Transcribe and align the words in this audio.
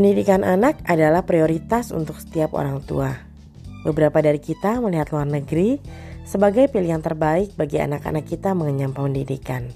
Pendidikan 0.00 0.48
anak 0.48 0.80
adalah 0.88 1.28
prioritas 1.28 1.92
untuk 1.92 2.16
setiap 2.16 2.56
orang 2.56 2.80
tua. 2.80 3.20
Beberapa 3.84 4.24
dari 4.24 4.40
kita 4.40 4.80
melihat 4.80 5.12
luar 5.12 5.28
negeri 5.28 5.76
sebagai 6.24 6.72
pilihan 6.72 7.04
terbaik 7.04 7.52
bagi 7.52 7.84
anak-anak 7.84 8.24
kita 8.24 8.56
mengenyam 8.56 8.96
pendidikan. 8.96 9.68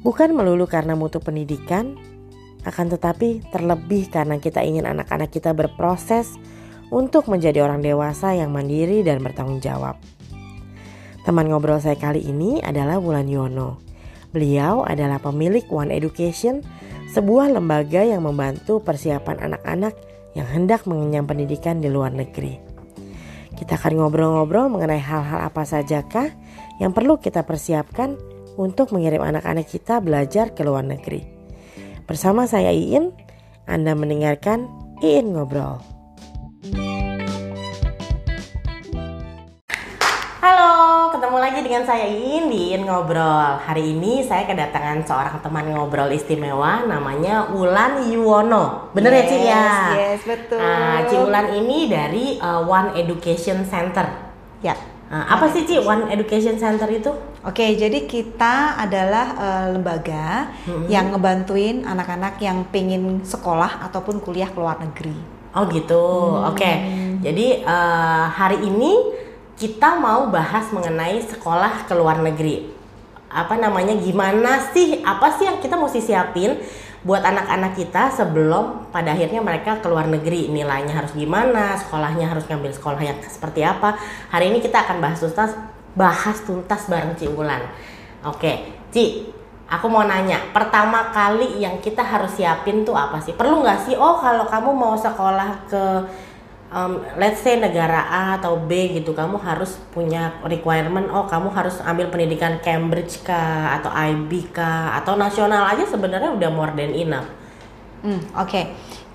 Bukan 0.00 0.32
melulu 0.32 0.64
karena 0.64 0.96
mutu 0.96 1.20
pendidikan, 1.20 2.00
akan 2.64 2.96
tetapi 2.96 3.44
terlebih 3.52 4.08
karena 4.08 4.40
kita 4.40 4.64
ingin 4.64 4.88
anak-anak 4.88 5.28
kita 5.28 5.52
berproses 5.52 6.40
untuk 6.88 7.28
menjadi 7.28 7.60
orang 7.60 7.84
dewasa 7.84 8.32
yang 8.32 8.56
mandiri 8.56 9.04
dan 9.04 9.20
bertanggung 9.20 9.60
jawab. 9.60 10.00
Teman 11.28 11.52
ngobrol 11.52 11.76
saya 11.76 12.00
kali 12.00 12.24
ini 12.24 12.64
adalah 12.64 12.96
Wulan 12.96 13.28
Yono. 13.28 13.84
Beliau 14.32 14.80
adalah 14.88 15.20
pemilik 15.20 15.68
One 15.68 15.92
Education 15.92 16.64
sebuah 17.14 17.54
lembaga 17.54 18.02
yang 18.02 18.26
membantu 18.26 18.82
persiapan 18.82 19.38
anak-anak 19.38 19.94
yang 20.34 20.50
hendak 20.50 20.82
mengenyam 20.90 21.30
pendidikan 21.30 21.78
di 21.78 21.86
luar 21.86 22.10
negeri. 22.10 22.58
Kita 23.54 23.78
akan 23.78 24.02
ngobrol-ngobrol 24.02 24.66
mengenai 24.66 24.98
hal-hal 24.98 25.46
apa 25.46 25.62
sajakah 25.62 26.34
yang 26.82 26.90
perlu 26.90 27.22
kita 27.22 27.46
persiapkan 27.46 28.18
untuk 28.58 28.90
mengirim 28.90 29.22
anak-anak 29.22 29.70
kita 29.70 30.02
belajar 30.02 30.58
ke 30.58 30.66
luar 30.66 30.82
negeri. 30.82 31.22
Bersama 32.02 32.50
saya 32.50 32.74
Iin, 32.74 33.14
Anda 33.70 33.94
mendengarkan 33.94 34.66
Iin 34.98 35.38
Ngobrol. 35.38 35.93
Ketemu 41.12 41.36
lagi 41.40 41.60
dengan 41.60 41.82
saya 41.84 42.06
Indin 42.08 42.88
Ngobrol. 42.88 43.60
Hari 43.60 43.96
ini 43.96 44.24
saya 44.24 44.48
kedatangan 44.48 45.04
seorang 45.04 45.36
teman 45.44 45.66
ngobrol 45.72 46.08
istimewa 46.12 46.84
Namanya 46.88 47.52
Ulan 47.52 48.00
Yuwono. 48.08 48.90
Bener 48.96 49.12
yes, 49.12 49.20
ya 49.20 49.28
Ci? 49.28 49.36
Ya? 49.44 49.66
Yes, 49.92 50.20
betul. 50.24 50.60
Nah, 50.60 51.04
Ci 51.04 51.16
Ulan 51.20 51.46
ini 51.52 51.88
dari 51.88 52.26
uh, 52.40 52.64
One 52.64 52.96
Education 52.96 53.64
Center. 53.68 54.08
Ya. 54.64 54.76
Nah, 55.12 55.36
Apa 55.36 55.52
sih 55.52 55.68
Ci 55.68 55.80
One 55.80 56.08
Education 56.08 56.56
Center 56.56 56.88
itu? 56.88 57.12
Oke, 57.44 57.76
jadi 57.76 58.08
kita 58.08 58.80
adalah 58.80 59.26
uh, 59.36 59.66
lembaga 59.76 60.48
hmm. 60.64 60.88
yang 60.88 61.12
ngebantuin 61.12 61.84
anak-anak 61.84 62.40
yang 62.40 62.64
pengen 62.72 63.20
sekolah 63.20 63.84
ataupun 63.90 64.20
kuliah 64.24 64.48
ke 64.48 64.56
luar 64.56 64.80
negeri. 64.80 65.16
Oh 65.54 65.70
gitu, 65.70 66.04
hmm. 66.34 66.50
oke. 66.50 66.72
Jadi 67.22 67.62
uh, 67.62 68.26
hari 68.26 68.66
ini 68.66 69.23
kita 69.54 69.98
mau 70.02 70.26
bahas 70.30 70.70
mengenai 70.74 71.22
sekolah 71.22 71.86
ke 71.86 71.94
luar 71.94 72.18
negeri. 72.18 72.70
Apa 73.30 73.58
namanya? 73.58 73.94
Gimana 73.98 74.58
sih? 74.74 75.02
Apa 75.02 75.34
sih 75.38 75.46
yang 75.46 75.58
kita 75.62 75.78
mesti 75.78 76.02
siapin 76.02 76.58
buat 77.04 77.20
anak-anak 77.20 77.76
kita 77.76 78.10
sebelum 78.10 78.88
pada 78.90 79.14
akhirnya 79.14 79.42
mereka 79.42 79.78
ke 79.78 79.86
luar 79.86 80.10
negeri? 80.10 80.50
Nilainya 80.50 80.94
harus 80.94 81.14
gimana? 81.14 81.78
Sekolahnya 81.78 82.30
harus 82.30 82.46
ngambil 82.50 82.74
sekolah 82.74 83.02
yang 83.02 83.18
seperti 83.22 83.62
apa? 83.62 83.94
Hari 84.30 84.50
ini 84.50 84.58
kita 84.58 84.86
akan 84.86 84.98
bahas 84.98 85.22
tuntas 85.22 85.54
bahas 85.94 86.42
tuntas 86.42 86.90
bareng 86.90 87.14
Ci 87.14 87.30
Ulan. 87.30 87.62
Oke, 88.26 88.74
Ci, 88.90 89.30
aku 89.70 89.86
mau 89.86 90.02
nanya, 90.02 90.50
pertama 90.50 91.14
kali 91.14 91.62
yang 91.62 91.78
kita 91.78 92.02
harus 92.02 92.34
siapin 92.34 92.82
tuh 92.82 92.98
apa 92.98 93.22
sih? 93.22 93.34
Perlu 93.38 93.62
nggak 93.62 93.86
sih? 93.86 93.94
Oh, 93.94 94.18
kalau 94.18 94.46
kamu 94.50 94.70
mau 94.74 94.98
sekolah 94.98 95.70
ke 95.70 95.82
um, 96.74 97.00
let's 97.16 97.40
say 97.40 97.56
negara 97.56 98.02
A 98.10 98.42
atau 98.42 98.58
B 98.58 98.98
gitu 98.98 99.14
kamu 99.14 99.38
harus 99.38 99.78
punya 99.94 100.34
requirement 100.42 101.06
oh 101.14 101.30
kamu 101.30 101.54
harus 101.54 101.78
ambil 101.86 102.10
pendidikan 102.10 102.58
Cambridge 102.58 103.22
kah 103.22 103.78
atau 103.78 103.94
IB 103.94 104.50
kah 104.50 104.98
atau 104.98 105.14
nasional 105.14 105.70
aja 105.70 105.86
sebenarnya 105.86 106.34
udah 106.34 106.50
more 106.50 106.74
than 106.74 106.92
enough. 106.92 107.30
Hmm, 108.04 108.20
Oke, 108.36 108.44
okay. 108.44 108.64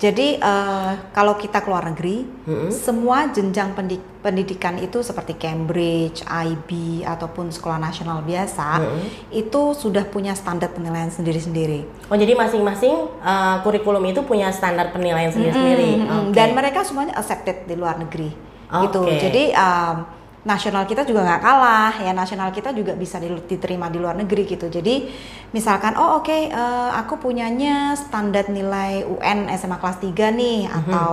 Jadi 0.00 0.40
uh, 0.40 1.12
kalau 1.12 1.36
kita 1.36 1.60
keluar 1.60 1.84
negeri, 1.84 2.24
hmm. 2.24 2.72
semua 2.72 3.28
jenjang 3.28 3.76
pendidikan 4.24 4.80
itu 4.80 5.04
seperti 5.04 5.36
Cambridge, 5.36 6.24
IB 6.24 7.04
ataupun 7.04 7.52
sekolah 7.52 7.76
nasional 7.76 8.24
biasa 8.24 8.80
hmm. 8.80 9.28
itu 9.28 9.76
sudah 9.76 10.08
punya 10.08 10.32
standar 10.32 10.72
penilaian 10.72 11.12
sendiri-sendiri. 11.12 11.84
Oh 12.08 12.16
jadi 12.16 12.32
masing-masing 12.32 13.12
uh, 13.20 13.60
kurikulum 13.60 14.00
itu 14.08 14.24
punya 14.24 14.48
standar 14.56 14.88
penilaian 14.88 15.28
sendiri-sendiri. 15.28 16.00
Hmm, 16.00 16.32
okay. 16.32 16.32
Dan 16.32 16.56
mereka 16.56 16.80
semuanya 16.80 17.20
accepted 17.20 17.68
di 17.68 17.76
luar 17.76 18.00
negeri. 18.00 18.32
Okay. 18.72 18.80
Gitu. 18.88 19.00
Jadi 19.20 19.44
um, 19.52 19.96
nasional 20.40 20.88
kita 20.88 21.04
juga 21.04 21.20
nggak 21.20 21.42
kalah 21.44 21.92
ya 22.00 22.12
nasional 22.16 22.48
kita 22.48 22.72
juga 22.72 22.96
bisa 22.96 23.20
diterima 23.20 23.92
di 23.92 24.00
luar 24.00 24.16
negeri 24.16 24.48
gitu 24.48 24.72
jadi 24.72 25.04
misalkan 25.52 26.00
oh 26.00 26.24
oke 26.24 26.32
okay, 26.32 26.48
uh, 26.48 26.88
eh, 26.88 26.90
aku 26.96 27.20
punyanya 27.20 27.92
standar 27.92 28.48
nilai 28.48 29.04
UN 29.04 29.52
SMA 29.60 29.76
kelas 29.76 30.00
3 30.00 30.08
nih 30.08 30.60
mm 30.64 30.72
-hmm. 30.72 30.78
atau 30.80 31.12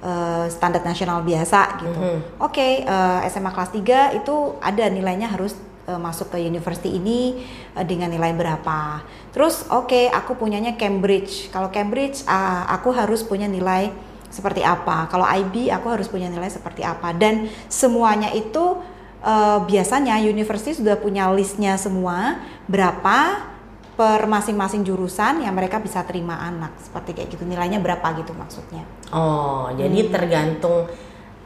uh, 0.00 0.46
standar 0.48 0.80
nasional 0.88 1.20
biasa 1.20 1.84
gitu 1.84 1.92
mm 1.92 2.00
-hmm. 2.00 2.18
oke 2.40 2.52
okay, 2.56 2.72
uh, 2.88 3.20
eh, 3.20 3.28
SMA 3.28 3.52
kelas 3.52 3.76
3 3.76 4.18
itu 4.24 4.36
ada 4.64 4.84
nilainya 4.88 5.28
harus 5.28 5.52
uh, 5.84 6.00
masuk 6.00 6.32
ke 6.32 6.40
university 6.40 6.96
ini 6.96 7.44
uh, 7.76 7.84
dengan 7.84 8.08
nilai 8.08 8.32
berapa 8.32 9.04
terus 9.36 9.68
oke 9.68 9.92
okay, 9.92 10.08
aku 10.08 10.32
punyanya 10.40 10.80
Cambridge 10.80 11.52
kalau 11.52 11.68
Cambridge 11.68 12.24
uh, 12.24 12.64
aku 12.72 12.88
harus 12.96 13.20
punya 13.20 13.44
nilai 13.44 13.92
seperti 14.32 14.64
apa. 14.64 15.06
Kalau 15.12 15.28
IB 15.28 15.68
aku 15.68 15.92
harus 15.92 16.08
punya 16.08 16.32
nilai 16.32 16.48
seperti 16.48 16.80
apa 16.80 17.12
dan 17.12 17.52
semuanya 17.68 18.32
itu 18.32 18.80
uh, 19.20 19.60
biasanya 19.68 20.16
university 20.24 20.72
sudah 20.72 20.96
punya 20.96 21.28
listnya 21.30 21.76
semua 21.76 22.40
berapa 22.64 23.48
per 23.92 24.24
masing-masing 24.24 24.88
jurusan 24.88 25.44
yang 25.44 25.52
mereka 25.52 25.76
bisa 25.76 26.00
terima 26.08 26.40
anak 26.40 26.72
seperti 26.80 27.12
kayak 27.12 27.28
gitu 27.36 27.44
nilainya 27.44 27.76
berapa 27.78 28.16
gitu 28.16 28.32
maksudnya. 28.32 28.88
Oh, 29.12 29.68
jadi 29.76 30.08
hmm. 30.08 30.10
tergantung 30.10 30.88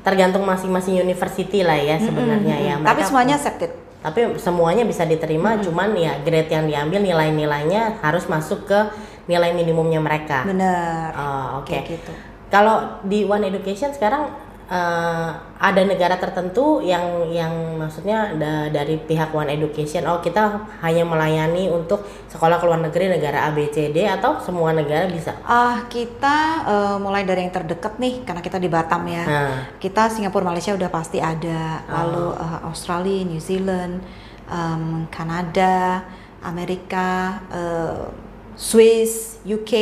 tergantung 0.07 0.47
masing-masing 0.47 1.03
university 1.03 1.67
lah 1.67 1.75
ya 1.75 1.99
sebenarnya 1.99 2.55
hmm, 2.55 2.67
ya. 2.71 2.75
Mereka 2.79 2.89
tapi 2.95 3.01
semuanya 3.03 3.35
accepted. 3.35 3.73
Tapi 3.97 4.39
semuanya 4.39 4.87
bisa 4.87 5.03
diterima, 5.03 5.59
hmm. 5.59 5.67
cuman 5.67 5.89
ya 5.99 6.15
grade 6.23 6.47
yang 6.47 6.71
diambil 6.71 7.03
nilai-nilainya 7.03 7.99
harus 8.07 8.31
masuk 8.31 8.71
ke 8.71 8.79
nilai 9.27 9.51
minimumnya 9.51 9.99
mereka. 9.99 10.47
Benar. 10.47 11.11
Oh, 11.19 11.47
oke. 11.67 11.75
Okay. 11.75 11.99
gitu 11.99 12.15
kalau 12.47 13.03
di 13.03 13.27
One 13.27 13.43
Education 13.47 13.91
sekarang 13.91 14.31
uh, 14.71 15.31
ada 15.57 15.83
negara 15.83 16.15
tertentu 16.21 16.79
yang 16.84 17.27
yang 17.33 17.81
maksudnya 17.81 18.34
da, 18.39 18.71
dari 18.71 18.99
pihak 19.03 19.34
One 19.34 19.51
Education 19.51 20.07
oh 20.07 20.23
kita 20.23 20.67
hanya 20.83 21.03
melayani 21.03 21.71
untuk 21.71 22.06
sekolah 22.31 22.61
ke 22.61 22.65
luar 22.67 22.83
negeri 22.85 23.19
negara 23.19 23.49
A 23.49 23.51
B 23.51 23.67
C 23.73 23.91
D 23.91 24.06
atau 24.06 24.39
semua 24.43 24.71
negara 24.71 25.11
bisa? 25.11 25.35
Ah 25.43 25.55
uh, 25.55 25.77
kita 25.91 26.37
uh, 26.67 26.97
mulai 27.01 27.27
dari 27.27 27.47
yang 27.47 27.55
terdekat 27.55 27.99
nih 27.99 28.23
karena 28.23 28.43
kita 28.45 28.59
di 28.61 28.69
Batam 28.71 29.03
ya. 29.09 29.25
Uh. 29.25 29.59
Kita 29.83 30.12
Singapura 30.12 30.47
Malaysia 30.47 30.75
udah 30.75 30.91
pasti 30.93 31.19
ada. 31.19 31.83
Lalu 31.89 32.37
uh, 32.37 32.61
Australia, 32.69 33.25
New 33.27 33.43
Zealand, 33.43 34.03
um, 34.51 35.06
Kanada, 35.11 36.05
Amerika, 36.47 37.43
uh, 37.51 38.06
Swiss, 38.55 39.43
UK 39.43 39.73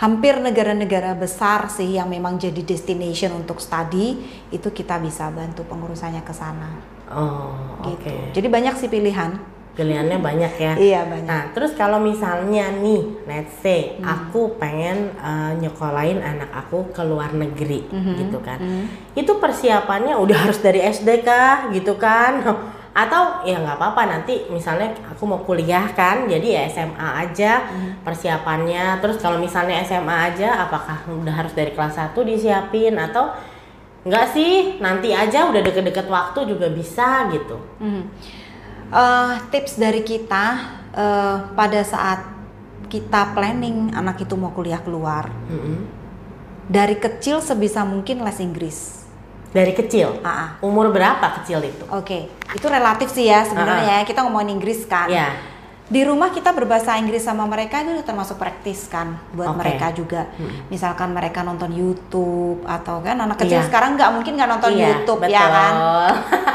hampir 0.00 0.40
negara-negara 0.40 1.12
besar 1.12 1.68
sih 1.68 2.00
yang 2.00 2.08
memang 2.08 2.40
jadi 2.40 2.64
destination 2.64 3.36
untuk 3.36 3.60
study 3.60 4.16
itu 4.48 4.68
kita 4.72 4.96
bisa 4.96 5.28
bantu 5.28 5.68
pengurusannya 5.68 6.24
ke 6.24 6.32
sana. 6.32 6.80
Oh, 7.12 7.84
gitu. 7.84 8.08
Okay. 8.08 8.32
Jadi 8.32 8.48
banyak 8.48 8.74
sih 8.80 8.88
pilihan. 8.88 9.36
Pilihannya 9.76 10.18
banyak 10.18 10.52
ya. 10.56 10.72
Iya 10.76 11.00
banyak. 11.04 11.28
Nah, 11.28 11.42
terus 11.52 11.76
kalau 11.76 12.00
misalnya 12.00 12.72
nih, 12.80 13.22
let's 13.28 13.54
say 13.60 14.00
hmm. 14.00 14.04
aku 14.04 14.56
pengen 14.56 15.14
uh, 15.20 15.52
nyekolahin 15.60 16.18
anak 16.24 16.48
aku 16.48 16.90
ke 16.90 17.02
luar 17.04 17.36
negeri, 17.36 17.86
hmm. 17.86 18.14
gitu 18.24 18.38
kan. 18.40 18.58
Hmm. 18.58 18.88
Itu 19.12 19.36
persiapannya 19.36 20.16
udah 20.16 20.48
harus 20.48 20.58
dari 20.64 20.80
SD 20.80 21.22
kah, 21.22 21.70
gitu 21.76 22.00
kan? 22.00 22.40
Atau 23.00 23.40
ya 23.48 23.56
nggak 23.56 23.80
apa-apa 23.80 24.02
nanti 24.04 24.44
misalnya 24.52 24.92
aku 25.08 25.24
mau 25.24 25.40
kuliah 25.40 25.88
kan 25.96 26.28
jadi 26.28 26.48
ya 26.60 26.62
SMA 26.68 27.08
aja 27.24 27.64
hmm. 27.64 28.04
persiapannya 28.04 29.00
terus 29.00 29.16
kalau 29.16 29.40
misalnya 29.40 29.80
SMA 29.88 30.16
aja 30.32 30.68
apakah 30.68 31.08
udah 31.08 31.32
harus 31.32 31.56
dari 31.56 31.72
kelas 31.72 31.96
1 31.96 32.12
disiapin 32.28 32.92
atau 33.00 33.32
enggak 34.04 34.36
sih 34.36 34.76
nanti 34.84 35.16
aja 35.16 35.48
udah 35.48 35.60
deket-deket 35.64 36.12
waktu 36.12 36.44
juga 36.44 36.68
bisa 36.68 37.32
gitu 37.32 37.56
hmm. 37.80 38.02
uh, 38.92 39.32
tips 39.48 39.80
dari 39.80 40.04
kita 40.04 40.44
uh, 40.92 41.36
pada 41.56 41.80
saat 41.80 42.20
kita 42.92 43.32
planning 43.32 43.96
anak 43.96 44.20
itu 44.20 44.36
mau 44.36 44.52
kuliah 44.52 44.82
keluar 44.84 45.32
hmm. 45.48 45.88
dari 46.68 47.00
kecil 47.00 47.40
sebisa 47.40 47.80
mungkin 47.88 48.20
les 48.20 48.40
Inggris 48.44 48.99
dari 49.50 49.72
kecil. 49.74 50.22
Uh-uh. 50.22 50.62
Umur 50.62 50.94
berapa 50.94 51.42
kecil 51.42 51.62
itu? 51.66 51.84
Oke, 51.90 52.30
okay. 52.30 52.56
itu 52.56 52.66
relatif 52.70 53.10
sih 53.10 53.26
ya 53.26 53.42
sebenarnya. 53.46 54.02
Uh-uh. 54.02 54.08
Kita 54.08 54.26
ngomongin 54.26 54.58
Inggris 54.58 54.86
kan. 54.86 55.10
Yeah. 55.10 55.59
Di 55.90 56.00
rumah 56.00 56.30
kita 56.30 56.54
berbahasa 56.54 56.94
Inggris 56.96 57.18
sama 57.20 57.42
mereka 57.44 57.82
itu 57.82 57.98
termasuk 58.00 58.38
praktis 58.38 58.86
kan 58.86 59.18
buat 59.34 59.50
Oke. 59.50 59.58
mereka 59.58 59.90
juga. 59.90 60.30
Hmm. 60.32 60.70
Misalkan 60.70 61.10
mereka 61.10 61.42
nonton 61.42 61.66
YouTube 61.68 62.62
atau 62.62 63.02
kan 63.02 63.18
anak 63.18 63.36
kecil 63.36 63.58
Iya. 63.58 63.66
sekarang 63.66 63.98
nggak 63.98 64.10
mungkin 64.12 64.32
nggak 64.32 64.50
nonton 64.50 64.70
Iya, 64.72 64.86
YouTube 64.88 65.20
betul. 65.20 65.34
ya 65.34 65.44
kan. 65.44 65.74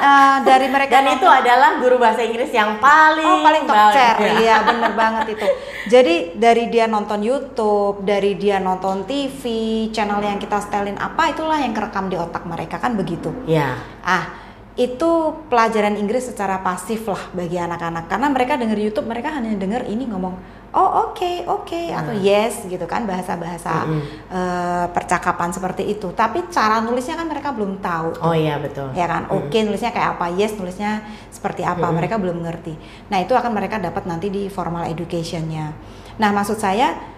Eh, 0.06 0.38
dari 0.46 0.68
mereka 0.70 1.02
Dan 1.02 1.06
itu 1.12 1.26
nonton- 1.26 1.40
adalah 1.42 1.70
guru 1.76 1.98
bahasa 1.98 2.22
Inggris 2.22 2.48
yang 2.50 2.78
paling 2.78 3.26
Oh 3.26 3.42
paling 3.42 3.64
top 3.66 3.90
chair, 3.92 4.16
Ya. 4.16 4.32
iya 4.38 4.56
bener 4.62 4.94
banget 5.02 5.26
itu. 5.34 5.48
Jadi 5.88 6.16
dari 6.36 6.64
dia 6.68 6.86
nonton 6.86 7.20
YouTube, 7.20 8.02
dari 8.02 8.38
dia 8.38 8.58
nonton 8.58 9.04
TV, 9.04 9.42
channel 9.90 10.22
yang 10.22 10.38
kita 10.38 10.62
setelin 10.62 10.96
apa, 10.96 11.28
itulah 11.28 11.58
yang 11.58 11.74
kerekam 11.74 12.06
di 12.06 12.16
otak 12.16 12.46
mereka 12.46 12.78
kan 12.78 12.94
begitu. 12.94 13.34
Ya. 13.44 13.82
Ah, 14.00 14.45
itu 14.76 15.12
pelajaran 15.48 15.96
Inggris 15.96 16.28
secara 16.28 16.60
pasif 16.60 17.08
lah 17.08 17.32
bagi 17.32 17.56
anak-anak 17.56 18.12
karena 18.12 18.28
mereka 18.28 18.60
denger 18.60 18.76
YouTube 18.76 19.08
mereka 19.08 19.32
hanya 19.32 19.56
denger 19.56 19.88
ini 19.88 20.04
ngomong 20.12 20.36
oh 20.76 20.90
oke 21.08 21.48
oke 21.48 21.82
atau 21.96 22.12
yes 22.20 22.68
gitu 22.68 22.84
kan 22.84 23.08
bahasa-bahasa 23.08 23.88
Mm-mm. 23.88 24.04
eh, 24.28 24.86
percakapan 24.92 25.56
seperti 25.56 25.88
itu. 25.88 26.12
Tapi 26.12 26.52
cara 26.52 26.84
nulisnya 26.84 27.16
kan 27.16 27.32
mereka 27.32 27.56
belum 27.56 27.80
tahu. 27.80 28.20
Oh 28.20 28.36
iya 28.36 28.60
betul. 28.60 28.92
ya 28.92 29.08
kan 29.08 29.32
oke 29.32 29.56
nulisnya 29.64 29.96
kayak 29.96 30.20
apa 30.20 30.36
yes 30.36 30.60
nulisnya 30.60 31.08
seperti 31.32 31.64
apa 31.64 31.80
Mm-mm. 31.88 31.96
mereka 31.96 32.16
belum 32.20 32.44
mengerti 32.44 32.74
nah 33.08 33.22
itu 33.22 33.32
akan 33.38 33.52
mereka 33.54 33.80
dapat 33.80 34.04
nanti 34.10 34.28
di 34.34 34.52
formal 34.52 34.90
educationnya 34.90 35.72
nah 36.18 36.34
maksud 36.34 36.58
saya 36.58 37.15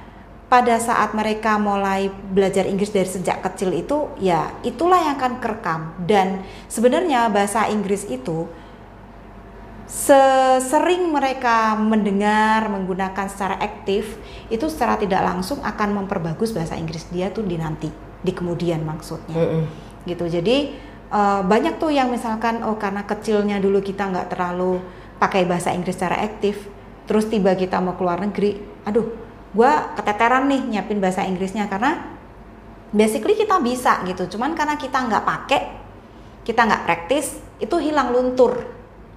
pada 0.47 0.79
saat 0.79 1.11
mereka 1.11 1.59
mulai 1.59 2.07
belajar 2.07 2.63
Inggris 2.63 2.91
dari 2.95 3.07
sejak 3.07 3.43
kecil 3.43 3.75
itu 3.75 4.07
ya 4.19 4.47
itulah 4.63 4.99
yang 4.99 5.19
akan 5.19 5.43
kerekam. 5.43 5.81
Dan 6.07 6.47
sebenarnya 6.71 7.27
bahasa 7.27 7.67
Inggris 7.67 8.07
itu 8.07 8.47
sesering 9.87 11.07
mereka 11.11 11.79
mendengar 11.79 12.67
menggunakan 12.67 13.31
secara 13.31 13.55
aktif 13.59 14.19
itu 14.51 14.67
secara 14.67 14.99
tidak 14.99 15.23
langsung 15.23 15.63
akan 15.63 16.03
memperbagus 16.03 16.51
bahasa 16.51 16.75
Inggris 16.75 17.07
dia 17.07 17.31
tuh 17.31 17.43
di 17.43 17.55
nanti 17.55 17.91
di 18.23 18.31
kemudian 18.31 18.83
maksudnya. 18.87 19.35
Mm-mm. 19.35 19.63
gitu. 20.07 20.31
Jadi 20.31 20.75
eh, 21.11 21.41
banyak 21.43 21.75
tuh 21.75 21.91
yang 21.91 22.07
misalkan 22.07 22.63
oh 22.63 22.79
karena 22.79 23.03
kecilnya 23.03 23.59
dulu 23.59 23.83
kita 23.83 24.07
nggak 24.07 24.31
terlalu 24.31 24.79
pakai 25.19 25.43
bahasa 25.43 25.73
Inggris 25.73 25.97
secara 25.97 26.23
aktif 26.23 26.69
terus 27.09 27.25
tiba 27.25 27.55
kita 27.57 27.81
mau 27.81 27.97
keluar 27.97 28.21
negeri 28.21 28.61
aduh 28.85 29.26
gua 29.57 29.97
keteteran 29.97 30.45
nih 30.45 30.61
nyiapin 30.69 31.01
bahasa 31.01 31.25
Inggrisnya 31.25 31.65
karena 31.65 32.13
basically 32.89 33.33
kita 33.33 33.57
bisa 33.59 34.05
gitu 34.05 34.37
cuman 34.37 34.53
karena 34.53 34.77
kita 34.77 35.01
nggak 35.01 35.23
pakai 35.23 35.61
kita 36.45 36.61
nggak 36.63 36.83
praktis 36.85 37.25
itu 37.57 37.75
hilang 37.77 38.13
luntur 38.13 38.53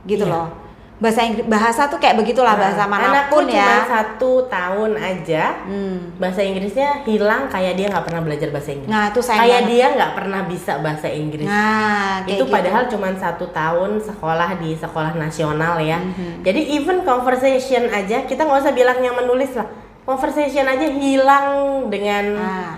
gitu 0.03 0.25
Iya. 0.25 0.33
loh 0.33 0.49
bahasa 0.97 1.25
Inggris 1.25 1.49
bahasa 1.49 1.89
tuh 1.89 1.97
kayak 1.97 2.13
begitulah 2.15 2.61
bahasa 2.61 2.85
Nah, 2.85 3.01
anakku 3.01 3.09
mana 3.09 3.33
pun 3.33 3.45
cuma 3.49 3.57
ya 3.57 3.73
satu 3.89 4.33
tahun 4.49 4.93
aja 4.97 5.45
Hmm. 5.65 6.13
bahasa 6.17 6.45
Inggrisnya 6.45 7.09
hilang 7.09 7.49
kayak 7.49 7.73
dia 7.73 7.89
nggak 7.89 8.05
pernah 8.05 8.21
belajar 8.21 8.49
bahasa 8.51 8.71
Inggris. 8.71 8.91
nah 8.91 9.09
itu 9.09 9.21
sayang 9.23 9.41
kayak 9.41 9.55
banget. 9.57 9.71
dia 9.71 9.87
nggak 9.97 10.13
pernah 10.13 10.41
bisa 10.45 10.73
bahasa 10.77 11.09
Inggris. 11.09 11.47
nah 11.49 12.21
kayak 12.21 12.29
itu 12.31 12.45
gitu. 12.45 12.53
padahal 12.53 12.83
cuma 12.85 13.09
satu 13.15 13.45
tahun 13.49 13.91
sekolah 13.99 14.51
di 14.57 14.71
sekolah 14.75 15.13
nasional 15.17 15.81
ya. 15.81 15.97
Mhm. 15.97 16.45
Jadi 16.45 16.61
even 16.71 17.01
conversation 17.03 17.89
aja 17.89 18.21
kita 18.23 18.45
nggak 18.45 18.61
usah 18.61 18.75
bilang 18.75 19.01
yang 19.01 19.17
menulis 19.17 19.57
lah. 19.57 19.69
Conversation 20.11 20.67
aja 20.67 20.87
hilang 20.91 21.47
dengan 21.87 22.25
Nah. 22.35 22.75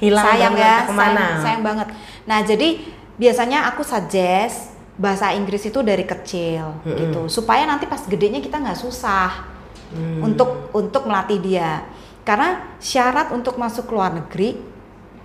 hilang 0.00 0.24
sayang 0.24 0.56
ya 0.56 0.88
ke 0.88 0.92
mana. 0.96 1.12
sayang, 1.12 1.42
sayang 1.44 1.62
banget 1.62 1.88
nah 2.24 2.40
jadi 2.40 2.80
biasanya 3.14 3.68
aku 3.68 3.84
suggest 3.84 4.72
bahasa 4.96 5.28
Inggris 5.30 5.60
itu 5.62 5.76
dari 5.80 6.02
kecil 6.02 6.72
Mm-mm. 6.80 6.96
gitu 6.96 7.20
supaya 7.28 7.68
nanti 7.68 7.84
pas 7.84 8.00
gedenya 8.02 8.40
kita 8.40 8.56
nggak 8.56 8.78
susah 8.78 9.52
Hmm. 9.90 10.22
untuk 10.22 10.70
untuk 10.70 11.02
melatih 11.04 11.36
dia 11.36 11.82
karena 12.22 12.62
syarat 12.78 13.28
untuk 13.28 13.58
masuk 13.58 13.84
ke 13.84 13.92
luar 13.92 14.14
negeri 14.14 14.54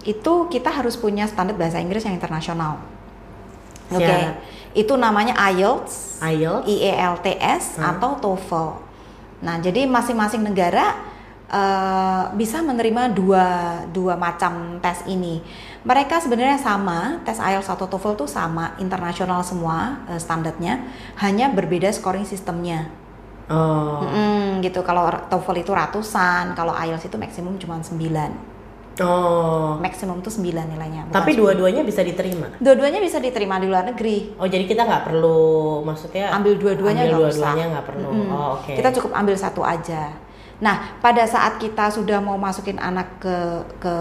itu 0.03 0.33
kita 0.49 0.67
harus 0.67 0.97
punya 0.97 1.23
standar 1.23 1.53
bahasa 1.53 1.77
Inggris 1.77 2.01
yang 2.01 2.17
internasional 2.17 2.81
oke 3.87 4.01
Syarat. 4.01 4.41
itu 4.73 4.93
namanya 4.95 5.37
IELTS 5.47 6.19
IELTS. 6.19 6.65
IELTS 6.65 7.65
Hmm. 7.77 7.93
atau 7.93 8.11
TOEFL. 8.17 8.69
Nah, 9.43 9.59
jadi 9.59 9.83
masing-masing 9.89 10.45
negara 10.45 10.95
eh, 11.49 12.23
bisa 12.37 12.61
menerima 12.63 13.11
dua 13.11 13.45
dua 13.91 14.15
macam 14.15 14.79
tes 14.79 15.03
ini. 15.09 15.43
Mereka 15.85 16.17
sebenarnya 16.23 16.57
sama, 16.57 17.21
tes 17.27 17.37
IELTS 17.37 17.69
atau 17.69 17.85
TOEFL 17.85 18.17
itu 18.17 18.27
sama, 18.31 18.73
internasional 18.79 19.43
semua 19.43 20.05
eh, 20.07 20.21
standarnya, 20.21 20.81
hanya 21.19 21.51
berbeda 21.51 21.91
scoring 21.91 22.25
sistemnya. 22.25 22.89
Oh. 23.45 24.01
Mm, 24.01 24.65
gitu. 24.65 24.81
Kalau 24.81 25.05
TOEFL 25.29 25.61
itu 25.61 25.71
ratusan, 25.75 26.57
kalau 26.57 26.73
IELTS 26.73 27.05
itu 27.05 27.17
maksimum 27.19 27.59
cuma 27.61 27.77
9. 27.77 28.54
Oh. 29.03 29.75
Maksimum 29.83 30.23
itu 30.23 30.31
9 30.31 30.71
nilainya. 30.71 31.11
Tapi 31.11 31.35
10. 31.35 31.39
dua-duanya 31.41 31.81
bisa 31.83 31.99
diterima. 31.99 32.47
dua-duanya 32.63 32.99
bisa 33.03 33.19
diterima 33.19 33.59
di 33.59 33.67
luar 33.67 33.83
negeri. 33.83 34.37
Oh 34.39 34.47
jadi 34.47 34.63
kita 34.63 34.87
nggak 34.87 35.03
perlu 35.11 35.83
maksudnya 35.83 36.31
ambil 36.31 36.55
dua-duanya 36.55 37.03
ambil 37.09 37.27
nggak 37.27 37.35
usah. 37.35 37.53
nggak 37.55 37.85
perlu. 37.85 38.09
Mm-mm. 38.11 38.31
Oh 38.31 38.47
oke. 38.59 38.71
Kita 38.71 38.89
cukup 38.95 39.11
ambil 39.15 39.35
satu 39.35 39.61
aja. 39.65 40.15
Nah, 40.55 40.95
pada 41.03 41.27
saat 41.27 41.59
kita 41.59 41.91
sudah 41.91 42.23
mau 42.23 42.39
masukin 42.39 42.79
anak 42.79 43.19
ke 43.19 43.37
ke 43.75 43.95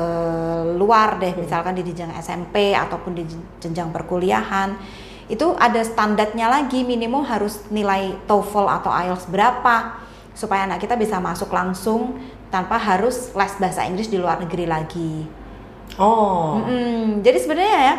luar 0.79 1.19
deh, 1.19 1.35
misalkan 1.35 1.75
di 1.75 1.83
jenjang 1.83 2.15
SMP 2.15 2.79
ataupun 2.79 3.11
di 3.11 3.27
jenjang 3.59 3.91
perkuliahan, 3.91 4.79
itu 5.27 5.51
ada 5.59 5.83
standarnya 5.83 6.47
lagi 6.47 6.87
minimum 6.87 7.27
harus 7.27 7.67
nilai 7.75 8.15
TOEFL 8.31 8.71
atau 8.71 8.91
IELTS 8.95 9.27
berapa 9.35 9.99
supaya 10.35 10.67
anak 10.67 10.83
kita 10.83 10.95
bisa 10.95 11.19
masuk 11.19 11.51
langsung 11.51 12.19
tanpa 12.53 12.81
harus 12.81 13.33
les 13.33 13.55
bahasa 13.61 13.85
Inggris 13.85 14.09
di 14.09 14.19
luar 14.19 14.41
negeri 14.41 14.65
lagi. 14.67 15.25
Oh. 16.01 16.59
Mm-mm. 16.59 17.23
Jadi 17.23 17.39
sebenarnya 17.39 17.79
ya 17.79 17.95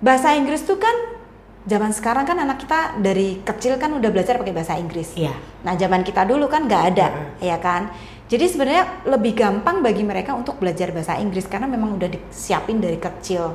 bahasa 0.00 0.32
Inggris 0.36 0.64
tuh 0.64 0.80
kan 0.80 1.16
zaman 1.64 1.92
sekarang 1.96 2.28
kan 2.28 2.36
anak 2.36 2.60
kita 2.60 3.00
dari 3.00 3.40
kecil 3.40 3.80
kan 3.80 3.92
udah 3.96 4.10
belajar 4.12 4.36
pakai 4.36 4.52
bahasa 4.52 4.76
Inggris. 4.76 5.16
Iya. 5.16 5.32
Nah 5.64 5.74
zaman 5.76 6.04
kita 6.04 6.28
dulu 6.28 6.48
kan 6.48 6.68
nggak 6.68 6.84
ada, 6.96 7.06
Mm-mm. 7.12 7.44
ya 7.44 7.56
kan. 7.60 7.92
Jadi 8.24 8.44
sebenarnya 8.48 9.04
lebih 9.04 9.36
gampang 9.36 9.84
bagi 9.84 10.00
mereka 10.00 10.32
untuk 10.32 10.56
belajar 10.56 10.88
bahasa 10.96 11.20
Inggris 11.20 11.44
karena 11.44 11.68
memang 11.68 12.00
udah 12.00 12.08
disiapin 12.08 12.80
dari 12.80 12.96
kecil, 12.96 13.52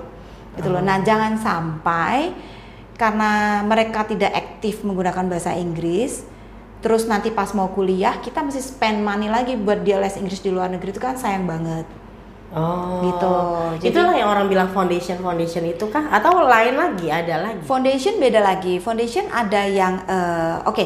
gitu 0.58 0.70
loh. 0.70 0.82
Oh. 0.82 0.86
Nah 0.86 1.02
jangan 1.02 1.42
sampai 1.42 2.34
karena 2.94 3.66
mereka 3.66 4.06
tidak 4.06 4.30
aktif 4.30 4.86
menggunakan 4.86 5.26
bahasa 5.26 5.58
Inggris, 5.58 6.22
terus 6.80 7.04
nanti 7.06 7.28
pas 7.30 7.52
mau 7.52 7.68
kuliah 7.70 8.18
kita 8.20 8.40
mesti 8.40 8.64
spend 8.64 9.04
money 9.04 9.28
lagi 9.28 9.60
buat 9.60 9.84
dia 9.84 10.00
les 10.00 10.16
Inggris 10.16 10.40
di 10.40 10.48
luar 10.48 10.72
negeri 10.72 10.92
itu 10.92 11.02
kan 11.02 11.20
sayang 11.20 11.44
banget. 11.44 11.84
Oh. 12.50 13.06
Gitu. 13.06 13.34
Jadi- 13.86 13.94
Itulah 13.94 14.16
yang 14.18 14.30
orang 14.32 14.50
bilang 14.50 14.74
foundation 14.74 15.22
foundation 15.22 15.62
itu 15.64 15.86
kah? 15.86 16.10
Atau 16.10 16.34
lain 16.42 16.74
lagi 16.74 17.12
ada 17.12 17.46
lagi? 17.46 17.62
Foundation 17.62 18.18
beda 18.18 18.42
lagi. 18.42 18.82
Foundation 18.82 19.30
ada 19.30 19.70
yang 19.70 20.02
eh, 20.08 20.58
oke, 20.66 20.84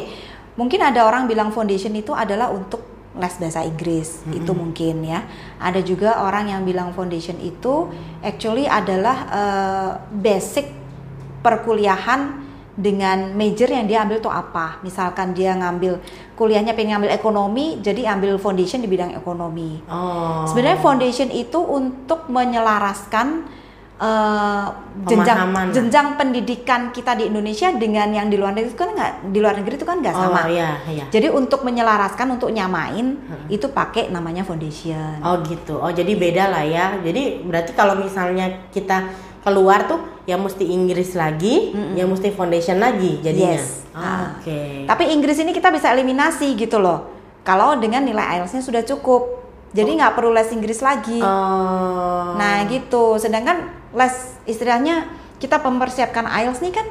mungkin 0.60 0.84
ada 0.84 1.08
orang 1.08 1.24
bilang 1.24 1.48
foundation 1.56 1.96
itu 1.96 2.12
adalah 2.12 2.52
untuk 2.52 2.84
les 3.14 3.34
bahasa 3.38 3.62
Inggris. 3.64 4.26
Itu 4.28 4.52
mungkin 4.52 5.06
ya. 5.06 5.24
Ada 5.56 5.80
juga 5.80 6.20
orang 6.20 6.50
yang 6.52 6.66
bilang 6.66 6.92
foundation 6.92 7.40
itu 7.40 7.88
actually 8.20 8.68
adalah 8.68 9.16
eh, 9.32 9.90
basic 10.12 10.68
perkuliahan 11.40 12.43
dengan 12.74 13.38
major 13.38 13.70
yang 13.70 13.86
dia 13.86 14.02
ambil 14.02 14.18
tuh 14.18 14.34
apa. 14.34 14.82
Misalkan 14.82 15.30
dia 15.30 15.54
ngambil 15.54 16.02
kuliahnya 16.34 16.74
pengen 16.74 16.98
ngambil 16.98 17.14
ekonomi, 17.14 17.78
jadi 17.78 18.18
ambil 18.18 18.34
foundation 18.42 18.82
di 18.82 18.90
bidang 18.90 19.14
ekonomi. 19.14 19.78
Oh. 19.86 20.42
Sebenarnya 20.50 20.82
foundation 20.82 21.30
itu 21.30 21.62
untuk 21.62 22.26
menyelaraskan 22.26 23.46
eh, 23.94 24.66
jenjang 25.06 25.38
Pemahaman. 25.38 25.66
jenjang 25.70 26.08
pendidikan 26.18 26.90
kita 26.90 27.14
di 27.14 27.30
Indonesia 27.30 27.70
dengan 27.78 28.10
yang 28.10 28.26
di 28.26 28.34
luar 28.34 28.50
negeri 28.50 28.74
itu 28.74 28.78
kan 28.82 28.90
nggak 28.90 29.12
di 29.30 29.38
luar 29.38 29.54
negeri 29.54 29.74
itu 29.78 29.86
kan 29.86 29.96
nggak 30.02 30.14
sama. 30.18 30.40
Oh 30.42 30.50
iya 30.50 30.70
iya. 30.90 31.06
Jadi 31.14 31.30
untuk 31.30 31.62
menyelaraskan 31.62 32.26
untuk 32.34 32.50
nyamain 32.50 33.14
itu 33.46 33.70
pakai 33.70 34.10
namanya 34.10 34.42
foundation. 34.42 35.22
Oh 35.22 35.38
gitu. 35.46 35.78
Oh 35.78 35.94
jadi 35.94 36.10
beda 36.10 36.50
lah 36.50 36.66
ya. 36.66 36.86
Jadi 36.98 37.46
berarti 37.46 37.70
kalau 37.78 37.94
misalnya 37.94 38.66
kita 38.74 39.14
keluar 39.44 39.84
tuh 39.84 40.00
ya 40.24 40.40
mesti 40.40 40.64
Inggris 40.64 41.12
lagi, 41.12 41.76
ya 41.92 42.08
mesti 42.08 42.32
foundation 42.32 42.80
lagi 42.80 43.20
jadinya. 43.20 43.60
Yes. 43.60 43.84
Oh, 43.92 44.00
Ah. 44.00 44.40
Oke. 44.40 44.88
Tapi 44.88 45.04
Inggris 45.12 45.38
ini 45.38 45.52
kita 45.52 45.70
bisa 45.70 45.92
eliminasi 45.92 46.56
gitu 46.56 46.80
loh. 46.80 47.12
Kalau 47.44 47.76
dengan 47.76 48.02
nilai 48.02 48.40
IELTS-nya 48.40 48.64
sudah 48.64 48.82
cukup. 48.82 49.44
Jadi 49.74 50.00
nggak 50.00 50.14
perlu 50.16 50.32
les 50.32 50.48
Inggris 50.54 50.80
lagi. 50.80 51.20
Oh. 51.20 52.34
Nah 52.40 52.64
gitu, 52.66 53.20
sedangkan 53.20 53.68
les 53.92 54.14
istilahnya 54.48 55.12
kita 55.36 55.60
mempersiapkan 55.60 56.24
IELTS 56.24 56.62
nih 56.64 56.72
kan 56.72 56.86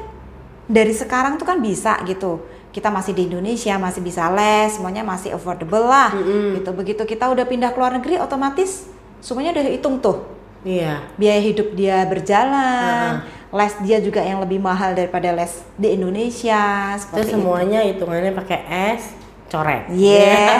dari 0.70 0.94
sekarang 0.94 1.36
tuh 1.36 1.48
kan 1.48 1.58
bisa 1.58 1.98
gitu. 2.06 2.44
Kita 2.70 2.90
masih 2.90 3.14
di 3.14 3.30
Indonesia, 3.30 3.78
masih 3.78 4.02
bisa 4.02 4.30
les, 4.30 4.74
semuanya 4.78 5.02
masih 5.02 5.34
affordable 5.34 5.84
lah. 5.84 6.14
Mm-mm. 6.14 6.60
Gitu. 6.60 6.70
Begitu 6.70 7.02
kita 7.02 7.30
udah 7.30 7.44
pindah 7.46 7.74
ke 7.74 7.78
luar 7.80 7.98
negeri, 7.98 8.20
otomatis 8.20 8.86
semuanya 9.24 9.56
udah 9.56 9.64
hitung 9.74 9.98
tuh. 9.98 10.33
Iya. 10.64 11.04
Biaya 11.20 11.40
hidup 11.44 11.76
dia 11.76 12.08
berjalan, 12.08 13.20
les 13.52 13.74
dia 13.84 14.00
juga 14.00 14.24
yang 14.24 14.40
lebih 14.40 14.58
mahal 14.58 14.96
daripada 14.96 15.28
les 15.36 15.60
di 15.76 15.92
Indonesia. 15.92 16.96
Seperti 16.96 17.30
itu. 17.30 17.32
semuanya 17.36 17.84
hitungannya 17.84 18.32
pakai 18.32 18.60
S, 18.96 19.12
coret. 19.52 19.84
Yes. 19.92 20.56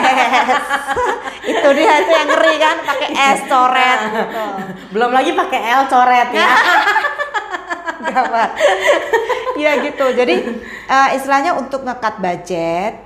itu 1.51 1.69
dia 1.73 1.93
itu 2.05 2.11
yang 2.13 2.29
ngeri 2.29 2.55
kan 2.61 2.77
pakai 2.85 3.09
S 3.11 3.39
coret 3.49 3.99
gitu. 4.13 4.45
Belum 4.93 5.11
lagi 5.11 5.31
pakai 5.33 5.59
L 5.73 5.83
coret 5.89 6.29
ya. 6.31 6.49
Gawat. 8.13 8.51
ya 9.57 9.71
gitu. 9.81 10.05
Jadi 10.13 10.35
uh, 10.85 11.09
istilahnya 11.17 11.57
untuk 11.57 11.81
ngekat 11.81 12.21
budget 12.21 13.04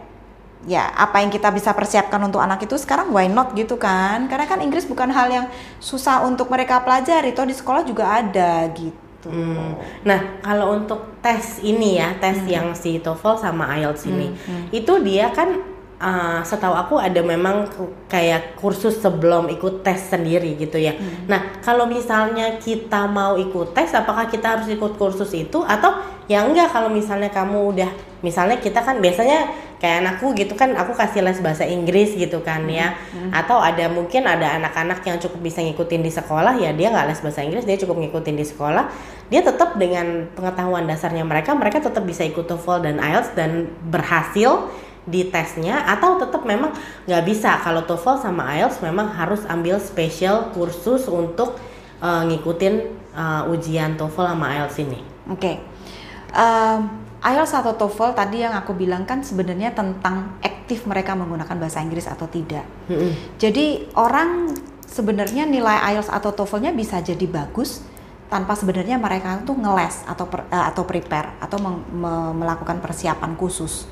ya 0.70 0.86
apa 0.94 1.26
yang 1.26 1.34
kita 1.34 1.50
bisa 1.50 1.74
persiapkan 1.74 2.22
untuk 2.22 2.38
anak 2.38 2.62
itu 2.62 2.78
sekarang 2.78 3.10
why 3.10 3.26
not 3.26 3.58
gitu 3.58 3.82
kan? 3.82 4.30
Karena 4.30 4.46
kan 4.46 4.62
Inggris 4.62 4.86
bukan 4.86 5.10
hal 5.10 5.28
yang 5.34 5.46
susah 5.82 6.22
untuk 6.22 6.46
mereka 6.54 6.86
pelajari 6.86 7.34
toh 7.34 7.50
di 7.50 7.58
sekolah 7.58 7.82
juga 7.82 8.22
ada 8.22 8.70
gitu. 8.78 9.34
Hmm. 9.34 9.76
Nah, 10.06 10.40
kalau 10.46 10.78
untuk 10.78 11.20
tes 11.20 11.60
ini 11.60 12.00
ya, 12.00 12.16
tes 12.22 12.40
yang 12.48 12.72
si 12.78 13.02
TOEFL 13.02 13.36
sama 13.42 13.68
IELTS 13.76 14.08
ini, 14.08 14.32
itu 14.72 14.94
dia 15.04 15.28
kan 15.36 15.60
uh, 16.00 16.40
setahu 16.40 16.72
aku 16.72 16.96
ada 16.96 17.20
memang 17.20 17.68
kayak 18.08 18.56
kursus 18.56 19.02
sebelum 19.04 19.52
ikut 19.52 19.84
tes 19.84 20.00
sendiri 20.08 20.56
gitu 20.56 20.80
ya. 20.80 20.96
Nah, 21.28 21.60
kalau 21.60 21.84
misalnya 21.84 22.62
kita 22.64 23.12
mau 23.12 23.36
ikut 23.36 23.76
tes, 23.76 23.92
apakah 23.92 24.32
kita 24.32 24.56
harus 24.56 24.72
ikut 24.72 24.96
kursus 24.96 25.36
itu 25.36 25.60
atau 25.68 26.19
ya 26.30 26.46
enggak 26.46 26.70
kalau 26.70 26.94
misalnya 26.94 27.34
kamu 27.34 27.74
udah 27.74 27.92
misalnya 28.22 28.62
kita 28.62 28.86
kan 28.86 29.02
biasanya 29.02 29.50
kayak 29.82 30.06
anakku 30.06 30.36
gitu 30.38 30.54
kan 30.54 30.78
aku 30.78 30.94
kasih 30.94 31.26
les 31.26 31.42
bahasa 31.42 31.66
Inggris 31.66 32.14
gitu 32.14 32.46
kan 32.46 32.70
ya 32.70 32.94
atau 33.34 33.58
ada 33.58 33.90
mungkin 33.90 34.30
ada 34.30 34.62
anak-anak 34.62 35.02
yang 35.08 35.18
cukup 35.18 35.42
bisa 35.42 35.66
ngikutin 35.66 36.06
di 36.06 36.12
sekolah 36.14 36.54
ya 36.62 36.70
dia 36.76 36.94
nggak 36.94 37.08
les 37.10 37.20
bahasa 37.26 37.42
Inggris 37.42 37.66
dia 37.66 37.82
cukup 37.82 37.98
ngikutin 37.98 38.36
di 38.38 38.46
sekolah 38.46 38.86
dia 39.34 39.42
tetap 39.42 39.80
dengan 39.82 40.30
pengetahuan 40.38 40.86
dasarnya 40.86 41.26
mereka 41.26 41.58
mereka 41.58 41.82
tetap 41.82 42.06
bisa 42.06 42.22
ikut 42.28 42.46
TOEFL 42.46 42.86
dan 42.86 42.96
IELTS 43.02 43.34
dan 43.34 43.72
berhasil 43.90 44.70
di 45.10 45.26
tesnya 45.32 45.82
atau 45.90 46.22
tetap 46.22 46.46
memang 46.46 46.76
nggak 47.10 47.24
bisa 47.26 47.58
kalau 47.66 47.82
TOEFL 47.88 48.22
sama 48.22 48.54
IELTS 48.60 48.86
memang 48.86 49.10
harus 49.16 49.48
ambil 49.50 49.82
special 49.82 50.54
kursus 50.54 51.10
untuk 51.10 51.58
uh, 52.04 52.22
ngikutin 52.28 52.74
uh, 53.16 53.50
ujian 53.50 53.96
TOEFL 53.96 54.36
sama 54.36 54.46
IELTS 54.60 54.78
ini. 54.84 55.00
Oke. 55.32 55.69
Em, 56.30 56.82
IELTS 57.20 57.52
atau 57.52 57.76
TOEFL 57.76 58.16
tadi 58.16 58.48
yang 58.48 58.56
aku 58.56 58.72
bilang 58.72 59.04
kan 59.04 59.20
sebenarnya 59.20 59.76
tentang 59.76 60.40
aktif 60.40 60.88
mereka 60.88 61.20
menggunakan 61.20 61.60
bahasa 61.60 61.84
Inggris 61.84 62.08
atau 62.08 62.32
tidak. 62.32 62.64
Mm-mm. 62.88 63.36
Jadi 63.36 63.92
orang 64.00 64.56
sebenarnya 64.88 65.44
nilai 65.44 65.84
IELTS 65.92 66.08
atau 66.08 66.32
TOEFL-nya 66.32 66.72
bisa 66.72 67.04
jadi 67.04 67.28
bagus 67.28 67.84
tanpa 68.30 68.54
sebenarnya 68.54 68.96
mereka 68.96 69.42
tuh 69.42 69.58
ngeles 69.58 70.06
atau 70.06 70.30
per- 70.30 70.48
eh, 70.48 70.66
atau 70.70 70.86
prepare 70.86 71.36
atau 71.42 71.58
meng- 71.60 71.86
me- 71.92 72.34
melakukan 72.38 72.80
persiapan 72.80 73.34
khusus. 73.36 73.90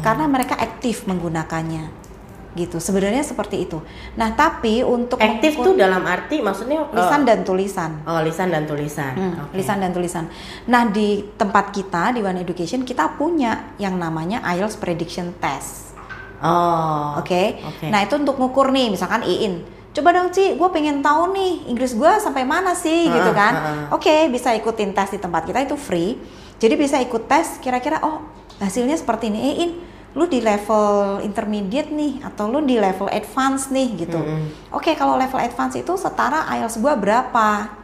Karena 0.00 0.24
mereka 0.26 0.54
aktif 0.54 1.04
menggunakannya. 1.04 2.13
Gitu. 2.54 2.78
Sebenarnya 2.78 3.20
seperti 3.20 3.66
itu. 3.66 3.82
Nah, 4.14 4.30
tapi 4.32 4.80
untuk 4.80 5.18
Aktif 5.18 5.54
tuh 5.54 5.74
dalam 5.74 6.02
arti 6.02 6.38
maksudnya 6.38 6.86
uh, 6.86 6.94
lisan 6.94 7.22
dan 7.22 7.42
tulisan. 7.42 7.90
oh 8.02 8.22
lisan 8.22 8.48
dan 8.48 8.62
tulisan. 8.62 9.12
Hmm, 9.12 9.34
Oke. 9.44 9.58
lisan 9.58 9.78
dan 9.78 9.90
tulisan. 9.90 10.24
Nah 10.64 10.86
di 10.86 11.26
tempat 11.34 11.68
kita 11.68 12.10
di 12.10 12.20
One 12.20 12.38
Education 12.38 12.82
kita 12.82 13.14
punya 13.14 13.74
yang 13.76 13.94
namanya 13.94 14.38
IELTS 14.46 14.78
Prediction 14.78 15.34
Test, 15.36 15.98
Oh. 16.38 17.18
oke? 17.18 17.42
Oke. 17.64 17.86
Nah 17.88 18.00
itu 18.00 18.14
untuk 18.14 18.36
ngukur 18.36 18.68
nih, 18.68 18.86
misalkan 18.88 19.24
Iin, 19.24 19.64
coba 19.90 20.12
dong 20.12 20.28
Ci, 20.28 20.54
gue 20.54 20.68
pengen 20.68 21.00
tahu 21.00 21.32
nih 21.32 21.66
Inggris 21.66 21.92
gue 21.92 22.12
sampai 22.18 22.44
mana 22.44 22.70
sih, 22.72 23.06
Heeh, 23.06 23.14
gitu 23.14 23.30
kan? 23.32 23.52
heeh. 23.54 23.84
Oke, 23.90 24.14
bisa 24.28 24.52
ikutin 24.52 24.92
tes 24.92 25.10
di 25.10 25.18
tempat 25.18 25.42
kita 25.42 25.58
itu 25.58 25.74
free. 25.74 26.20
Jadi 26.54 26.74
bisa 26.76 26.96
ikut 26.98 27.26
tes, 27.26 27.58
kira-kira 27.58 27.98
oh 28.00 28.22
hasilnya 28.56 28.94
seperti 28.94 29.26
ini, 29.26 29.40
Iin, 29.56 29.70
lu 30.14 30.30
di 30.30 30.38
level 30.38 31.18
intermediate 31.26 31.90
nih, 31.90 32.22
atau 32.22 32.46
lu 32.46 32.62
di 32.62 32.78
level 32.78 33.10
advance 33.10 33.74
nih, 33.74 34.06
gitu. 34.06 34.18
Mm-mm. 34.18 34.70
Oke, 34.70 34.94
kalau 34.94 35.18
level 35.18 35.42
advance 35.42 35.74
itu 35.74 35.90
setara 35.98 36.46
IELTS 36.54 36.78
gua 36.78 36.94
berapa? 36.94 37.74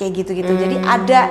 Kayak 0.00 0.12
gitu-gitu. 0.24 0.52
Jadi 0.56 0.76
Hmm. 0.80 0.88
ada 0.88 1.22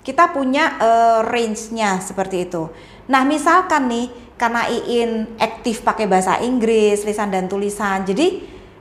kita 0.00 0.32
punya 0.32 0.80
eh, 0.80 1.20
range-nya 1.28 2.00
seperti 2.00 2.48
itu. 2.48 2.72
Nah, 3.12 3.28
misalkan 3.28 3.86
nih 3.86 4.08
karena 4.40 4.64
Iin 4.66 5.36
aktif 5.36 5.84
pakai 5.84 6.08
bahasa 6.08 6.40
Inggris, 6.40 7.04
lisan 7.04 7.28
dan 7.28 7.44
tulisan. 7.44 8.02
Jadi 8.08 8.40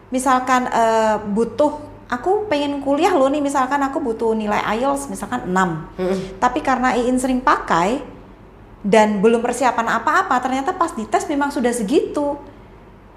misalkan 0.10 0.72
eh, 0.72 1.20
butuh 1.30 1.78
aku 2.10 2.48
pengen 2.50 2.82
kuliah 2.82 3.14
loh 3.14 3.30
nih 3.30 3.44
misalkan 3.44 3.78
aku 3.84 4.02
butuh 4.02 4.34
nilai 4.34 4.64
IELTS 4.80 5.12
misalkan 5.12 5.46
6. 5.46 5.54
Mm-mm. 6.00 6.18
Tapi 6.40 6.64
karena 6.64 6.96
Iin 6.96 7.20
sering 7.20 7.44
pakai 7.44 8.02
dan 8.80 9.20
belum 9.20 9.44
persiapan 9.44 10.00
apa-apa, 10.00 10.36
ternyata 10.40 10.72
pas 10.72 10.96
dites 10.96 11.28
memang 11.28 11.52
sudah 11.52 11.72
segitu. 11.76 12.40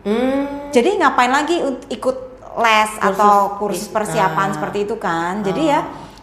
Hmm. 0.02 0.70
Jadi 0.74 0.98
ngapain 0.98 1.30
lagi 1.30 1.62
ikut 1.90 2.16
les 2.58 2.92
atau 2.98 3.56
kursus 3.56 3.86
persiapan 3.86 4.50
ah. 4.50 4.54
seperti 4.58 4.78
itu 4.84 4.98
kan? 4.98 5.40
Jadi 5.46 5.62
Oh. 5.62 5.72
ya 5.72 5.80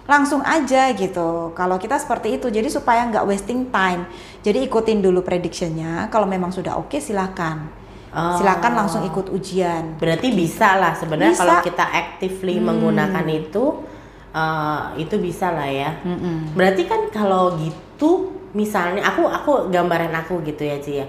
langsung 0.09 0.41
aja 0.41 0.89
gitu. 0.97 1.53
Kalau 1.53 1.77
kita 1.77 1.95
seperti 2.01 2.41
itu, 2.41 2.49
jadi 2.49 2.65
supaya 2.67 3.05
nggak 3.07 3.29
wasting 3.29 3.69
time. 3.69 4.09
Jadi 4.41 4.65
ikutin 4.65 4.99
dulu 5.05 5.21
predictionnya. 5.21 6.09
Kalau 6.09 6.25
memang 6.25 6.49
sudah 6.49 6.75
oke 6.81 6.97
silahkan, 6.97 7.69
Oh. 8.09 8.41
silakan 8.41 8.73
langsung 8.73 9.05
ikut 9.05 9.29
ujian. 9.29 10.01
Berarti 10.01 10.33
bisa 10.33 10.81
lah 10.81 10.97
sebenarnya 10.97 11.37
Bisa. 11.37 11.45
kalau 11.45 11.55
kita 11.61 11.85
actively 11.85 12.57
menggunakan 12.57 13.25
itu 13.29 13.85
uh, 14.33 14.97
itu 14.97 15.15
bisa 15.21 15.53
lah 15.53 15.69
ya. 15.69 15.93
Mm-mm. 16.01 16.57
Berarti 16.57 16.89
kan 16.89 17.05
kalau 17.13 17.53
gitu 17.61 18.38
misalnya 18.53 19.05
aku 19.05 19.27
aku 19.27 19.51
gambaran 19.69 20.13
aku 20.15 20.41
gitu 20.45 20.65
ya 20.65 20.77
Ci 20.81 20.93
ya. 21.03 21.07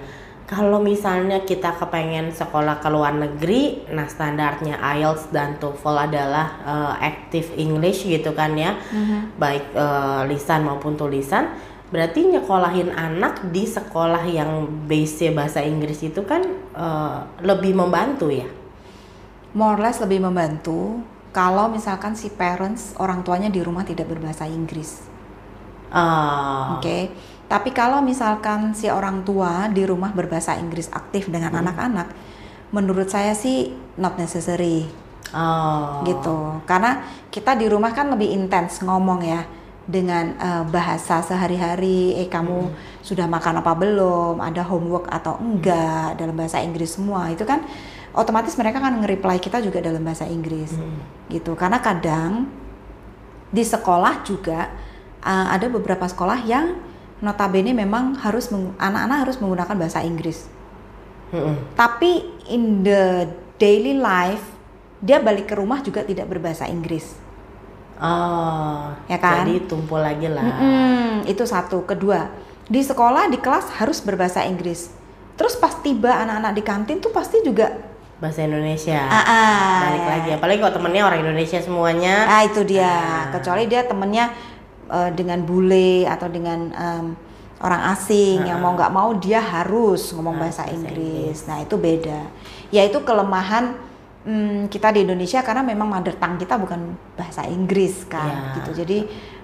Kalau 0.50 0.82
misalnya 0.82 1.46
kita 1.46 1.78
kepengen 1.78 2.34
sekolah 2.34 2.82
ke 2.82 2.90
luar 2.90 3.14
negeri, 3.14 3.86
nah 3.94 4.10
standarnya 4.10 4.82
IELTS 4.82 5.30
dan 5.30 5.54
TOEFL 5.62 6.10
adalah 6.10 6.46
uh, 6.66 6.94
active 6.98 7.54
English 7.54 8.02
gitu 8.02 8.34
kan 8.34 8.58
ya, 8.58 8.74
baik 9.38 9.70
uh, 9.78 10.26
lisan 10.26 10.66
maupun 10.66 10.98
tulisan. 10.98 11.54
Berarti 11.94 12.34
nyekolahin 12.34 12.90
anak 12.90 13.46
di 13.54 13.62
sekolah 13.62 14.26
yang 14.26 14.66
base 14.90 15.30
bahasa 15.30 15.62
Inggris 15.62 16.02
itu 16.02 16.26
kan 16.26 16.42
uh, 16.74 17.30
lebih 17.46 17.70
membantu 17.78 18.34
ya. 18.34 18.50
More 19.54 19.78
or 19.78 19.82
less 19.86 20.02
lebih 20.02 20.18
membantu 20.18 20.98
kalau 21.30 21.70
misalkan 21.70 22.18
si 22.18 22.26
parents 22.26 22.98
orang 22.98 23.22
tuanya 23.22 23.54
di 23.54 23.62
rumah 23.62 23.86
tidak 23.86 24.10
berbahasa 24.10 24.50
Inggris. 24.50 25.06
Uh, 25.94 26.78
Oke. 26.78 27.10
Tapi 27.50 27.74
kalau 27.74 27.98
misalkan 27.98 28.78
si 28.78 28.86
orang 28.86 29.26
tua 29.26 29.66
di 29.74 29.82
rumah 29.82 30.14
berbahasa 30.14 30.54
Inggris 30.54 30.86
aktif 30.94 31.26
dengan 31.26 31.50
anak-anak, 31.58 32.06
menurut 32.70 33.10
saya 33.10 33.34
sih 33.34 33.74
not 33.98 34.14
necessary 34.14 34.86
oh. 35.34 36.06
gitu. 36.06 36.62
Karena 36.62 37.02
kita 37.26 37.58
di 37.58 37.66
rumah 37.66 37.90
kan 37.90 38.06
lebih 38.14 38.30
intens 38.30 38.78
ngomong 38.86 39.26
ya 39.26 39.42
dengan 39.82 40.38
eh, 40.38 40.64
bahasa 40.70 41.26
sehari-hari. 41.26 42.22
Eh 42.22 42.30
kamu 42.30 42.70
sudah 43.02 43.26
makan 43.26 43.66
apa 43.66 43.74
belum? 43.74 44.38
Ada 44.38 44.62
homework 44.70 45.10
atau 45.10 45.34
enggak 45.42 46.22
dalam 46.22 46.38
bahasa 46.38 46.62
Inggris 46.62 46.94
semua. 46.94 47.34
Itu 47.34 47.42
kan 47.42 47.66
otomatis 48.14 48.54
mereka 48.54 48.78
kan 48.78 48.94
nge-reply 49.02 49.42
kita 49.42 49.58
juga 49.58 49.82
dalam 49.82 50.06
bahasa 50.06 50.22
Inggris. 50.30 50.70
Gitu. 51.26 51.50
Karena 51.58 51.82
kadang 51.82 52.46
di 53.50 53.66
sekolah 53.66 54.22
juga 54.22 54.70
uh, 55.26 55.46
ada 55.50 55.66
beberapa 55.66 56.06
sekolah 56.06 56.46
yang 56.46 56.89
notabene 57.20 57.76
memang 57.76 58.16
harus 58.20 58.48
anak-anak 58.80 59.28
harus 59.28 59.36
menggunakan 59.40 59.76
bahasa 59.76 60.00
Inggris. 60.04 60.48
Mm-mm. 61.30 61.76
Tapi 61.78 62.26
in 62.50 62.82
the 62.82 63.28
daily 63.60 63.94
life 63.94 64.42
dia 65.00 65.22
balik 65.22 65.48
ke 65.48 65.54
rumah 65.56 65.80
juga 65.80 66.04
tidak 66.04 66.28
berbahasa 66.28 66.68
Inggris. 66.68 67.16
Oh, 68.00 68.96
Ya 69.12 69.20
kan? 69.20 69.44
Jadi 69.44 69.68
tumpul 69.68 70.00
lagi 70.00 70.24
lah. 70.28 70.40
Mm-mm, 70.40 71.28
itu 71.28 71.44
satu. 71.44 71.84
Kedua, 71.84 72.32
di 72.64 72.80
sekolah 72.80 73.28
di 73.28 73.36
kelas 73.36 73.76
harus 73.76 74.00
berbahasa 74.00 74.44
Inggris. 74.48 74.88
Terus 75.36 75.56
pas 75.56 75.76
tiba 75.80 76.12
anak-anak 76.20 76.52
di 76.56 76.62
kantin 76.64 76.98
tuh 77.00 77.12
pasti 77.12 77.40
juga 77.44 77.90
Bahasa 78.20 78.44
Indonesia. 78.44 79.00
Ah, 79.08 79.24
ah, 79.24 79.78
Balik 79.80 79.96
ya. 80.04 80.10
lagi. 80.12 80.30
Apalagi 80.36 80.58
kalau 80.60 80.74
temennya 80.76 81.02
orang 81.08 81.20
Indonesia 81.24 81.56
semuanya. 81.64 82.28
Ah 82.28 82.44
itu 82.44 82.60
dia. 82.68 82.84
Ah. 82.84 83.24
Kecuali 83.32 83.64
dia 83.64 83.88
temennya 83.88 84.28
eh, 84.90 85.10
dengan 85.14 85.40
bule 85.46 86.04
atau 86.04 86.26
dengan 86.26 86.74
em, 86.74 87.06
orang 87.60 87.92
asing 87.92 88.48
yang 88.48 88.58
mau 88.58 88.72
nggak 88.72 88.92
mau 88.92 89.12
dia 89.20 89.38
harus 89.38 90.10
ngomong 90.16 90.40
Ah, 90.40 90.48
bahasa 90.48 90.64
bahasa 90.64 90.74
Inggris. 90.74 91.44
Nah 91.44 91.58
itu 91.60 91.76
beda. 91.76 92.20
Ya 92.72 92.82
itu 92.88 92.98
kelemahan 93.04 93.76
mm, 94.24 94.72
kita 94.72 94.90
di 94.96 95.04
Indonesia 95.04 95.44
karena 95.44 95.60
memang 95.60 95.88
mother 95.88 96.16
tongue 96.16 96.40
kita 96.40 96.56
bukan 96.56 96.96
bahasa 97.20 97.44
Inggris 97.44 98.08
kan. 98.08 98.32
Ya. 98.32 98.54
Gitu. 98.60 98.70
Jadi 98.84 98.98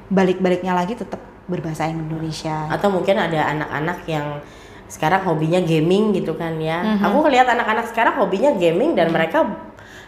balik-baliknya 0.09 0.73
lagi 0.73 0.97
tetap 0.97 1.21
berbahasa 1.47 1.87
Indonesia. 1.93 2.73
Atau 2.73 2.89
mungkin 2.89 3.21
ada 3.21 3.53
anak-anak 3.53 3.99
yang 4.09 4.41
sekarang 4.87 5.27
hobinya 5.27 5.61
gaming 5.61 6.15
gitu 6.15 6.39
kan 6.39 6.57
ya. 6.63 6.83
Mhm. 6.83 7.05
Aku 7.11 7.17
ngeliat 7.27 7.47
anak-anak 7.53 7.91
sekarang 7.91 8.15
hobinya 8.17 8.55
gaming 8.55 8.95
dan 8.95 9.11
mereka 9.11 9.45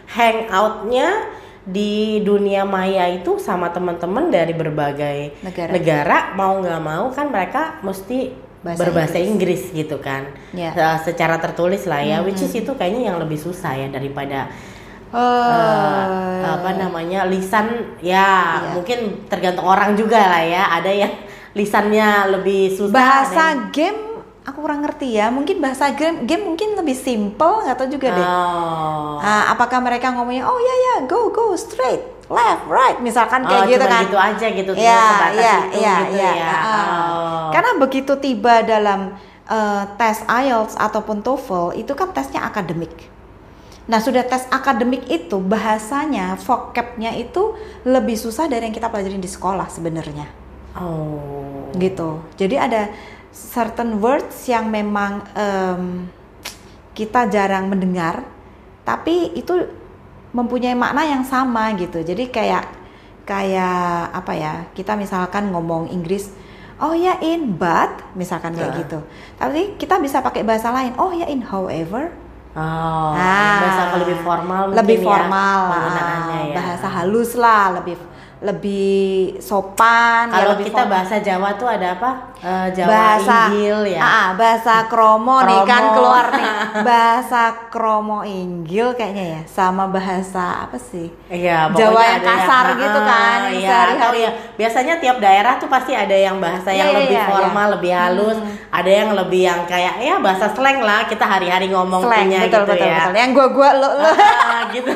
hangoutnya 0.09 1.29
di 1.69 1.93
dunia 2.19 2.65
maya 2.65 3.05
itu 3.07 3.37
sama 3.37 3.69
teman-teman 3.69 4.27
dari 4.27 4.51
berbagai 4.51 5.37
Negara. 5.39 5.69
negara 5.69 6.17
mau 6.33 6.57
nggak 6.57 6.81
mau 6.81 7.05
kan 7.09 7.27
mereka 7.27 7.77
mesti 7.79 8.33
bahasa 8.59 8.79
berbahasa 8.81 9.17
Inggris. 9.17 9.69
Inggris, 9.69 9.77
gitu 9.77 9.97
kan. 9.99 10.27
Ya. 10.51 10.73
Se- 10.73 11.13
Secara 11.13 11.37
tertulis 11.37 11.85
lah 11.85 12.01
ya, 12.01 12.17
Hmm, 12.17 12.25
which 12.25 12.41
is 12.41 12.51
itu 12.51 12.71
kayaknya 12.73 13.07
yang 13.07 13.17
lebih 13.17 13.37
susah 13.37 13.71
ya 13.73 13.87
daripada 13.87 14.49
Eh, 15.09 15.17
eh, 15.17 16.45
apa 16.45 16.69
namanya 16.75 17.25
lisan 17.25 17.65
ya 17.97 18.61
Iya. 18.61 18.71
mungkin 18.73 18.99
tergantung 19.25 19.65
orang 19.65 19.93
juga 19.93 20.17
lah 20.19 20.43
ya. 20.43 20.63
Ada 20.71 20.91
yang 20.91 21.13
lisannya 21.57 22.09
lebih 22.31 22.69
susah. 22.71 22.93
bahasa 22.93 23.43
game 23.69 24.08
aku 24.49 24.59
kurang 24.59 24.81
ngerti 24.81 25.15
ya. 25.15 25.29
Mungkin 25.29 25.61
bahasa 25.61 25.93
game 25.93 26.25
game 26.25 26.43
mungkin 26.43 26.73
lebih 26.73 26.97
simple 26.97 27.63
nggak 27.63 27.77
tahu 27.77 27.89
juga 27.93 28.07
deh. 28.13 28.25
Oh. 28.25 29.21
Ah, 29.21 29.53
apakah 29.53 29.79
mereka 29.79 30.09
ngomongnya 30.11 30.43
oh 30.43 30.57
ya 30.57 30.75
ya 30.75 30.95
go 31.05 31.29
go 31.29 31.53
straight 31.53 32.01
left 32.29 32.69
right 32.69 33.01
misalkan 33.01 33.41
kayak 33.41 33.65
Oh, 33.65 33.69
gitu 33.73 33.85
kan 33.89 34.01
gitu 34.05 34.17
aja 34.21 34.47
gitu, 34.53 34.71
ya 34.77 35.01
sebatas 35.01 35.33
ya 35.33 35.55
itu 35.65 35.77
ya 35.81 35.95
gitu 35.97 36.13
ya 36.21 36.31
ya. 36.37 36.51
Ah. 36.53 36.61
Oh. 36.61 37.45
karena 37.49 37.71
begitu 37.81 38.13
tiba 38.21 38.61
dalam 38.61 39.17
eh, 39.49 39.83
tes 39.97 40.21
IELTS 40.29 40.77
ataupun 40.77 41.25
TOEFL 41.25 41.73
itu 41.81 41.89
kan 41.97 42.13
tesnya 42.13 42.45
akademik 42.45 42.93
nah 43.89 43.97
sudah 43.97 44.21
tes 44.21 44.45
akademik 44.53 45.09
itu 45.09 45.41
bahasanya 45.41 46.37
vocabnya 46.37 47.17
itu 47.17 47.57
lebih 47.81 48.13
susah 48.13 48.45
dari 48.45 48.69
yang 48.69 48.77
kita 48.77 48.93
pelajarin 48.93 49.17
di 49.17 49.29
sekolah 49.29 49.65
sebenarnya 49.65 50.29
Oh. 50.77 51.73
gitu. 51.75 52.21
Jadi 52.37 52.55
ada 52.55 52.93
certain 53.31 53.97
words 53.97 54.45
yang 54.45 54.67
memang 54.69 55.23
em, 55.33 56.07
kita 56.93 57.27
jarang 57.27 57.69
mendengar, 57.69 58.25
tapi 58.83 59.31
itu 59.33 59.53
mempunyai 60.29 60.75
makna 60.75 61.05
yang 61.05 61.23
sama 61.23 61.71
gitu. 61.73 62.01
Jadi 62.01 62.29
kayak 62.29 62.65
kayak 63.23 64.11
apa 64.11 64.33
ya? 64.35 64.53
Kita 64.73 64.93
misalkan 64.93 65.49
ngomong 65.49 65.89
Inggris, 65.89 66.33
oh 66.77 66.91
ya 66.91 67.17
in 67.21 67.55
but, 67.55 68.03
misalkan 68.13 68.53
kayak 68.53 68.73
Nah. 68.73 68.79
gitu. 68.83 68.99
Tapi 69.37 69.61
kita 69.77 69.97
bisa 69.97 70.19
pakai 70.19 70.43
bahasa 70.43 70.69
lain. 70.69 70.93
Oh 70.97 71.09
ya 71.11 71.25
in 71.25 71.41
however, 71.41 72.11
Oh, 72.57 73.13
Ah, 73.13 73.61
bahasa 73.61 74.01
lebih 74.01 74.25
formal 74.25 74.73
lebih 74.73 74.97
ya, 74.99 75.05
formal 75.05 75.57
lah, 75.69 75.69
penggunaannya 75.69 76.39
ya. 76.49 76.55
bahasa 76.57 76.87
halus 76.89 77.37
lah, 77.37 77.77
lebih 77.77 77.93
lebih 78.39 78.95
sopan. 79.37 80.27
ya, 80.27 80.33
Kalau 80.33 80.51
lebih 80.53 80.65
kita 80.65 80.81
formal. 80.81 80.93
bahasa 80.95 81.15
Jawa 81.19 81.49
tuh 81.53 81.67
ada 81.67 81.87
apa? 81.91 82.11
Eh, 82.39 82.67
Jawa 82.71 82.87
bahasa 82.87 83.37
Injil 83.45 83.79
ya. 83.91 83.99
Ah, 83.99 84.27
bahasa 84.31 84.87
kromo, 84.87 85.43
nih 85.43 85.59
kan 85.61 85.83
Kromo. 85.83 85.93
keluar 85.93 86.25
nih 86.31 86.51
bahasa 86.87 87.41
kromo 87.67 88.19
Inggil 88.21 88.95
kayaknya 88.95 89.25
ya 89.29 89.41
sama 89.43 89.87
bahasa 89.87 90.63
apa 90.63 90.79
sih 90.79 91.11
Iya, 91.27 91.67
Jawa 91.69 91.99
yang 92.01 92.23
kasar 92.23 92.65
ah, 92.65 92.75
gitu 92.75 92.99
kan, 93.01 93.39
Iya, 93.49 93.67
sehari-hari. 93.67 94.19
ya 94.21 94.31
biasanya 94.55 94.93
tiap 94.97 95.17
daerah 95.19 95.53
tuh 95.55 95.67
pasti 95.67 95.91
ada 95.91 96.15
yang 96.15 96.39
bahasa 96.39 96.71
yang 96.71 96.87
Iya, 96.87 96.95
iya, 96.95 96.99
lebih 97.03 97.17
iya, 97.17 97.27
formal, 97.27 97.67
lebih 97.75 97.91
halus, 97.91 98.37
ada 98.69 98.87
yang 98.89 99.09
lebih 99.11 99.41
yang 99.43 99.61
kayak 99.65 99.99
ya 99.99 100.15
bahasa 100.17 100.47
slang 100.49 100.79
lah 100.79 101.03
kita 101.05 101.23
hari-hari 101.23 101.67
ngomong 101.67 102.01
slang 102.01 102.23
punya 102.25 102.39
betul 102.41 102.63
gitu 102.63 102.71
betul 102.71 102.87
ya. 102.87 102.97
betul 103.03 103.15
yang 103.15 103.31
gua 103.35 103.47
gua 103.51 103.69
lo 103.73 103.89
lo 103.99 104.11
Ah, 104.15 104.63
gitu. 104.71 104.91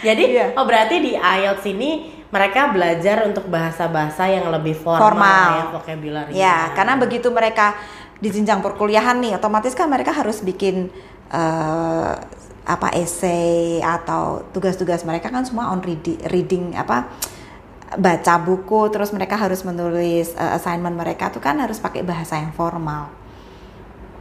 Jadi 0.00 0.22
Iya. 0.32 0.56
oh 0.56 0.64
berarti 0.64 0.96
di 0.98 1.12
IELTS 1.12 1.68
ini 1.68 1.90
mereka 2.30 2.70
belajar 2.70 3.26
untuk 3.26 3.50
bahasa-bahasa 3.50 4.30
yang 4.30 4.46
lebih 4.54 4.78
formal, 4.78 5.02
Formal. 5.02 5.48
ya 5.50 5.64
vocabulary. 5.74 6.30
ya 6.32 6.56
karena 6.78 6.94
begitu 6.94 7.28
mereka 7.34 7.74
di 8.22 8.30
jenjang 8.30 8.62
perkuliahan 8.62 9.18
nih 9.18 9.34
otomatis 9.34 9.74
kan 9.74 9.90
mereka 9.90 10.14
harus 10.14 10.38
bikin 10.40 10.88
eh, 11.34 12.12
apa 12.70 12.88
essay 12.94 13.82
atau 13.82 14.46
tugas-tugas 14.54 15.02
mereka 15.02 15.26
kan 15.32 15.42
semua 15.42 15.74
on 15.74 15.82
reading, 15.82 16.22
reading 16.30 16.64
apa 16.78 17.10
baca 17.98 18.38
buku 18.38 18.86
terus 18.94 19.10
mereka 19.10 19.34
harus 19.34 19.66
menulis 19.66 20.30
eh, 20.38 20.52
assignment 20.54 20.94
mereka 20.94 21.34
tuh 21.34 21.42
kan 21.42 21.58
harus 21.58 21.82
pakai 21.82 22.06
bahasa 22.06 22.38
yang 22.38 22.54
formal 22.54 23.10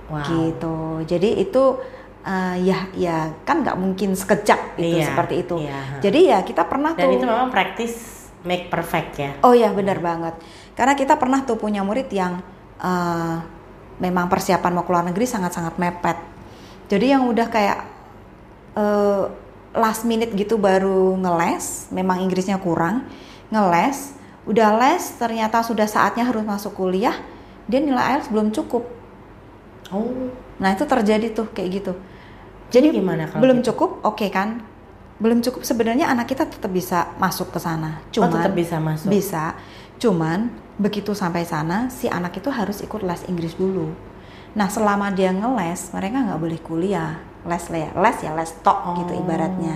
Wow. 0.10 0.25
gitu 0.25 0.78
jadi 1.06 1.38
itu 1.38 1.78
eh, 2.26 2.56
ya 2.64 2.80
ya 2.96 3.32
kan 3.48 3.64
nggak 3.64 3.78
mungkin 3.80 4.16
sekejap 4.16 4.76
itu 4.80 5.00
Iya, 5.00 5.08
seperti 5.14 5.36
itu 5.48 5.56
iya. 5.64 6.00
jadi 6.04 6.20
ya 6.36 6.40
kita 6.44 6.68
pernah 6.68 6.96
Dan 6.98 7.08
tuh 7.08 7.12
itu 7.20 7.26
memang 7.26 7.50
practice 7.54 8.20
make 8.44 8.72
perfect 8.72 9.20
ya. 9.20 9.32
Oh 9.44 9.52
iya 9.52 9.72
benar 9.76 10.00
banget. 10.00 10.36
Karena 10.76 10.96
kita 10.96 11.20
pernah 11.20 11.44
tuh 11.44 11.60
punya 11.60 11.84
murid 11.84 12.08
yang 12.12 12.40
eh, 12.80 13.36
memang 14.00 14.32
persiapan 14.32 14.72
mau 14.72 14.86
keluar 14.88 15.04
negeri 15.04 15.28
sangat-sangat 15.28 15.76
mepet. 15.76 16.18
Jadi 16.88 17.06
yang 17.12 17.28
udah 17.28 17.48
kayak 17.52 17.80
eh, 18.80 19.24
last 19.76 20.08
minute 20.08 20.32
gitu 20.34 20.56
baru 20.56 21.20
ngeles, 21.20 21.91
memang 21.91 22.24
Inggrisnya 22.24 22.58
kurang, 22.58 23.06
ngeles, 23.52 24.15
udah 24.48 24.80
les 24.80 25.04
ternyata 25.20 25.62
sudah 25.62 25.86
saatnya 25.86 26.26
harus 26.26 26.41
masuk 26.41 26.74
kuliah, 26.74 27.13
dia 27.70 27.84
nilai 27.84 28.17
IELTS 28.17 28.32
belum 28.32 28.50
cukup. 28.56 28.88
Oh, 29.93 30.32
Nah 30.60 30.76
itu 30.76 30.84
terjadi 30.86 31.34
tuh 31.34 31.50
kayak 31.52 31.70
gitu. 31.82 31.93
Jadi 32.69 32.88
gimana 32.93 33.25
kalau 33.25 33.41
belum 33.41 33.58
gitu? 33.60 33.73
cukup, 33.73 34.05
oke 34.05 34.27
kan? 34.29 34.62
Belum 35.19 35.41
cukup 35.41 35.62
sebenarnya 35.62 36.08
anak 36.08 36.29
kita 36.29 36.47
tetap 36.47 36.69
bisa 36.69 37.12
masuk 37.17 37.51
ke 37.51 37.60
sana. 37.60 37.99
oh 37.99 38.10
Cuman 38.13 38.29
tetap 38.32 38.53
bisa 38.53 38.77
masuk. 38.79 39.10
bisa, 39.10 39.58
cuman 39.97 40.47
begitu 40.79 41.12
sampai 41.12 41.43
sana 41.43 41.91
si 41.91 42.08
anak 42.08 42.38
itu 42.38 42.47
harus 42.47 42.79
ikut 42.79 43.03
les 43.03 43.27
Inggris 43.27 43.53
dulu. 43.53 43.91
Nah 44.55 44.71
selama 44.71 45.12
dia 45.12 45.29
ngeles, 45.29 45.91
mereka 45.91 46.23
nggak 46.23 46.39
boleh 46.39 46.60
kuliah. 46.60 47.19
Les 47.43 47.63
les, 47.67 47.91
les 47.91 48.17
ya 48.19 48.32
les 48.32 48.51
tok 48.60 48.95
gitu 48.97 49.12
Oh. 49.12 49.21
ibaratnya. 49.21 49.75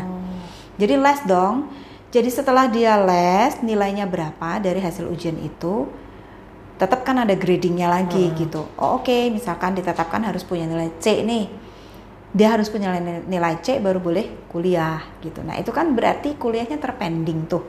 Jadi 0.75 0.95
les 0.95 1.19
dong. 1.23 1.67
Jadi 2.07 2.29
setelah 2.29 2.69
dia 2.69 2.93
les, 2.95 3.57
nilainya 3.59 4.05
berapa 4.05 4.61
dari 4.61 4.77
hasil 4.77 5.09
ujian 5.09 5.33
itu, 5.35 5.89
tetap 6.77 7.01
kan 7.01 7.17
ada 7.17 7.33
gradingnya 7.33 7.89
lagi 7.89 8.29
Hmm. 8.29 8.37
gitu. 8.37 8.61
Oh 8.75 9.01
oke, 9.01 9.29
misalkan 9.29 9.73
ditetapkan 9.73 10.21
harus 10.21 10.41
punya 10.41 10.63
nilai 10.63 10.93
C 10.99 11.19
nih. 11.21 11.62
Dia 12.33 12.57
harus 12.57 12.65
punya 12.67 12.89
nilai, 13.29 13.61
C 13.61 13.77
baru 13.77 14.01
boleh 14.01 14.49
kuliah 14.49 15.05
gitu. 15.21 15.45
Nah 15.45 15.53
itu 15.61 15.69
kan 15.69 15.93
berarti 15.93 16.33
kuliahnya 16.33 16.81
terpending 16.81 17.45
tuh. 17.45 17.61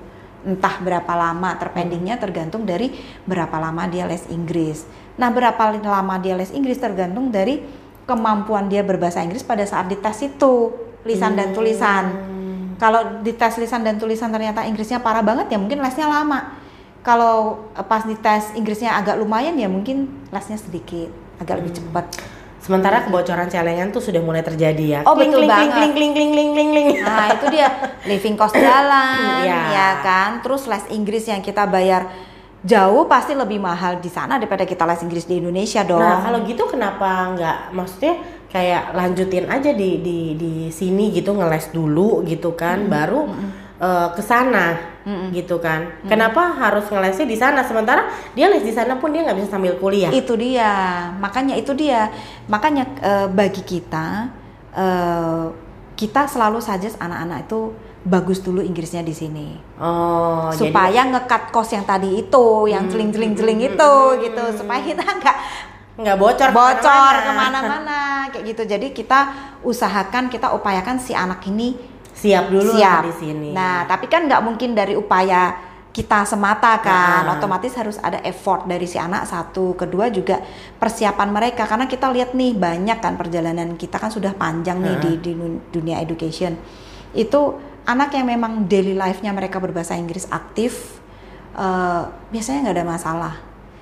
Entah 0.45 0.81
berapa 0.81 1.13
lama 1.13 1.57
terpendingnya 1.61 2.17
tergantung 2.17 2.65
dari 2.65 2.89
berapa 3.29 3.61
lama 3.61 3.85
dia 3.89 4.09
les 4.09 4.25
Inggris. 4.33 4.89
Nah 5.21 5.29
berapa 5.29 5.77
lama 5.77 6.17
dia 6.17 6.33
les 6.33 6.49
Inggris 6.57 6.81
tergantung 6.81 7.29
dari 7.29 7.61
kemampuan 8.09 8.69
dia 8.69 8.81
berbahasa 8.81 9.21
Inggris 9.21 9.45
pada 9.45 9.65
saat 9.69 9.89
dites 9.89 10.21
itu 10.25 10.73
lisan 11.05 11.37
dan 11.37 11.53
tulisan. 11.53 12.05
Kalau 12.81 13.21
dites 13.21 13.55
lisan 13.61 13.85
dan 13.85 14.01
tulisan 14.01 14.33
ternyata 14.33 14.65
Inggrisnya 14.65 15.01
parah 15.01 15.23
banget 15.23 15.53
ya 15.53 15.59
mungkin 15.61 15.81
lesnya 15.85 16.09
lama. 16.09 16.57
Kalau 17.05 17.69
eh, 17.77 17.85
pas 17.85 18.05
dites 18.05 18.57
Inggrisnya 18.57 18.97
agak 18.97 19.21
lumayan 19.21 19.57
ya 19.61 19.69
mungkin 19.69 20.09
lesnya 20.33 20.57
sedikit, 20.57 21.13
agak 21.37 21.61
lebih 21.61 21.77
cepat. 21.77 22.34
Sementara 22.65 23.05
kebocoran 23.05 23.45
celengan 23.45 23.93
tuh 23.93 24.01
sudah 24.01 24.25
mulai 24.25 24.41
terjadi 24.41 24.85
ya. 24.89 25.01
Oh, 25.05 25.13
Kling, 25.13 25.29
betul 25.29 25.45
kling, 25.45 25.53
banget. 25.53 25.75
Kling, 25.77 25.93
kling, 25.93 26.13
kling, 26.17 26.31
kling, 26.33 26.51
kling, 26.51 26.71
kling. 26.73 26.89
Nah 27.05 27.27
itu 27.29 27.47
dia 27.53 27.69
living 28.09 28.41
cost 28.41 28.57
jalan, 28.57 29.45
Iya. 29.45 29.61
ya 29.69 29.91
kan. 30.01 30.31
Terus 30.41 30.65
les 30.65 30.85
Inggris 30.89 31.29
yang 31.29 31.45
kita 31.45 31.69
bayar 31.69 32.09
jauh 32.65 33.05
pasti 33.05 33.37
lebih 33.37 33.61
mahal 33.61 34.01
di 34.01 34.09
sana 34.09 34.41
daripada 34.41 34.65
kita 34.65 34.89
les 34.89 35.05
Inggris 35.05 35.29
di 35.29 35.37
Indonesia 35.37 35.85
dong. 35.85 36.01
Nah 36.01 36.25
kalau 36.25 36.41
gitu 36.49 36.65
kenapa 36.65 37.37
nggak 37.37 37.57
maksudnya 37.77 38.17
kayak 38.49 38.97
lanjutin 38.97 39.45
aja 39.45 39.77
di 39.77 40.01
di 40.01 40.19
di 40.33 40.53
sini 40.73 41.13
gitu 41.13 41.37
ngeles 41.37 41.69
dulu 41.69 42.25
gitu 42.25 42.57
kan 42.57 42.89
baru 42.89 43.29
eh, 43.85 44.09
ke 44.17 44.23
sana 44.25 44.95
gitu 45.37 45.61
kan. 45.61 46.01
Kenapa 46.09 46.57
harus 46.57 46.89
ngelesnya 46.89 47.29
di 47.29 47.37
sana? 47.37 47.61
Sementara 47.61 48.09
dia 48.33 48.49
les 48.49 48.65
di 48.65 48.73
sana 48.73 48.97
pun 48.97 49.13
dia 49.13 49.21
nggak 49.21 49.37
bisa 49.37 49.49
sambil 49.53 49.77
kuliah. 49.77 50.09
Itu 50.09 50.33
dia, 50.41 51.13
makanya 51.21 51.61
itu 51.61 51.77
dia, 51.77 52.09
makanya 52.49 52.89
eh, 53.05 53.27
bagi 53.29 53.61
kita 53.61 54.33
eh, 54.73 55.47
kita 55.95 56.27
selalu 56.27 56.59
suggest 56.59 56.99
anak-anak 56.99 57.47
itu 57.47 57.61
bagus 58.05 58.41
dulu 58.41 58.61
Inggrisnya 58.61 59.01
di 59.01 59.13
sini. 59.13 59.49
Oh 59.81 60.53
jadi 60.53 60.69
supaya 60.73 61.01
ngekat 61.09 61.53
kos 61.53 61.73
yang 61.73 61.85
tadi 61.85 62.21
itu, 62.21 62.47
yang 62.69 62.89
celing-celing-celing 62.89 63.61
itu 63.73 63.93
gitu, 64.25 64.45
supaya 64.57 64.81
kita 64.81 65.05
nggak 65.21 65.37
nggak 65.95 66.17
bocor 66.19 66.51
bocor 66.51 67.15
ke 67.23 67.31
mana-mana. 67.31 67.61
ke 67.61 67.63
mana-mana 67.69 68.01
kayak 68.33 68.45
gitu. 68.57 68.63
Jadi 68.67 68.87
kita 68.97 69.21
usahakan, 69.63 70.29
kita 70.29 70.53
upayakan 70.53 70.97
si 71.01 71.17
anak 71.17 71.45
ini 71.49 71.94
siap 72.25 72.45
dulu 72.49 72.73
siap. 72.73 73.05
di 73.05 73.15
sini 73.15 73.49
Nah, 73.53 73.85
tapi 73.85 74.09
kan 74.09 74.25
nggak 74.25 74.41
mungkin 74.41 74.73
dari 74.73 74.97
upaya 74.97 75.53
kita 75.95 76.27
semata 76.27 76.83
kan, 76.83 77.23
Nah. 77.23 77.39
otomatis 77.39 77.71
harus 77.79 78.03
ada 78.03 78.19
effort 78.27 78.67
dari 78.67 78.83
si 78.83 78.99
anak 78.99 79.31
satu, 79.31 79.79
kedua 79.79 80.11
juga 80.11 80.43
persiapan 80.75 81.31
mereka 81.31 81.71
karena 81.71 81.87
kita 81.87 82.11
lihat 82.11 82.35
nih 82.35 82.51
banyak 82.59 82.99
kan 82.99 83.15
perjalanan 83.15 83.79
kita 83.79 84.03
kan 84.03 84.11
sudah 84.11 84.35
panjang 84.35 84.83
nih 84.83 84.97
di, 84.99 85.13
di 85.23 85.33
dun- 85.39 85.63
dunia 85.71 86.03
education. 86.03 86.59
Itu 87.15 87.55
anak 87.87 88.11
yang 88.11 88.27
memang 88.27 88.67
daily 88.67 88.99
life-nya 88.99 89.31
mereka 89.31 89.63
berbahasa 89.63 89.95
Inggris 89.95 90.27
aktif, 90.35 90.99
eh, 91.55 92.03
biasanya 92.35 92.67
nggak 92.67 92.75
ada 92.75 92.87
masalah. 92.89 93.35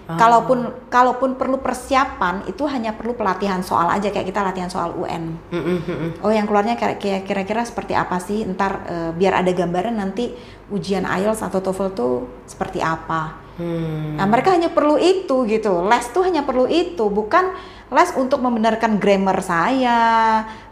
Ah. 0.03 0.19
Kalaupun 0.19 0.91
kalaupun 0.91 1.38
perlu 1.38 1.62
persiapan 1.62 2.43
itu 2.51 2.67
hanya 2.67 2.91
perlu 2.99 3.15
pelatihan 3.15 3.62
soal 3.62 3.87
aja 3.87 4.11
kayak 4.11 4.35
kita 4.35 4.43
latihan 4.43 4.67
soal 4.67 4.91
UN. 4.99 5.38
Mm-mm, 5.55 5.79
mm-mm. 5.87 6.11
Oh 6.27 6.35
yang 6.35 6.47
keluarnya 6.51 6.75
kira- 6.75 6.99
kira-kira 6.99 7.62
seperti 7.62 7.95
apa 7.95 8.19
sih? 8.19 8.43
Ntar 8.43 8.73
eh, 8.87 9.11
biar 9.15 9.47
ada 9.47 9.51
gambaran 9.55 9.95
nanti 9.95 10.35
ujian 10.75 11.07
IELTS 11.07 11.47
atau 11.47 11.62
TOEFL 11.62 11.91
tuh 11.95 12.15
seperti 12.51 12.83
apa. 12.83 13.41
Hmm. 13.61 14.17
Nah, 14.17 14.27
mereka 14.29 14.55
hanya 14.57 14.73
perlu 14.73 14.97
itu 14.97 15.45
gitu. 15.45 15.85
Les 15.85 16.05
tuh 16.09 16.25
hanya 16.25 16.47
perlu 16.47 16.65
itu, 16.71 17.05
bukan 17.12 17.53
les 17.93 18.11
untuk 18.17 18.41
membenarkan 18.41 18.97
grammar 18.97 19.45
saya, 19.45 20.01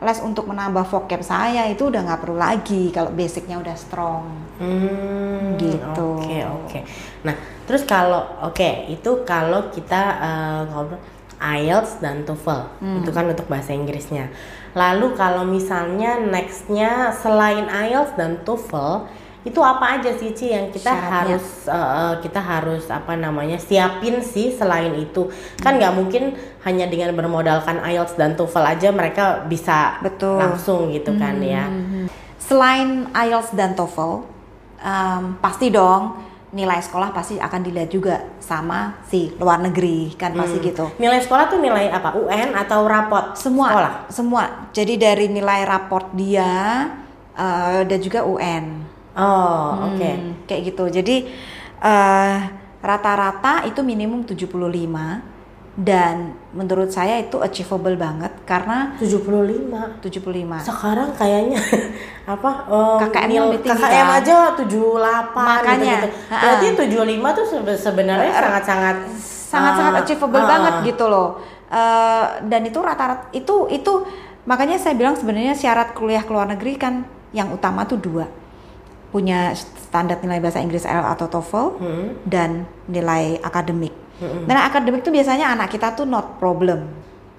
les 0.01 0.19
untuk 0.25 0.49
menambah 0.49 0.88
vocab 0.88 1.21
saya 1.21 1.69
itu 1.69 1.93
udah 1.93 2.01
nggak 2.01 2.21
perlu 2.25 2.40
lagi 2.40 2.88
kalau 2.88 3.12
basicnya 3.12 3.61
udah 3.61 3.77
strong. 3.77 4.25
Hmm, 4.57 5.61
gitu. 5.61 6.16
Oke 6.16 6.25
okay, 6.25 6.40
oke. 6.49 6.64
Okay. 6.64 6.83
Nah 7.29 7.37
terus 7.69 7.85
kalau 7.85 8.25
oke 8.40 8.57
okay, 8.57 8.88
itu 8.88 9.21
kalau 9.29 9.69
kita 9.69 10.01
uh, 10.16 10.62
ngobrol 10.73 11.01
IELTS 11.40 12.05
dan 12.05 12.25
TOEFL 12.25 12.85
hmm. 12.85 12.97
itu 13.05 13.11
kan 13.12 13.25
untuk 13.29 13.49
bahasa 13.53 13.77
Inggrisnya. 13.77 14.33
Lalu 14.73 15.12
kalau 15.16 15.45
misalnya 15.45 16.21
nextnya 16.21 17.12
selain 17.16 17.69
IELTS 17.69 18.16
dan 18.16 18.40
TOEFL 18.49 19.09
itu 19.40 19.61
apa 19.64 19.96
aja 19.96 20.12
sih 20.20 20.37
Ci 20.37 20.53
yang 20.53 20.68
kita 20.68 20.92
Syaratnya. 20.92 21.11
harus 21.11 21.46
uh, 21.64 22.14
kita 22.20 22.40
harus 22.44 22.85
apa 22.92 23.16
namanya 23.16 23.57
siapin 23.57 24.20
sih 24.20 24.53
selain 24.53 24.92
itu 25.00 25.33
kan 25.64 25.81
nggak 25.81 25.96
mungkin 25.96 26.37
hanya 26.68 26.85
dengan 26.85 27.16
bermodalkan 27.16 27.81
IELTS 27.81 28.20
dan 28.20 28.37
TOEFL 28.37 28.64
aja 28.68 28.88
mereka 28.92 29.44
bisa 29.48 29.96
Betul. 30.05 30.37
langsung 30.37 30.92
gitu 30.92 31.16
kan 31.16 31.40
ya. 31.40 31.64
hmm. 31.72 32.05
ya 32.05 32.12
selain 32.37 33.09
IELTS 33.14 33.57
dan 33.57 33.72
TOEFL 33.72 34.26
um, 34.83 35.22
pasti 35.40 35.70
dong 35.72 36.18
nilai 36.50 36.83
sekolah 36.83 37.14
pasti 37.14 37.38
akan 37.38 37.61
dilihat 37.62 37.90
juga 37.94 38.26
sama 38.42 38.98
si 39.07 39.31
luar 39.38 39.62
negeri 39.62 40.18
kan 40.18 40.35
pasti 40.35 40.59
hmm. 40.59 40.66
gitu. 40.66 40.85
Nilai 40.98 41.22
sekolah 41.22 41.46
tuh 41.46 41.62
nilai 41.62 41.94
apa? 41.94 42.18
UN 42.18 42.59
atau 42.59 42.90
raport? 42.90 43.38
Semua. 43.38 43.70
Sekolah. 43.70 43.94
Semua. 44.11 44.44
Jadi 44.74 44.98
dari 44.98 45.31
nilai 45.31 45.62
raport 45.62 46.11
dia 46.11 46.90
uh, 47.38 47.87
dan 47.87 47.98
juga 48.03 48.26
UN. 48.26 48.83
Oh, 49.16 49.23
hmm, 49.23 49.87
oke. 49.87 49.96
Okay. 49.99 50.14
Kayak 50.46 50.62
gitu. 50.73 50.85
Jadi 51.01 51.16
uh, 51.83 52.37
rata-rata 52.81 53.68
itu 53.68 53.81
minimum 53.85 54.25
75 54.25 54.57
dan 55.81 56.35
menurut 56.51 56.90
saya 56.90 57.23
itu 57.23 57.38
achievable 57.38 57.94
banget 57.94 58.35
karena 58.42 58.99
75 58.99 60.03
75 60.03 60.66
sekarang 60.66 61.09
kayaknya 61.14 61.62
apa 62.35 62.51
um, 62.66 62.99
KKM 63.07 63.31
lebih 63.31 63.61
tinggi 63.64 63.79
KKM 63.79 64.09
kan? 64.11 64.18
aja 64.18 64.37
78 64.59 65.31
makanya 65.31 65.94
gitu, 66.05 66.09
-gitu. 66.11 66.18
berarti 66.27 66.66
uh, 66.66 67.23
75 67.23 67.38
tuh 67.38 67.46
sebenarnya 67.79 68.33
sangat-sangat 68.35 68.96
sangat-sangat 69.25 69.94
uh, 69.94 70.01
achievable 70.03 70.42
uh, 70.42 70.49
banget 70.51 70.75
gitu 70.90 71.05
loh 71.07 71.29
uh, 71.70 72.27
dan 72.44 72.61
itu 72.66 72.79
rata-rata 72.83 73.31
itu 73.31 73.57
itu 73.70 73.92
makanya 74.51 74.77
saya 74.77 74.99
bilang 74.99 75.14
sebenarnya 75.14 75.55
syarat 75.55 75.94
kuliah 75.94 76.27
ke 76.27 76.31
luar 76.35 76.51
negeri 76.51 76.75
kan 76.77 77.07
yang 77.31 77.55
utama 77.55 77.87
tuh 77.87 77.96
dua 77.96 78.27
punya 79.11 79.55
standar 79.59 80.23
nilai 80.23 80.38
bahasa 80.38 80.62
Inggris 80.62 80.87
IELTS 80.87 81.11
atau 81.18 81.27
TOEFL 81.27 81.66
hmm. 81.83 82.07
dan 82.27 82.64
nilai 82.87 83.42
akademik. 83.42 83.94
Hmm. 84.23 84.46
Dan 84.46 84.57
akademik 84.59 85.03
itu 85.03 85.11
biasanya 85.11 85.51
anak 85.51 85.75
kita 85.75 85.99
tuh 85.99 86.07
not 86.07 86.38
problem, 86.38 86.87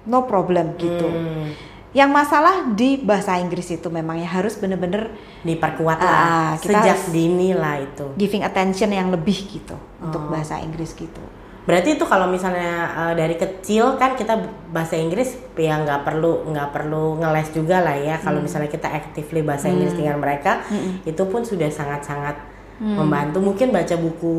no 0.04 0.28
problem 0.28 0.76
gitu. 0.76 1.08
Hmm. 1.08 1.56
Yang 1.92 2.10
masalah 2.12 2.72
di 2.72 3.00
bahasa 3.04 3.36
Inggris 3.36 3.68
itu 3.68 3.88
memang 3.92 4.16
ya 4.16 4.28
harus 4.28 4.56
bener-bener 4.56 5.12
diperkuat 5.44 5.98
lah. 6.00 6.16
Uh, 6.16 6.52
kita 6.60 6.80
sejak 6.80 6.98
dini 7.12 7.52
lah 7.52 7.80
itu. 7.84 8.06
Giving 8.16 8.44
attention 8.44 8.92
yang 8.92 9.12
lebih 9.12 9.36
gitu 9.48 9.76
oh. 9.76 10.04
untuk 10.08 10.24
bahasa 10.32 10.60
Inggris 10.60 10.96
gitu. 10.96 11.20
Berarti 11.62 11.94
itu 11.94 12.04
kalau 12.10 12.26
misalnya 12.26 12.90
uh, 12.90 13.14
dari 13.14 13.38
kecil 13.38 13.94
kan 13.94 14.18
kita 14.18 14.34
bahasa 14.74 14.98
Inggris 14.98 15.38
ya 15.54 15.78
nggak 15.78 16.02
perlu 16.02 16.50
nggak 16.50 16.68
perlu 16.74 17.22
ngeles 17.22 17.54
juga 17.54 17.78
lah 17.86 17.94
ya. 17.94 18.18
Kalau 18.18 18.42
hmm. 18.42 18.46
misalnya 18.50 18.70
kita 18.70 18.90
actively 18.90 19.46
bahasa 19.46 19.70
hmm. 19.70 19.74
Inggris 19.78 19.94
dengan 19.94 20.16
mereka, 20.18 20.66
hmm. 20.66 21.06
itu 21.06 21.22
pun 21.30 21.46
sudah 21.46 21.70
sangat-sangat 21.70 22.34
hmm. 22.82 22.98
membantu. 22.98 23.38
Mungkin 23.38 23.70
baca 23.70 23.94
buku 23.94 24.34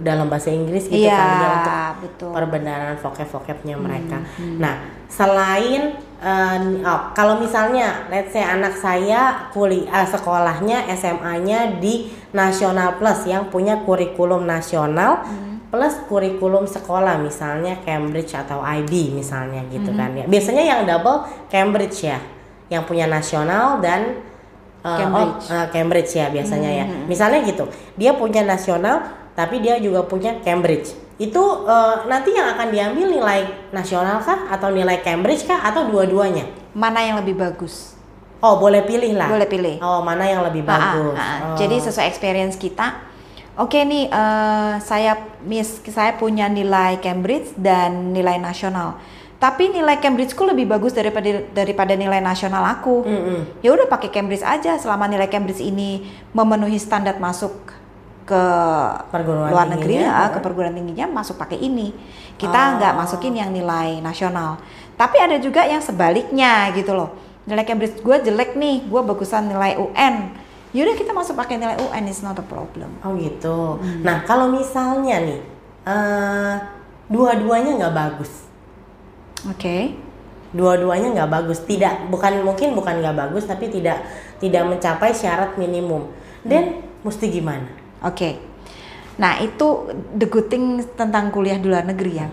dalam 0.00 0.32
bahasa 0.32 0.48
Inggris 0.48 0.88
gitu 0.88 1.04
ya, 1.04 1.12
kan 1.12 1.28
ya 1.28 1.48
untuk 1.52 1.76
betul. 2.08 2.30
perbenaran 2.32 2.96
vocab-vocabnya 2.96 3.76
hmm. 3.76 3.84
mereka. 3.84 4.18
Hmm. 4.40 4.56
Nah, 4.56 4.74
selain 5.12 5.92
uh, 6.24 6.56
oh, 6.88 7.00
kalau 7.12 7.36
misalnya 7.36 8.08
let's 8.08 8.32
say 8.32 8.40
anak 8.40 8.72
saya 8.80 9.52
kuliah 9.52 9.92
uh, 9.92 10.08
sekolahnya 10.08 10.88
SMA-nya 10.96 11.76
di 11.76 12.08
Nasional 12.32 12.96
Plus 12.96 13.28
yang 13.28 13.52
punya 13.52 13.84
kurikulum 13.84 14.48
nasional. 14.48 15.20
Hmm 15.20 15.50
plus 15.70 15.94
kurikulum 16.10 16.66
sekolah 16.66 17.22
misalnya 17.22 17.78
Cambridge 17.86 18.34
atau 18.34 18.58
IB 18.58 19.14
misalnya 19.14 19.62
gitu 19.70 19.94
mm 19.94 19.96
-hmm. 19.96 20.00
kan 20.02 20.10
ya. 20.18 20.24
Biasanya 20.26 20.62
yang 20.66 20.80
double 20.82 21.24
Cambridge 21.46 22.02
ya, 22.02 22.18
yang 22.66 22.82
punya 22.82 23.06
nasional 23.06 23.78
dan 23.78 24.18
uh, 24.82 24.98
Cambridge. 24.98 25.42
Oh, 25.46 25.54
uh, 25.54 25.66
Cambridge 25.70 26.10
ya 26.18 26.26
biasanya 26.28 26.70
mm 26.74 26.78
-hmm. 26.82 26.90
ya. 26.90 27.06
Misalnya 27.06 27.40
gitu, 27.46 27.64
dia 27.94 28.12
punya 28.18 28.42
nasional 28.42 29.14
tapi 29.38 29.62
dia 29.62 29.78
juga 29.78 30.02
punya 30.04 30.42
Cambridge. 30.42 30.90
Itu 31.22 31.64
uh, 31.64 32.04
nanti 32.10 32.34
yang 32.34 32.58
akan 32.58 32.68
diambil 32.74 33.06
nilai 33.06 33.40
nasional 33.70 34.18
kah 34.18 34.50
atau 34.50 34.74
nilai 34.74 34.98
Cambridge 35.06 35.46
kah 35.46 35.62
atau 35.62 35.86
dua-duanya? 35.86 36.50
Mana 36.74 36.98
yang 37.06 37.22
lebih 37.22 37.38
bagus? 37.38 37.94
Oh, 38.40 38.56
boleh 38.56 38.82
pilih 38.88 39.14
lah. 39.20 39.28
Boleh 39.28 39.46
pilih. 39.46 39.76
Oh, 39.84 40.00
mana 40.00 40.24
yang 40.24 40.40
lebih 40.40 40.64
bagus? 40.64 41.12
Ha, 41.12 41.20
ha. 41.20 41.36
Oh. 41.52 41.56
Jadi 41.60 41.76
sesuai 41.76 42.08
experience 42.08 42.56
kita 42.56 43.09
oke 43.58 43.72
okay 43.72 43.82
nih 43.82 44.04
uh, 44.12 44.78
saya 44.78 45.18
miss 45.42 45.82
saya 45.90 46.14
punya 46.14 46.46
nilai 46.46 47.00
Cambridge 47.02 47.56
dan 47.58 48.14
nilai 48.14 48.38
nasional. 48.38 49.00
Tapi 49.40 49.72
nilai 49.72 49.96
Cambridgeku 49.96 50.44
lebih 50.44 50.68
bagus 50.68 50.92
daripada 50.92 51.40
daripada 51.56 51.96
nilai 51.96 52.20
nasional 52.20 52.60
aku. 52.68 53.08
Mm 53.08 53.20
-hmm. 53.24 53.40
ya 53.64 53.72
udah 53.72 53.88
pakai 53.88 54.12
Cambridge 54.12 54.44
aja 54.44 54.76
selama 54.76 55.08
nilai 55.08 55.32
Cambridge 55.32 55.64
ini 55.64 56.04
memenuhi 56.36 56.76
standar 56.76 57.16
masuk 57.16 57.80
ke 58.28 58.44
perguruan 59.10 59.50
luar 59.50 59.66
negeri 59.66 60.06
ya, 60.06 60.30
ke 60.30 60.38
perguruan 60.38 60.70
tingginya 60.70 61.10
masuk 61.10 61.40
pakai 61.40 61.58
ini. 61.58 61.90
Kita 62.36 62.78
nggak 62.78 62.92
oh. 62.94 62.98
masukin 63.02 63.34
yang 63.34 63.50
nilai 63.50 63.98
nasional. 63.98 64.60
Tapi 64.94 65.16
ada 65.18 65.40
juga 65.40 65.64
yang 65.64 65.80
sebaliknya 65.80 66.70
gitu 66.76 66.92
loh. 66.92 67.16
Nilai 67.48 67.64
Cambridge 67.64 67.98
gue 68.04 68.16
jelek 68.20 68.54
nih 68.54 68.86
gue 68.86 69.00
bagusan 69.00 69.48
nilai 69.50 69.80
UN 69.80 70.36
yaudah 70.70 70.94
kita 70.94 71.10
masuk 71.10 71.34
pakai 71.34 71.58
nilai 71.58 71.78
UN 71.82 72.04
is 72.06 72.22
not 72.22 72.38
a 72.38 72.46
problem 72.46 72.90
oh 73.02 73.14
gitu 73.18 73.78
hmm. 73.78 74.06
nah 74.06 74.22
kalau 74.22 74.50
misalnya 74.50 75.18
nih 75.22 75.40
uh, 75.86 76.54
dua-duanya 77.10 77.78
nggak 77.78 77.94
bagus 77.94 78.46
oke 79.50 79.58
okay. 79.58 79.98
dua-duanya 80.54 81.10
nggak 81.18 81.30
bagus 81.30 81.62
tidak 81.66 82.06
bukan 82.10 82.46
mungkin 82.46 82.78
bukan 82.78 83.02
nggak 83.02 83.16
bagus 83.18 83.50
tapi 83.50 83.66
tidak 83.66 84.02
tidak 84.38 84.62
mencapai 84.66 85.10
syarat 85.10 85.58
minimum 85.58 86.06
dan 86.46 86.78
hmm. 86.78 87.02
mesti 87.02 87.26
gimana 87.26 87.66
oke 88.06 88.14
okay. 88.14 88.32
nah 89.18 89.42
itu 89.42 89.90
the 90.14 90.30
good 90.30 90.46
thing 90.46 90.86
tentang 90.94 91.34
kuliah 91.34 91.58
di 91.58 91.66
luar 91.66 91.82
negeri 91.82 92.12
ya 92.14 92.30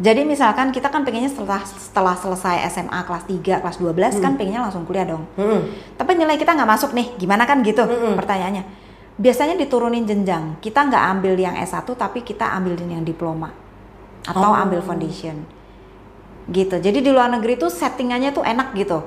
jadi 0.00 0.24
misalkan 0.24 0.72
kita 0.72 0.88
kan 0.88 1.04
pengennya 1.04 1.28
setelah 1.28 1.60
setelah 1.60 2.16
selesai 2.16 2.64
SMA 2.72 3.00
kelas 3.04 3.28
3, 3.28 3.60
kelas 3.60 3.76
12 3.76 3.92
hmm. 3.92 4.22
kan 4.24 4.32
pengennya 4.40 4.64
langsung 4.64 4.88
kuliah 4.88 5.04
dong. 5.04 5.28
Hmm. 5.36 5.68
Tapi 6.00 6.16
nilai 6.16 6.40
kita 6.40 6.56
nggak 6.56 6.70
masuk 6.70 6.96
nih, 6.96 7.12
gimana 7.20 7.44
kan 7.44 7.60
gitu 7.60 7.84
hmm. 7.84 8.16
pertanyaannya. 8.16 8.64
Biasanya 9.20 9.60
diturunin 9.60 10.08
jenjang. 10.08 10.56
Kita 10.64 10.88
nggak 10.88 11.02
ambil 11.18 11.36
yang 11.36 11.54
S1 11.60 11.84
tapi 11.84 12.24
kita 12.24 12.48
ambilin 12.56 12.88
yang 12.88 13.04
diploma 13.04 13.52
atau 14.24 14.50
oh. 14.50 14.56
ambil 14.56 14.80
foundation. 14.80 15.44
Gitu. 16.48 16.80
Jadi 16.80 16.98
di 17.04 17.10
luar 17.12 17.28
negeri 17.28 17.60
tuh 17.60 17.68
settingannya 17.68 18.32
tuh 18.32 18.42
enak 18.42 18.72
gitu. 18.74 19.04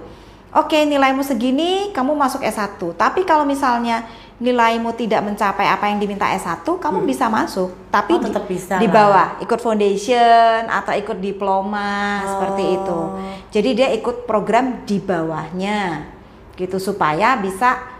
Oke, 0.55 0.79
nilaimu 0.87 1.19
segini, 1.19 1.91
kamu 1.91 2.15
masuk 2.15 2.39
S1. 2.39 2.79
Tapi 2.95 3.27
kalau 3.27 3.43
misalnya 3.43 4.07
nilaimu 4.35 4.91
tidak 4.99 5.23
mencapai 5.23 5.63
apa 5.63 5.87
yang 5.87 5.99
diminta 6.03 6.27
S1, 6.35 6.67
kamu 6.67 6.99
hmm. 7.03 7.07
bisa 7.07 7.31
masuk, 7.31 7.71
tapi 7.87 8.19
oh, 8.19 8.21
tetap 8.21 8.43
bisa 8.43 8.75
di, 8.83 8.87
bawah, 8.91 9.39
ikut 9.39 9.59
foundation 9.63 10.67
atau 10.67 10.91
ikut 10.91 11.17
diploma 11.23 12.19
oh. 12.19 12.27
seperti 12.35 12.63
itu. 12.75 12.99
Jadi 13.55 13.69
dia 13.71 13.89
ikut 13.95 14.27
program 14.27 14.83
di 14.83 14.99
bawahnya. 14.99 16.11
Gitu 16.55 16.79
supaya 16.79 17.35
bisa 17.39 17.94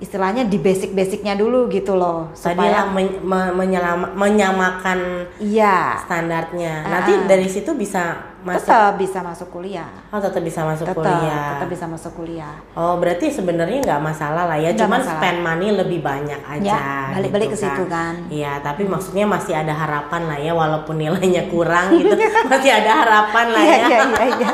istilahnya 0.00 0.48
di 0.48 0.56
basic-basicnya 0.56 1.36
dulu 1.36 1.68
gitu 1.68 1.92
loh 1.92 2.32
supaya 2.32 2.88
men 2.88 3.20
menyelama 3.28 4.16
menyamakan 4.16 5.28
iya. 5.36 6.00
standarnya. 6.02 6.88
Nanti 6.88 7.12
uh, 7.14 7.24
dari 7.28 7.44
situ 7.46 7.76
bisa 7.76 8.32
masuk 8.40 8.64
tetap 8.64 8.96
bisa 8.96 9.18
masuk 9.20 9.48
kuliah. 9.52 9.92
Oh 10.08 10.16
tetap 10.16 10.40
bisa 10.40 10.64
masuk 10.64 10.88
tetap, 10.88 11.04
kuliah. 11.04 11.48
tetap 11.60 11.68
bisa 11.68 11.84
masuk 11.84 12.12
kuliah. 12.16 12.56
Oh 12.72 12.96
berarti 12.96 13.28
sebenarnya 13.28 13.84
nggak 13.84 14.00
masalah 14.00 14.48
lah 14.48 14.56
ya 14.56 14.72
cuman 14.72 15.04
masalah. 15.04 15.20
spend 15.20 15.38
money 15.44 15.68
lebih 15.76 16.00
banyak 16.00 16.40
aja 16.48 16.76
ya, 16.80 17.12
balik-balik 17.12 17.52
gitu 17.52 17.60
ke 17.60 17.64
situ 17.68 17.84
kan. 17.84 18.14
iya 18.32 18.56
tapi 18.64 18.88
hmm. 18.88 18.96
maksudnya 18.96 19.28
masih 19.28 19.52
ada 19.52 19.76
harapan 19.76 20.22
lah 20.24 20.38
ya 20.40 20.52
walaupun 20.56 20.96
nilainya 20.96 21.44
kurang 21.52 21.92
gitu 21.92 22.16
masih 22.52 22.72
ada 22.72 23.04
harapan 23.04 23.46
lah 23.52 23.62
iya, 23.62 23.76
ya. 23.76 23.86
iya 23.86 24.00
iya 24.00 24.24
iya. 24.24 24.50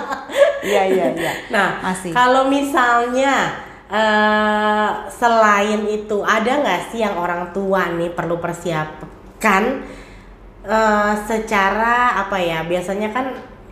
Iya 0.67 0.83
iya 0.91 1.07
iya. 1.15 1.33
Nah 1.55 1.79
masih. 1.79 2.11
kalau 2.11 2.51
misalnya 2.51 3.55
uh, 3.91 4.91
selain 5.11 5.87
itu 5.89 6.23
ada 6.23 6.63
nggak 6.63 6.83
sih 6.93 7.01
yang 7.03 7.17
orang 7.19 7.51
tua 7.51 7.91
nih 7.95 8.11
perlu 8.13 8.39
persiapkan 8.39 9.87
uh, 10.67 11.15
secara 11.27 12.21
apa 12.27 12.37
ya 12.43 12.67
biasanya 12.67 13.11
kan 13.15 13.27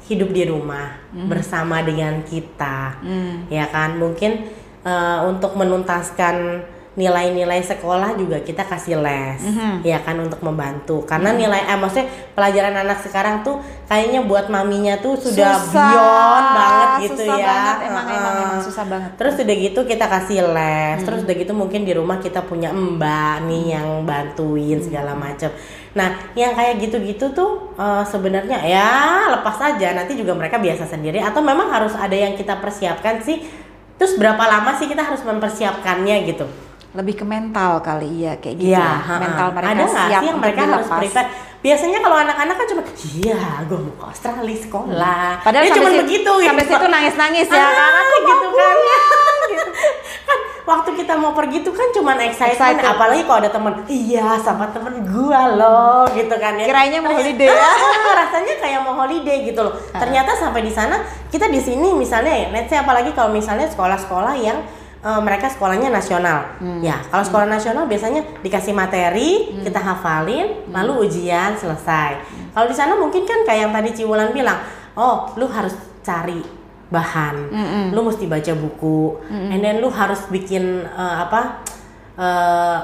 hidup 0.05 0.31
di 0.31 0.45
rumah 0.45 1.01
mm. 1.11 1.29
bersama 1.29 1.81
dengan 1.81 2.21
kita 2.23 3.01
mm. 3.01 3.49
ya 3.49 3.67
kan 3.73 3.97
mungkin 3.97 4.51
uh, 4.85 5.27
untuk 5.27 5.57
menuntaskan 5.57 6.67
nilai-nilai 6.95 7.59
sekolah 7.59 8.15
juga 8.15 8.39
kita 8.39 8.63
kasih 8.71 9.03
les 9.03 9.43
mm-hmm. 9.43 9.83
ya 9.83 9.99
kan 10.07 10.15
untuk 10.23 10.39
membantu 10.47 11.03
karena 11.03 11.35
mm-hmm. 11.35 11.43
nilai 11.43 11.63
eh 11.67 11.79
maksudnya 11.79 12.07
pelajaran 12.39 12.75
anak 12.87 12.99
sekarang 13.03 13.43
tuh 13.43 13.59
kayaknya 13.91 14.23
buat 14.23 14.47
maminya 14.47 14.95
tuh 15.03 15.19
sudah 15.19 15.59
susah, 15.59 15.91
beyond 15.91 16.47
banget 16.55 16.89
gitu 17.11 17.23
susah 17.27 17.39
ya 17.43 17.47
banget, 17.51 17.77
emang, 17.91 18.07
uh, 18.07 18.15
emang, 18.15 18.35
emang 18.47 18.61
susah 18.63 18.85
banget 18.87 19.11
terus 19.19 19.35
udah 19.43 19.57
gitu 19.59 19.81
kita 19.83 20.07
kasih 20.07 20.39
les 20.55 20.55
mm-hmm. 20.55 21.03
terus 21.03 21.21
udah 21.27 21.35
gitu 21.35 21.53
mungkin 21.53 21.81
di 21.83 21.93
rumah 21.99 22.23
kita 22.23 22.47
punya 22.47 22.71
mbak 22.71 23.43
nih 23.43 23.59
mm-hmm. 23.59 23.75
yang 23.75 23.89
bantuin 24.07 24.79
segala 24.79 25.19
macam 25.19 25.51
nah 25.99 26.15
yang 26.39 26.55
kayak 26.55 26.79
gitu-gitu 26.79 27.35
tuh 27.35 27.75
uh, 27.75 28.07
sebenarnya 28.07 28.63
ya 28.63 28.91
lepas 29.35 29.59
aja 29.59 29.99
nanti 29.99 30.15
juga 30.15 30.35
mereka 30.35 30.63
biasa 30.63 30.87
sendiri 30.87 31.19
atau 31.19 31.43
memang 31.43 31.75
harus 31.75 31.95
ada 31.99 32.15
yang 32.15 32.39
kita 32.39 32.63
persiapkan 32.63 33.19
sih 33.19 33.43
terus 33.99 34.15
berapa 34.15 34.43
lama 34.43 34.75
sih 34.79 34.87
kita 34.87 35.03
harus 35.03 35.23
mempersiapkannya 35.23 36.17
gitu 36.31 36.47
lebih 36.95 37.15
ke 37.19 37.25
mental 37.27 37.83
kali 37.83 38.23
ya 38.23 38.39
kayak 38.39 38.57
gitu 38.57 38.71
ya, 38.71 39.03
ya. 39.03 39.19
mental 39.19 39.49
mereka 39.51 39.71
ada 39.75 39.83
nggak 39.83 39.91
sih 39.91 40.15
yang 40.15 40.39
mereka 40.39 40.63
harus 40.63 40.89
prepare 40.89 41.29
biasanya 41.65 41.99
kalau 42.05 42.17
anak-anak 42.21 42.55
kan 42.61 42.67
cuma 42.71 42.83
iya 43.19 43.41
gue 43.65 43.79
mau 43.81 43.95
ke 43.97 44.05
Australia 44.05 44.59
sekolah 44.63 45.27
hmm. 45.41 45.45
padahal 45.49 45.65
cuma 45.75 45.91
begitu 46.05 46.33
sampai 46.45 46.65
gitu. 46.69 46.77
situ 46.77 46.87
nangis-nangis 46.93 47.49
ya 47.49 47.57
ah, 47.57 47.73
karena 47.73 48.01
aku 48.05 48.17
gitu 48.21 48.49
kan 48.53 48.77
gitu. 49.49 49.71
kan 50.29 50.39
waktu 50.65 50.91
kita 50.97 51.15
mau 51.17 51.33
pergi 51.33 51.59
tuh 51.65 51.75
kan 51.75 51.89
cuma 51.97 52.13
excited, 52.21 52.57
excited. 52.57 52.85
apalagi 52.85 53.25
kalau 53.25 53.39
ada 53.43 53.51
temen 53.51 53.75
iya 53.89 54.37
sama 54.45 54.71
temen 54.71 55.09
gua 55.09 55.57
loh 55.57 56.05
gitu 56.13 56.37
kan 56.37 56.55
ya 56.61 56.69
kiranya 56.69 57.01
mau 57.01 57.17
holiday 57.17 57.49
ya 57.49 57.73
rasanya 58.23 58.55
kayak 58.61 58.81
mau 58.85 58.95
holiday 59.01 59.39
gitu 59.49 59.61
loh 59.65 59.75
ternyata 59.97 60.37
sampai 60.37 60.63
di 60.63 60.73
sana 60.73 61.01
kita 61.33 61.49
di 61.49 61.65
sini 61.65 61.97
misalnya 61.97 62.45
ya 62.45 62.49
let's 62.53 62.69
say 62.69 62.77
apalagi 62.77 63.17
kalau 63.17 63.33
misalnya 63.33 63.67
sekolah-sekolah 63.73 64.37
yang 64.37 64.61
uh, 65.05 65.21
mereka 65.21 65.53
sekolahnya 65.53 65.93
nasional. 65.93 66.57
Hmm. 66.59 66.81
Ya, 66.81 66.99
kalau 67.13 67.23
sekolah 67.23 67.47
hmm. 67.47 67.55
nasional 67.61 67.85
biasanya 67.85 68.25
dikasih 68.41 68.73
materi, 68.73 69.53
hmm. 69.53 69.63
kita 69.69 69.79
hafalin, 69.79 70.65
hmm. 70.65 70.73
lalu 70.73 71.07
ujian 71.07 71.55
selesai. 71.61 72.25
Hmm. 72.25 72.49
Kalau 72.57 72.67
di 72.67 72.75
sana 72.75 72.97
mungkin 72.97 73.29
kan 73.29 73.45
kayak 73.45 73.69
yang 73.69 73.73
tadi 73.77 73.91
Ciwulan 73.93 74.33
bilang, 74.33 74.59
oh, 74.97 75.29
lu 75.37 75.45
harus 75.47 75.77
cari 76.01 76.41
bahan, 76.89 77.37
hmm. 77.53 77.87
lu 77.93 78.01
mesti 78.09 78.25
baca 78.25 78.53
buku, 78.57 79.21
hmm. 79.29 79.53
and 79.53 79.61
then 79.61 79.77
lu 79.85 79.93
harus 79.93 80.25
bikin 80.33 80.89
uh, 80.97 81.29
apa? 81.29 81.41
Uh, 82.15 82.79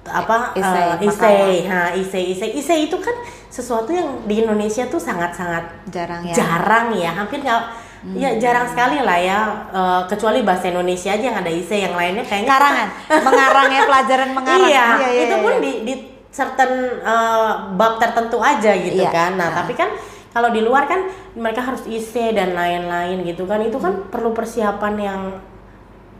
apa 0.00 0.56
isei, 0.56 0.80
uh, 0.80 0.96
isei, 0.96 1.52
ha, 1.68 1.92
isei, 1.92 2.32
isei 2.56 2.88
itu 2.88 2.96
kan 2.96 3.12
sesuatu 3.52 3.92
yang 3.92 4.24
di 4.24 4.40
Indonesia 4.40 4.88
tuh 4.88 4.96
sangat-sangat 4.96 5.92
jarang 5.92 6.24
ya, 6.24 6.34
jarang 6.34 6.88
ya, 6.96 7.12
hampir 7.12 7.44
nggak 7.44 7.60
Hmm. 8.00 8.16
Ya 8.16 8.32
jarang 8.40 8.64
sekali 8.64 8.96
lah 9.04 9.18
ya, 9.20 9.38
uh, 9.76 10.02
kecuali 10.08 10.40
bahasa 10.40 10.72
Indonesia 10.72 11.12
aja 11.12 11.20
yang 11.20 11.36
ada 11.36 11.52
ise, 11.52 11.84
yang 11.84 11.92
lainnya 11.92 12.24
kayaknya 12.24 12.48
karangan, 12.48 12.88
mengarang 13.28 13.68
ya 13.68 13.80
pelajaran 13.84 14.30
mengarang. 14.32 14.70
Iya, 14.72 14.86
iya, 14.96 15.08
iya 15.12 15.22
itu 15.28 15.36
iya, 15.36 15.44
pun 15.44 15.52
iya. 15.52 15.60
di, 15.60 15.72
di 15.84 15.94
certain 16.32 16.72
uh, 17.04 17.76
bab 17.76 18.00
tertentu 18.00 18.40
aja 18.40 18.72
gitu 18.72 19.04
iya. 19.04 19.12
kan. 19.12 19.36
Nah, 19.36 19.52
nah, 19.52 19.60
tapi 19.60 19.76
kan 19.76 19.92
kalau 20.32 20.48
di 20.48 20.64
luar 20.64 20.88
kan 20.88 21.12
mereka 21.36 21.60
harus 21.60 21.84
ise 21.92 22.32
dan 22.32 22.56
lain-lain 22.56 23.20
gitu 23.28 23.44
kan, 23.44 23.60
itu 23.60 23.76
kan 23.76 23.92
hmm. 23.92 24.08
perlu 24.08 24.32
persiapan 24.32 24.94
yang 24.96 25.22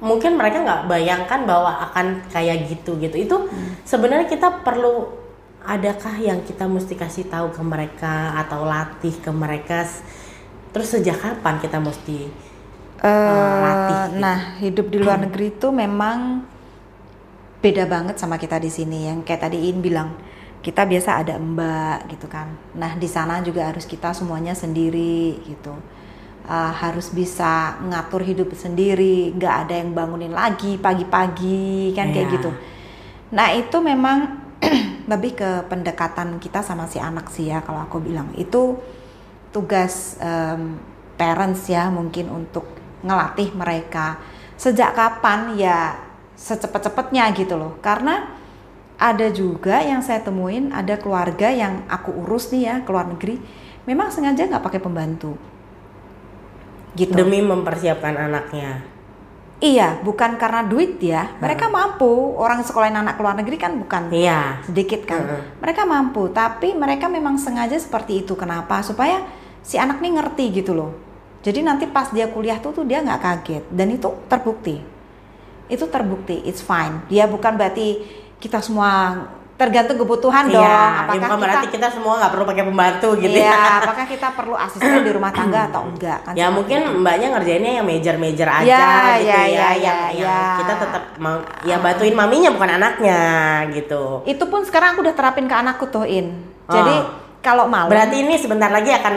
mungkin 0.04 0.36
mereka 0.36 0.60
nggak 0.60 0.84
bayangkan 0.84 1.48
bahwa 1.48 1.88
akan 1.88 2.28
kayak 2.28 2.68
gitu 2.68 3.00
gitu. 3.00 3.16
Itu 3.16 3.36
hmm. 3.48 3.88
sebenarnya 3.88 4.28
kita 4.28 4.60
perlu 4.60 5.16
adakah 5.64 6.16
yang 6.20 6.44
kita 6.44 6.68
mesti 6.68 6.92
kasih 6.96 7.28
tahu 7.28 7.52
ke 7.52 7.62
mereka 7.64 8.36
atau 8.36 8.64
latih 8.64 9.16
ke 9.20 9.32
mereka 9.32 9.88
Terus 10.70 10.88
sejak 10.94 11.18
kapan 11.18 11.58
kita 11.58 11.82
mesti 11.82 12.30
uh, 13.02 13.08
uh, 13.08 13.56
latih? 13.62 13.98
Gitu? 13.98 14.18
Nah, 14.22 14.38
hidup 14.62 14.86
di 14.90 14.98
luar 15.02 15.18
negeri 15.18 15.50
itu 15.50 15.68
memang 15.74 16.46
beda 17.60 17.84
banget 17.90 18.16
sama 18.16 18.38
kita 18.38 18.62
di 18.62 18.70
sini. 18.70 19.10
Yang 19.10 19.26
kayak 19.26 19.50
tadi 19.50 19.68
In 19.68 19.82
bilang, 19.82 20.14
kita 20.60 20.84
biasa 20.84 21.24
ada 21.24 21.40
mbak 21.40 22.12
gitu 22.12 22.26
kan. 22.28 22.52
Nah, 22.76 22.94
di 22.94 23.08
sana 23.08 23.40
juga 23.40 23.66
harus 23.66 23.88
kita 23.88 24.12
semuanya 24.12 24.52
sendiri 24.52 25.40
gitu. 25.48 25.74
Uh, 26.50 26.72
harus 26.72 27.12
bisa 27.14 27.78
ngatur 27.84 28.26
hidup 28.26 28.50
sendiri, 28.58 29.30
nggak 29.38 29.54
ada 29.66 29.74
yang 29.76 29.94
bangunin 29.94 30.34
lagi 30.34 30.80
pagi-pagi 30.80 31.94
kan 31.94 32.10
yeah. 32.10 32.14
kayak 32.16 32.26
iya. 32.26 32.34
gitu. 32.38 32.50
Nah, 33.30 33.48
itu 33.54 33.76
memang 33.78 34.18
lebih 35.10 35.38
ke 35.38 35.50
pendekatan 35.70 36.42
kita 36.42 36.60
sama 36.60 36.90
si 36.90 36.98
anak 36.98 37.30
sih 37.30 37.50
ya 37.50 37.62
kalau 37.62 37.86
aku 37.86 38.02
bilang. 38.02 38.34
Itu 38.34 38.82
tugas 39.50 40.16
um, 40.22 40.78
parents 41.18 41.66
ya 41.66 41.90
mungkin 41.90 42.30
untuk 42.30 42.64
ngelatih 43.04 43.52
mereka 43.52 44.16
sejak 44.56 44.96
kapan 44.96 45.56
ya 45.58 45.96
secepat-cepatnya 46.36 47.32
gitu 47.36 47.56
loh 47.60 47.76
karena 47.84 48.40
ada 49.00 49.32
juga 49.32 49.80
yang 49.80 50.04
saya 50.04 50.20
temuin 50.20 50.72
ada 50.72 51.00
keluarga 51.00 51.48
yang 51.48 51.84
aku 51.88 52.12
urus 52.24 52.52
nih 52.52 52.62
ya 52.68 52.74
ke 52.84 52.88
luar 52.92 53.08
negeri 53.08 53.40
memang 53.88 54.12
sengaja 54.12 54.44
nggak 54.44 54.64
pakai 54.64 54.80
pembantu 54.80 55.36
gitu 56.96 57.12
demi 57.16 57.40
mempersiapkan 57.40 58.16
anaknya 58.16 58.84
Iya, 59.60 60.00
bukan 60.00 60.40
karena 60.40 60.64
duit 60.64 60.96
ya. 61.04 61.36
Mereka 61.36 61.68
hmm. 61.68 61.76
mampu. 61.76 62.08
Orang 62.40 62.64
sekolahin 62.64 62.96
anak 62.96 63.20
luar 63.20 63.36
negeri 63.36 63.60
kan 63.60 63.76
bukan 63.76 64.08
iya. 64.08 64.56
sedikit 64.64 65.04
kan. 65.04 65.20
Hmm. 65.20 65.60
Mereka 65.60 65.84
mampu, 65.84 66.32
tapi 66.32 66.72
mereka 66.72 67.12
memang 67.12 67.36
sengaja 67.36 67.76
seperti 67.76 68.24
itu. 68.24 68.32
Kenapa? 68.40 68.80
Supaya 68.80 69.20
si 69.60 69.76
anak 69.76 70.00
nih 70.00 70.12
ngerti 70.16 70.44
gitu 70.62 70.72
loh. 70.76 70.92
Jadi 71.40 71.64
nanti 71.64 71.88
pas 71.88 72.12
dia 72.12 72.28
kuliah 72.28 72.60
tuh 72.60 72.76
tuh 72.76 72.84
dia 72.84 73.00
nggak 73.00 73.20
kaget 73.20 73.64
dan 73.72 73.88
itu 73.88 74.08
terbukti. 74.28 74.76
Itu 75.70 75.88
terbukti, 75.88 76.44
it's 76.44 76.60
fine. 76.60 77.06
Dia 77.08 77.30
bukan 77.30 77.56
berarti 77.56 78.04
kita 78.42 78.60
semua 78.60 79.16
tergantung 79.60 80.00
kebutuhan 80.00 80.48
iya, 80.48 80.56
dong. 80.56 80.64
Apakah 80.64 81.12
ya 81.12 81.20
bukan 81.20 81.28
kita, 81.28 81.44
berarti 81.44 81.66
kita 81.68 81.88
semua 81.92 82.12
nggak 82.16 82.32
perlu 82.32 82.44
pakai 82.48 82.64
pembantu 82.64 83.08
gitu 83.20 83.36
iya, 83.36 83.52
ya. 83.52 83.68
apakah 83.84 84.06
kita 84.08 84.28
perlu 84.32 84.56
asisten 84.56 85.00
di 85.04 85.12
rumah 85.12 85.32
tangga 85.36 85.60
atau 85.68 85.82
enggak 85.84 86.18
kan? 86.24 86.32
Ya 86.32 86.48
mungkin 86.48 86.80
itu. 86.80 86.96
mbaknya 86.96 87.28
ngerjainnya 87.36 87.72
yang 87.76 87.84
major-major 87.84 88.48
aja 88.48 88.64
ya, 88.64 88.80
gitu 88.80 89.28
ya, 89.28 89.40
ya, 89.44 89.44
ya, 89.44 89.44
ya, 89.44 89.68
yang, 89.76 89.98
ya. 90.16 90.40
kita 90.64 90.74
tetap 90.80 91.02
mau 91.20 91.36
ya 91.68 91.76
bantuin 91.76 92.16
maminya 92.16 92.50
bukan 92.56 92.70
anaknya 92.80 93.22
gitu. 93.76 94.24
Itu 94.24 94.44
pun 94.48 94.64
sekarang 94.64 94.96
aku 94.96 95.04
udah 95.04 95.14
terapin 95.16 95.44
ke 95.44 95.52
anakku 95.52 95.92
tuh 95.92 96.08
In. 96.08 96.40
Jadi 96.64 96.94
oh. 96.96 97.04
kalau 97.44 97.68
malam 97.68 97.92
Berarti 97.92 98.24
ini 98.24 98.40
sebentar 98.40 98.72
lagi 98.72 98.96
akan 98.96 99.14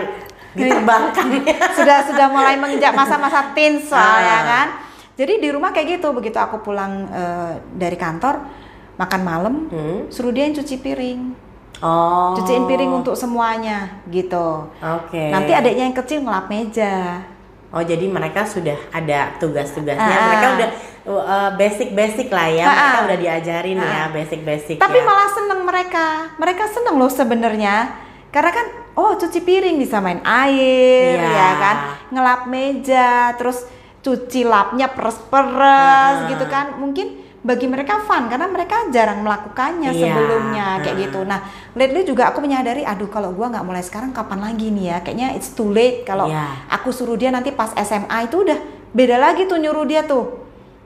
diterbangkan 0.53 1.27
sudah 1.77 1.97
sudah 2.05 2.27
mulai 2.29 2.55
menginjak 2.57 2.93
masa-masa 2.93 3.53
teens 3.57 3.89
ah. 3.93 4.21
ya 4.21 4.39
kan 4.45 4.67
jadi 5.13 5.37
di 5.41 5.49
rumah 5.53 5.69
kayak 5.73 5.99
gitu 5.99 6.09
begitu 6.13 6.37
aku 6.41 6.61
pulang 6.61 7.09
uh, 7.09 7.57
dari 7.73 7.97
kantor 7.97 8.41
makan 8.97 9.21
malam 9.25 9.55
hmm. 9.69 9.99
suruh 10.13 10.29
dia 10.29 10.45
yang 10.45 10.55
cuci 10.57 10.75
piring 10.81 11.21
oh 11.81 12.37
cuciin 12.37 12.65
piring 12.69 12.91
untuk 12.93 13.17
semuanya 13.17 14.01
gitu 14.09 14.69
oke 14.69 15.09
okay. 15.09 15.33
nanti 15.33 15.51
adiknya 15.53 15.89
yang 15.89 15.97
kecil 15.97 16.21
ngelap 16.21 16.47
meja 16.49 17.25
Oh 17.73 17.81
jadi 17.81 18.05
mereka 18.05 18.45
sudah 18.45 18.77
ada 18.93 19.33
tugas-tugasnya, 19.41 20.13
ah. 20.13 20.25
mereka 20.29 20.47
udah 20.53 20.69
uh, 21.09 21.49
basic-basic 21.57 22.29
lah 22.29 22.45
ya, 22.45 22.69
ah. 22.69 22.69
mereka 22.69 22.99
udah 23.09 23.17
diajarin 23.17 23.81
ah. 23.81 23.89
ya 23.89 24.03
basic-basic. 24.13 24.77
Tapi 24.77 25.01
ya. 25.01 25.05
malah 25.09 25.29
seneng 25.33 25.65
mereka, 25.65 26.37
mereka 26.37 26.69
seneng 26.69 27.01
loh 27.01 27.09
sebenarnya, 27.09 27.97
karena 28.29 28.51
kan 28.53 28.67
oh 28.93 29.17
cuci 29.17 29.39
piring 29.41 29.77
bisa 29.81 29.97
main 29.99 30.21
air 30.21 31.17
yeah. 31.17 31.33
ya 31.33 31.49
kan 31.57 31.75
ngelap 32.13 32.41
meja 32.49 33.33
terus 33.37 33.65
cuci 34.03 34.43
lapnya 34.43 34.91
peres-peres 34.91 36.27
uh. 36.27 36.29
gitu 36.29 36.45
kan 36.51 36.77
mungkin 36.77 37.23
bagi 37.43 37.67
mereka 37.67 37.99
fun 38.07 38.31
karena 38.31 38.47
mereka 38.47 38.87
jarang 38.87 39.19
melakukannya 39.19 39.91
yeah. 39.91 39.99
sebelumnya 39.99 40.67
kayak 40.79 41.11
gitu. 41.11 41.27
Nah, 41.27 41.43
lately 41.75 42.07
juga 42.07 42.31
aku 42.31 42.39
menyadari, 42.39 42.87
aduh 42.87 43.11
kalau 43.11 43.35
gua 43.35 43.51
nggak 43.51 43.67
mulai 43.67 43.83
sekarang 43.83 44.15
kapan 44.15 44.39
lagi 44.39 44.71
nih 44.71 44.95
ya? 44.95 44.97
Kayaknya 45.03 45.27
it's 45.35 45.51
too 45.51 45.67
late 45.67 46.07
kalau 46.07 46.31
yeah. 46.31 46.63
aku 46.71 46.95
suruh 46.95 47.19
dia 47.19 47.35
nanti 47.35 47.51
pas 47.51 47.75
SMA 47.75 48.31
itu 48.31 48.47
udah 48.47 48.59
beda 48.95 49.19
lagi 49.19 49.43
tuh 49.43 49.59
nyuruh 49.59 49.83
dia 49.83 50.07
tuh. 50.07 50.42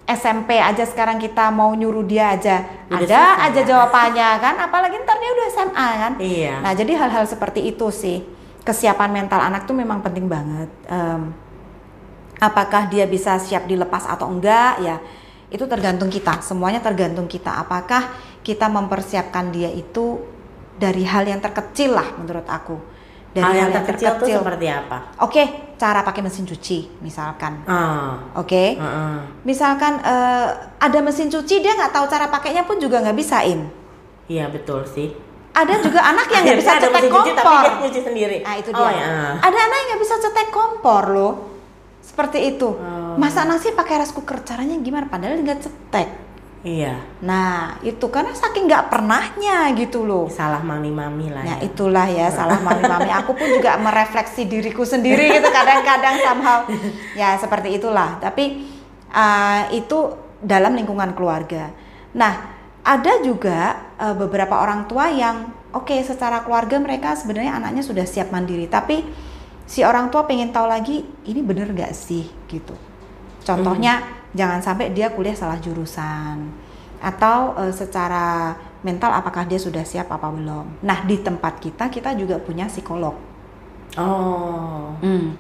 SMP 0.07 0.55
aja 0.55 0.87
sekarang 0.87 1.19
kita 1.19 1.51
mau 1.51 1.75
nyuruh 1.75 2.07
dia 2.07 2.31
aja. 2.31 2.63
Udah 2.87 3.43
ada 3.43 3.51
aja 3.51 3.59
ya. 3.59 3.67
jawabannya 3.67 4.29
kan? 4.39 4.55
Apalagi 4.55 4.95
ntar 5.03 5.19
dia 5.19 5.31
udah 5.35 5.47
SMA 5.51 5.89
kan? 5.99 6.13
Iya. 6.23 6.53
nah 6.63 6.71
jadi 6.71 6.95
hal-hal 6.95 7.27
seperti 7.27 7.67
itu 7.67 7.91
sih. 7.91 8.23
Kesiapan 8.63 9.11
mental 9.11 9.43
anak 9.43 9.67
tuh 9.67 9.75
memang 9.75 9.99
penting 9.99 10.31
banget. 10.31 10.71
Um, 10.87 11.35
apakah 12.39 12.87
dia 12.87 13.03
bisa 13.03 13.35
siap 13.35 13.67
dilepas 13.67 14.07
atau 14.07 14.31
enggak 14.31 14.79
ya 14.79 14.95
itu 15.51 15.67
tergantung 15.67 16.07
kita. 16.07 16.39
Semuanya 16.39 16.79
tergantung 16.79 17.27
kita. 17.27 17.59
Apakah 17.59 18.07
kita 18.47 18.71
mempersiapkan 18.71 19.51
dia 19.51 19.67
itu 19.67 20.23
dari 20.79 21.03
hal 21.03 21.27
yang 21.27 21.43
terkecil 21.43 21.99
lah 21.99 22.15
menurut 22.15 22.47
aku 22.47 22.96
dari 23.37 23.45
hal, 23.45 23.53
yang, 23.53 23.69
yang 23.69 23.77
terkecil, 23.85 24.17
terkecil. 24.17 24.41
seperti 24.41 24.65
apa? 24.73 24.97
Oke, 25.21 25.29
okay, 25.29 25.45
cara 25.77 26.01
pakai 26.01 26.21
mesin 26.25 26.49
cuci 26.49 26.79
misalkan. 27.05 27.61
Uh, 27.69 28.17
Oke, 28.41 28.49
okay? 28.49 28.69
uh, 28.81 28.85
uh. 28.85 29.17
misalkan 29.45 30.01
uh, 30.01 30.73
ada 30.81 30.99
mesin 31.05 31.29
cuci 31.29 31.61
dia 31.61 31.77
nggak 31.77 31.93
tahu 31.93 32.09
cara 32.09 32.33
pakainya 32.33 32.65
pun 32.65 32.81
juga 32.81 32.97
nggak 33.05 33.17
bisain. 33.17 33.69
Iya 34.25 34.49
betul 34.49 34.81
sih. 34.89 35.13
Ada 35.53 35.81
juga 35.81 36.01
anak 36.01 36.27
yang 36.33 36.43
nggak 36.45 36.59
bisa 36.61 36.73
cetek 36.77 37.01
kompor. 37.09 37.25
Cuci, 37.25 37.31
tapi 37.33 37.55
dia 37.57 37.73
cuci 37.81 37.99
sendiri. 38.01 38.37
Nah 38.41 38.55
itu 38.57 38.69
dia. 38.73 38.81
Oh, 38.81 38.91
ya. 38.91 39.07
Ada 39.41 39.57
anak 39.57 39.77
yang 39.77 39.87
nggak 39.93 40.01
bisa 40.01 40.15
cetek 40.21 40.47
kompor 40.49 41.03
loh. 41.13 41.33
Seperti 42.01 42.39
itu. 42.57 42.69
Uh. 42.73 43.17
Masak 43.17 43.45
nasi 43.49 43.73
pakai 43.73 44.01
rice 44.01 44.13
cooker 44.13 44.41
caranya 44.45 44.77
gimana? 44.81 45.09
Padahal 45.09 45.37
nggak 45.41 45.61
cetek. 45.61 46.26
Iya. 46.67 46.99
Nah 47.23 47.79
itu 47.79 48.03
karena 48.11 48.35
saking 48.35 48.67
nggak 48.67 48.91
pernahnya 48.91 49.71
gitu 49.79 50.03
loh. 50.03 50.27
Salah 50.27 50.59
mami-mami 50.59 51.31
lah. 51.31 51.47
Ya 51.47 51.55
itulah 51.63 52.03
ya 52.11 52.27
salah 52.27 52.59
mami-mami. 52.59 53.07
Aku 53.23 53.31
pun 53.31 53.47
juga 53.47 53.79
merefleksi 53.79 54.43
diriku 54.43 54.83
sendiri 54.83 55.31
gitu 55.39 55.47
kadang-kadang 55.47 56.19
somehow. 56.19 56.59
Ya 57.19 57.39
seperti 57.39 57.79
itulah. 57.79 58.19
Tapi 58.19 58.67
uh, 59.15 59.71
itu 59.71 60.19
dalam 60.43 60.75
lingkungan 60.75 61.15
keluarga. 61.15 61.71
Nah 62.11 62.51
ada 62.83 63.23
juga 63.23 63.87
uh, 63.95 64.15
beberapa 64.19 64.59
orang 64.59 64.91
tua 64.91 65.07
yang 65.07 65.47
oke 65.71 65.87
okay, 65.87 66.03
secara 66.03 66.43
keluarga 66.43 66.83
mereka 66.83 67.15
sebenarnya 67.15 67.63
anaknya 67.63 67.83
sudah 67.87 68.03
siap 68.03 68.27
mandiri. 68.27 68.67
Tapi 68.67 69.07
si 69.63 69.87
orang 69.87 70.11
tua 70.11 70.27
pengen 70.27 70.51
tahu 70.51 70.67
lagi 70.67 71.07
ini 71.23 71.39
bener 71.39 71.71
gak 71.71 71.95
sih 71.95 72.27
gitu. 72.51 72.75
Contohnya 73.47 74.03
hmm 74.03 74.16
jangan 74.35 74.59
sampai 74.59 74.91
dia 74.91 75.11
kuliah 75.11 75.35
salah 75.35 75.59
jurusan 75.59 76.51
atau 76.97 77.53
uh, 77.53 77.73
secara 77.73 78.57
mental 78.81 79.13
apakah 79.13 79.45
dia 79.45 79.61
sudah 79.61 79.85
siap 79.85 80.09
apa 80.09 80.27
belum. 80.33 80.81
Nah 80.81 81.05
di 81.05 81.21
tempat 81.21 81.61
kita 81.61 81.91
kita 81.93 82.17
juga 82.17 82.41
punya 82.41 82.65
psikolog. 82.67 83.15
Oh. 83.97 84.93
Hmm. 84.99 85.37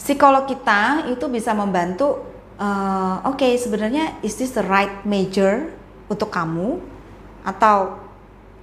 Psikolog 0.00 0.48
kita 0.48 1.10
itu 1.12 1.24
bisa 1.28 1.52
membantu. 1.52 2.28
Uh, 2.60 3.24
Oke 3.24 3.48
okay, 3.48 3.52
sebenarnya 3.56 4.20
is 4.20 4.36
this 4.36 4.52
the 4.52 4.60
right 4.60 5.00
major 5.08 5.72
untuk 6.12 6.28
kamu 6.28 6.76
atau 7.40 7.96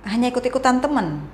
hanya 0.05 0.29
ikut-ikutan 0.29 0.77
temen 0.77 1.25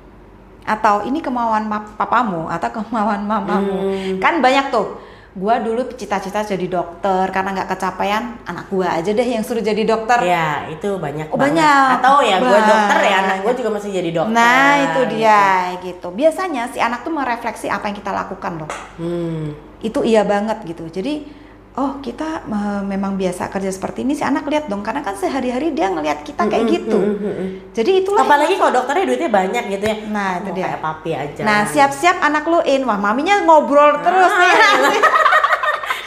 atau 0.64 1.04
ini 1.04 1.20
kemauan 1.20 1.68
papamu 2.00 2.48
atau 2.48 2.70
kemauan 2.72 3.28
mamamu 3.28 3.84
hmm. 3.84 4.24
kan 4.24 4.40
banyak 4.40 4.72
tuh 4.72 4.96
gua 5.34 5.58
dulu 5.58 5.90
cita-cita 5.98 6.46
jadi 6.46 6.70
dokter 6.70 7.26
karena 7.34 7.58
nggak 7.58 7.70
kecapean 7.74 8.38
anak 8.46 8.70
gua 8.70 9.02
aja 9.02 9.10
deh 9.10 9.26
yang 9.26 9.42
suruh 9.42 9.66
jadi 9.66 9.82
dokter. 9.82 10.22
Ya 10.22 10.70
itu 10.70 11.02
banyak 11.02 11.34
oh, 11.34 11.38
banget. 11.42 11.58
banyak 11.58 11.88
atau 11.98 12.16
ya 12.22 12.38
gua 12.38 12.60
dokter 12.62 12.98
ya 13.02 13.16
anak 13.26 13.38
gua 13.42 13.54
juga 13.58 13.70
masih 13.74 13.90
jadi 13.98 14.10
dokter. 14.14 14.38
Nah 14.38 14.70
itu 14.86 15.02
dia 15.18 15.42
gitu. 15.82 15.90
gitu 15.90 16.08
biasanya 16.14 16.70
si 16.70 16.78
anak 16.78 17.02
tuh 17.02 17.14
merefleksi 17.18 17.66
apa 17.66 17.90
yang 17.90 17.98
kita 17.98 18.12
lakukan 18.14 18.62
loh. 18.62 18.72
Hmm. 19.02 19.58
itu 19.84 20.00
iya 20.08 20.24
banget 20.24 20.64
gitu. 20.64 20.88
Jadi 20.88 21.28
oh 21.76 22.00
kita 22.00 22.48
uh, 22.48 22.80
memang 22.86 23.20
biasa 23.20 23.52
kerja 23.52 23.68
seperti 23.68 24.08
ini 24.08 24.16
si 24.16 24.24
anak 24.24 24.48
lihat 24.48 24.70
dong. 24.70 24.80
Karena 24.86 25.02
kan 25.02 25.18
sehari-hari 25.18 25.74
dia 25.74 25.90
ngelihat 25.90 26.24
kita 26.24 26.46
kayak 26.46 26.72
gitu. 26.72 26.96
mm 26.96 27.16
-hmm. 27.20 27.48
jadi 27.76 28.06
itulah 28.06 28.24
apalagi 28.24 28.56
kalau 28.56 28.80
dokternya 28.80 29.04
duitnya 29.10 29.32
banyak 29.34 29.64
gitu 29.76 29.86
ya. 29.92 29.98
Nah 30.08 30.40
itu 30.40 30.50
dia. 30.56 30.64
kayak 30.72 30.80
papi 30.80 31.12
aja. 31.18 31.42
Nah 31.42 31.60
siap-siap 31.68 32.22
anak 32.22 32.46
lu 32.46 32.62
in. 32.64 32.86
Wah 32.86 33.02
maminya 33.02 33.42
ngobrol 33.44 33.98
terus 34.06 34.32
nih 34.40 34.54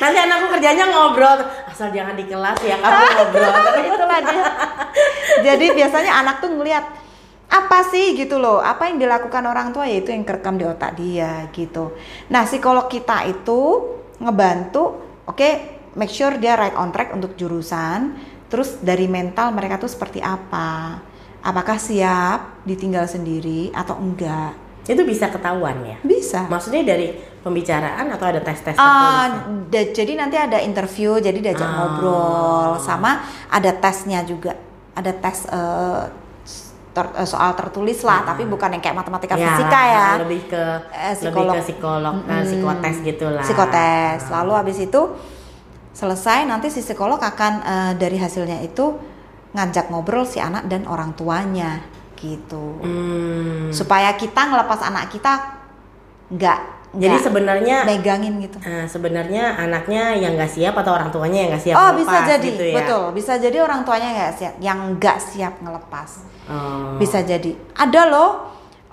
nanti 0.01 0.19
anakku 0.21 0.47
kerjanya 0.57 0.85
ngobrol. 0.89 1.41
Asal 1.69 1.93
jangan 1.93 2.15
di 2.17 2.25
kelas 2.29 2.59
ya 2.65 2.77
kamu 2.81 3.03
ngobrol. 3.17 3.53
Itulah 3.81 4.21
dia. 4.25 4.45
Jadi 5.45 5.67
biasanya 5.77 6.13
anak 6.25 6.45
tuh 6.45 6.51
ngelihat 6.53 6.85
apa 7.47 7.79
sih? 7.89 8.17
gitu 8.17 8.37
loh. 8.37 8.61
Apa 8.61 8.91
yang 8.91 9.01
dilakukan 9.01 9.45
orang 9.47 9.71
tua? 9.71 9.89
Yaitu 9.89 10.13
yang 10.13 10.25
kerekam 10.27 10.57
di 10.61 10.65
otak 10.67 10.99
dia 10.99 11.49
gitu. 11.53 11.97
Nah 12.33 12.45
psikolog 12.45 12.91
kita 12.91 13.25
itu 13.29 13.93
ngebantu 14.17 15.03
oke 15.29 15.37
okay, 15.37 15.85
make 15.97 16.13
sure 16.13 16.37
dia 16.41 16.57
right 16.57 16.77
on 16.77 16.93
track 16.93 17.15
untuk 17.15 17.39
jurusan. 17.39 18.17
Terus 18.47 18.79
dari 18.79 19.11
mental 19.11 19.51
mereka 19.51 19.81
tuh 19.81 19.91
seperti 19.91 20.23
apa? 20.23 21.03
Apakah 21.43 21.79
siap 21.79 22.63
ditinggal 22.67 23.07
sendiri 23.07 23.71
atau 23.71 23.99
enggak 23.99 24.66
itu 24.95 25.03
bisa 25.03 25.27
ketahuan 25.27 25.83
ya? 25.83 25.99
Bisa. 26.07 26.47
Maksudnya 26.47 26.87
dari 26.87 27.11
pembicaraan 27.43 28.07
atau 28.11 28.27
ada 28.27 28.43
tes 28.43 28.59
tes 28.63 28.75
uh, 28.75 29.27
jadi 29.71 30.13
nanti 30.19 30.35
ada 30.35 30.59
interview 30.63 31.19
jadi 31.19 31.39
diajak 31.39 31.67
uh. 31.67 31.75
ngobrol 31.75 32.71
sama 32.79 33.27
ada 33.51 33.75
tesnya 33.75 34.23
juga. 34.23 34.55
Ada 34.97 35.13
tes 35.13 35.45
uh, 35.51 36.07
ter, 36.97 37.07
uh, 37.13 37.29
soal 37.29 37.53
tertulis 37.59 38.01
lah 38.07 38.23
uh. 38.23 38.27
tapi 38.33 38.47
bukan 38.47 38.79
yang 38.79 38.83
kayak 38.83 38.97
matematika 38.97 39.35
ya, 39.37 39.59
fisika 39.59 39.81
ya. 39.85 40.09
lebih 40.23 40.43
ke 40.49 40.63
eh, 40.95 41.15
psikolog. 41.19 41.53
lebih 41.53 41.61
ke 41.61 41.67
psikolog. 41.69 42.15
hmm, 42.23 42.31
uh, 42.31 42.43
psikotes 42.47 42.97
gitulah. 43.05 43.45
Psikotes. 43.45 44.21
Uh. 44.27 44.33
lalu 44.41 44.53
habis 44.55 44.79
itu 44.81 45.03
selesai 45.97 46.47
nanti 46.47 46.71
si 46.71 46.81
psikolog 46.81 47.19
akan 47.19 47.53
uh, 47.65 47.93
dari 47.99 48.17
hasilnya 48.17 48.63
itu 48.63 48.97
ngajak 49.57 49.89
ngobrol 49.89 50.29
si 50.29 50.39
anak 50.39 50.69
dan 50.69 50.85
orang 50.85 51.17
tuanya 51.17 51.81
gitu 52.17 52.81
hmm. 52.83 53.71
supaya 53.71 54.17
kita 54.17 54.49
ngelepas 54.49 54.81
anak 54.83 55.13
kita 55.13 55.63
nggak 56.33 56.77
jadi 56.97 57.17
sebenarnya 57.21 57.77
megangin 57.85 58.41
gitu. 58.41 58.57
Uh, 58.65 58.89
sebenarnya 58.89 59.53
anaknya 59.59 60.17
yang 60.17 60.33
nggak 60.35 60.49
siap 60.49 60.75
atau 60.81 60.97
orang 60.97 61.13
tuanya 61.13 61.45
yang 61.45 61.51
nggak 61.53 61.65
siap 61.69 61.77
oh, 61.77 61.91
bisa 61.93 62.17
jadi, 62.25 62.49
gitu 62.49 62.65
ya. 62.73 62.75
Betul, 62.81 63.05
bisa 63.13 63.33
jadi 63.37 63.59
orang 63.61 63.81
tuanya 63.85 64.09
nggak 64.17 64.33
siap, 64.33 64.55
yang 64.65 64.79
nggak 64.97 65.19
siap 65.21 65.55
ngelepas. 65.61 66.11
Oh. 66.49 66.97
Bisa 66.97 67.21
jadi. 67.21 67.53
Ada 67.77 68.03
loh. 68.09 68.31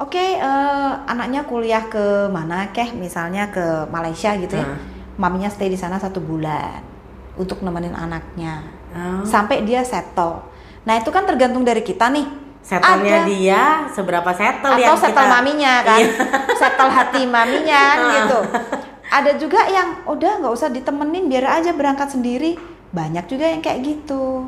Oke, 0.01 0.19
okay, 0.19 0.29
uh, 0.41 0.49
eh, 0.49 0.91
anaknya 1.05 1.45
kuliah 1.45 1.86
ke 1.88 2.27
mana 2.27 2.73
keh? 2.73 2.91
Misalnya 2.97 3.53
ke 3.53 3.88
Malaysia 3.88 4.36
gitu 4.36 4.57
ya. 4.57 4.67
Uh. 4.67 4.77
Maminya 5.15 5.47
stay 5.47 5.69
di 5.69 5.77
sana 5.77 6.01
satu 6.01 6.17
bulan 6.17 6.81
untuk 7.38 7.62
nemenin 7.62 7.93
anaknya. 7.93 8.67
Oh. 8.91 9.23
Sampai 9.23 9.63
dia 9.63 9.86
settle. 9.86 10.43
Nah, 10.83 10.99
itu 10.99 11.07
kan 11.13 11.23
tergantung 11.23 11.63
dari 11.63 11.79
kita 11.86 12.12
nih 12.12 12.42
Setelnya 12.63 13.28
dia 13.28 13.63
seberapa 13.91 14.32
setel 14.32 14.71
Atau 14.71 14.80
yang 14.80 14.95
setel 14.95 15.26
kita... 15.28 15.36
maminya 15.36 15.73
kan, 15.84 15.99
iya. 15.99 16.15
setel 16.63 16.89
hati 16.89 17.21
maminya 17.28 17.84
kan 17.84 17.99
gitu. 18.15 18.39
Ada 19.12 19.32
juga 19.36 19.62
yang 19.67 20.08
udah 20.08 20.32
nggak 20.39 20.54
usah 20.56 20.71
ditemenin 20.71 21.28
biar 21.28 21.60
aja 21.60 21.76
berangkat 21.76 22.15
sendiri. 22.15 22.56
Banyak 22.95 23.28
juga 23.28 23.52
yang 23.52 23.60
kayak 23.60 23.84
gitu. 23.84 24.47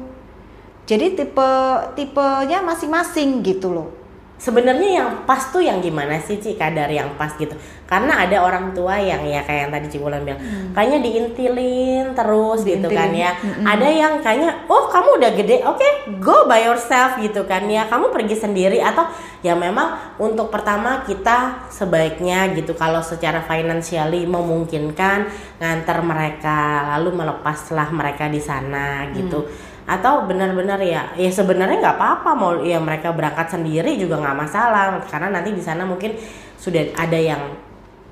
Jadi 0.88 1.19
tipe 1.19 1.51
tipenya 1.99 2.63
masing-masing 2.63 3.43
gitu 3.43 3.75
loh 3.75 4.04
sebenarnya 4.35 4.89
yang 4.99 5.09
pas 5.23 5.39
tuh 5.47 5.63
yang 5.63 5.79
gimana 5.79 6.19
sih 6.19 6.35
Ci 6.43 6.59
kadar 6.59 6.91
yang 6.91 7.15
pas 7.15 7.31
gitu 7.39 7.55
karena 7.87 8.27
ada 8.27 8.43
orang 8.43 8.75
tua 8.75 8.99
yang 8.99 9.23
ya 9.23 9.45
kayak 9.47 9.69
yang 9.69 9.71
tadi 9.71 9.87
Cibulan 9.95 10.25
bilang 10.27 10.41
hmm. 10.41 10.75
kayaknya 10.75 10.99
diintilin 11.05 12.05
terus 12.11 12.67
diintilin. 12.67 12.83
gitu 12.83 12.89
kan 12.91 13.09
ya 13.15 13.31
hmm. 13.31 13.63
ada 13.63 13.87
yang 13.87 14.13
kayaknya 14.19 14.51
oh 14.67 14.91
kamu 14.91 15.09
udah 15.23 15.31
gede 15.39 15.57
oke 15.63 15.79
okay, 15.79 15.91
go 16.19 16.43
by 16.49 16.67
yourself 16.67 17.15
gitu 17.23 17.47
kan 17.47 17.63
ya 17.71 17.87
kamu 17.87 18.11
pergi 18.11 18.35
sendiri 18.35 18.83
atau 18.83 19.07
ya 19.39 19.55
memang 19.55 20.19
untuk 20.19 20.51
pertama 20.51 21.05
kita 21.07 21.69
sebaiknya 21.71 22.51
gitu 22.57 22.75
kalau 22.75 22.99
secara 22.99 23.39
financially 23.45 24.27
memungkinkan 24.27 25.31
ngantar 25.63 26.03
mereka 26.03 26.91
lalu 26.97 27.23
melepaslah 27.23 27.87
mereka 27.93 28.27
di 28.27 28.41
sana 28.43 29.07
gitu 29.15 29.47
hmm 29.47 29.73
atau 29.85 30.25
benar-benar 30.25 30.81
ya 30.81 31.13
ya 31.13 31.29
sebenarnya 31.29 31.77
nggak 31.77 31.97
apa-apa 32.01 32.29
mau 32.33 32.57
ya 32.65 32.81
mereka 32.81 33.13
berangkat 33.13 33.53
sendiri 33.53 34.01
juga 34.01 34.17
nggak 34.17 34.37
masalah 34.37 34.97
karena 35.05 35.29
nanti 35.29 35.53
di 35.53 35.61
sana 35.61 35.85
mungkin 35.85 36.17
sudah 36.57 36.89
ada 36.97 37.13
yang 37.13 37.41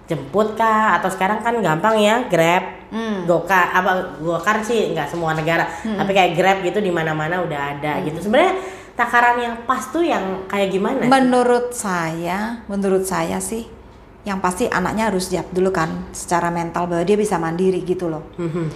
jemput 0.06 0.54
kah 0.54 1.02
atau 1.02 1.10
sekarang 1.10 1.42
kan 1.42 1.58
gampang 1.64 1.98
ya 1.98 2.30
grab 2.30 2.94
hmm. 2.94 3.26
gokar 3.26 3.74
apa 3.74 4.22
gokar 4.22 4.62
sih 4.62 4.94
nggak 4.94 5.10
semua 5.10 5.34
negara 5.34 5.66
hmm. 5.66 5.98
tapi 5.98 6.12
kayak 6.14 6.32
grab 6.38 6.58
gitu 6.62 6.78
di 6.78 6.94
mana-mana 6.94 7.42
udah 7.42 7.60
ada 7.74 7.98
hmm. 7.98 8.04
gitu 8.12 8.30
sebenarnya 8.30 8.54
takaran 8.94 9.38
yang 9.42 9.56
pas 9.66 9.82
tuh 9.90 10.06
yang 10.06 10.46
kayak 10.46 10.70
gimana 10.70 11.10
menurut 11.10 11.74
saya 11.74 12.62
menurut 12.70 13.08
saya 13.10 13.42
sih 13.42 13.66
yang 14.24 14.38
pasti 14.38 14.70
anaknya 14.70 15.10
harus 15.10 15.34
siap 15.34 15.50
dulu 15.50 15.74
kan 15.74 16.14
secara 16.14 16.54
mental 16.54 16.86
bahwa 16.86 17.02
dia 17.02 17.18
bisa 17.18 17.42
mandiri 17.42 17.82
gitu 17.82 18.12
loh 18.12 18.30
hmm. 18.38 18.68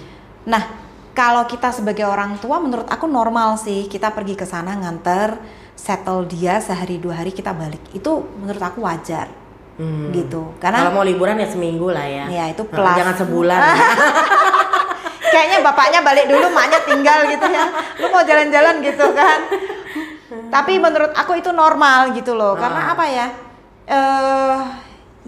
nah 0.49 0.87
kalau 1.17 1.49
kita 1.49 1.73
sebagai 1.73 2.06
orang 2.06 2.38
tua 2.38 2.62
menurut 2.62 2.86
aku 2.86 3.10
normal 3.10 3.58
sih. 3.58 3.89
Kita 3.89 4.13
pergi 4.13 4.38
ke 4.38 4.45
sana 4.45 4.77
nganter 4.77 5.41
settle 5.73 6.30
dia 6.30 6.62
sehari 6.62 7.01
dua 7.01 7.17
hari 7.25 7.34
kita 7.34 7.58
balik. 7.58 7.82
Itu 7.89 8.21
menurut 8.38 8.62
aku 8.62 8.86
wajar. 8.86 9.49
Hmm. 9.77 10.10
gitu. 10.10 10.58
Karena 10.58 10.89
kalau 10.89 11.01
mau 11.01 11.06
liburan 11.06 11.38
ya 11.38 11.45
seminggu 11.53 11.93
lah 11.93 12.06
ya. 12.06 12.25
Ya 12.34 12.45
itu 12.49 12.65
plus. 12.65 12.97
jangan 12.97 13.13
sebulan. 13.13 13.62
Kayaknya 15.34 15.58
bapaknya 15.62 15.99
balik 16.01 16.25
dulu 16.25 16.49
maknya 16.49 16.82
tinggal 16.82 17.30
gitu 17.30 17.45
ya. 17.45 17.65
Lu 18.01 18.10
mau 18.10 18.25
jalan-jalan 18.25 18.82
gitu 18.82 19.06
kan. 19.13 19.39
Tapi 20.49 20.82
menurut 20.82 21.13
aku 21.13 21.38
itu 21.38 21.53
normal 21.53 22.10
gitu 22.17 22.34
loh. 22.34 22.58
Karena 22.58 22.89
apa 22.89 23.06
ya? 23.06 23.27
Eh 23.86 23.93
uh, 23.93 24.65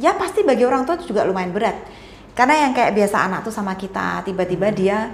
ya 0.01 0.17
pasti 0.17 0.41
bagi 0.41 0.65
orang 0.65 0.81
tua 0.81 0.97
juga 0.97 1.29
lumayan 1.29 1.53
berat. 1.53 1.77
Karena 2.33 2.65
yang 2.65 2.73
kayak 2.73 2.97
biasa 2.97 3.29
anak 3.29 3.45
tuh 3.45 3.53
sama 3.53 3.77
kita 3.77 4.25
tiba-tiba 4.25 4.73
dia 4.73 5.13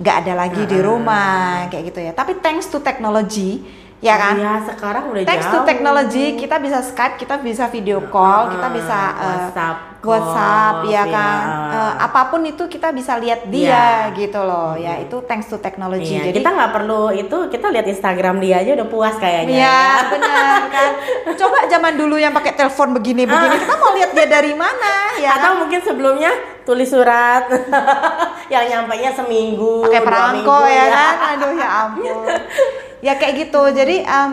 nggak 0.00 0.16
ada 0.24 0.32
lagi 0.46 0.62
di 0.64 0.78
rumah 0.80 1.68
kayak 1.68 1.84
gitu 1.92 2.00
ya. 2.00 2.12
Tapi 2.16 2.40
thanks 2.40 2.70
to 2.72 2.80
technology 2.80 3.81
ya 4.02 4.18
kan? 4.18 4.34
Iya, 4.34 4.54
sekarang 4.66 5.04
udah 5.14 5.22
Thanks 5.22 5.46
jauh. 5.46 5.62
to 5.62 5.68
technology, 5.70 6.34
kita 6.34 6.58
bisa 6.58 6.82
Skype, 6.82 7.22
kita 7.22 7.38
bisa 7.38 7.70
video 7.70 8.02
call, 8.10 8.50
uh, 8.50 8.58
kita 8.58 8.68
bisa 8.74 8.98
uh, 9.14 9.26
WhatsApp, 9.30 9.76
WhatsApp 10.02 10.74
ya 10.90 11.04
kan. 11.06 11.42
Ya. 11.46 11.70
Uh, 11.70 11.92
apa 12.10 12.20
pun 12.34 12.42
itu 12.42 12.66
kita 12.66 12.90
bisa 12.90 13.14
lihat 13.22 13.46
dia 13.46 14.10
ya. 14.10 14.18
gitu 14.18 14.42
loh. 14.42 14.74
Hmm. 14.74 14.82
Ya, 14.82 14.98
itu 14.98 15.22
thanks 15.30 15.46
to 15.46 15.62
technology. 15.62 16.18
Iya, 16.18 16.34
Jadi 16.34 16.42
kita 16.42 16.50
nggak 16.50 16.72
perlu 16.74 17.14
itu, 17.14 17.36
kita 17.46 17.70
lihat 17.70 17.86
Instagram 17.86 18.42
dia 18.42 18.66
aja 18.66 18.70
udah 18.74 18.88
puas 18.90 19.14
kayaknya. 19.22 19.54
Iya, 19.54 19.70
ya. 19.70 20.10
benar 20.10 20.60
kan. 20.66 20.90
Coba 21.38 21.58
zaman 21.70 21.94
dulu 21.94 22.18
yang 22.18 22.34
pakai 22.34 22.58
telepon 22.58 22.90
begini-begini, 22.98 23.56
kita 23.62 23.74
mau 23.78 23.94
lihat 23.94 24.10
dia 24.18 24.26
dari 24.26 24.52
mana 24.58 25.14
ya. 25.22 25.38
Atau 25.38 25.54
kan? 25.54 25.58
mungkin 25.62 25.78
sebelumnya 25.78 26.34
tulis 26.66 26.90
surat 26.90 27.50
yang 28.54 28.64
nyampainya 28.70 29.10
seminggu 29.14 29.82
pakai 29.82 30.02
perangko 30.02 30.58
ya, 30.70 30.78
ya 30.78 30.84
kan 30.94 31.14
aduh 31.34 31.52
ya 31.58 31.68
ampun 31.86 32.26
ya 33.02 33.18
kayak 33.18 33.50
gitu. 33.50 33.62
Jadi 33.74 34.06
um, 34.06 34.30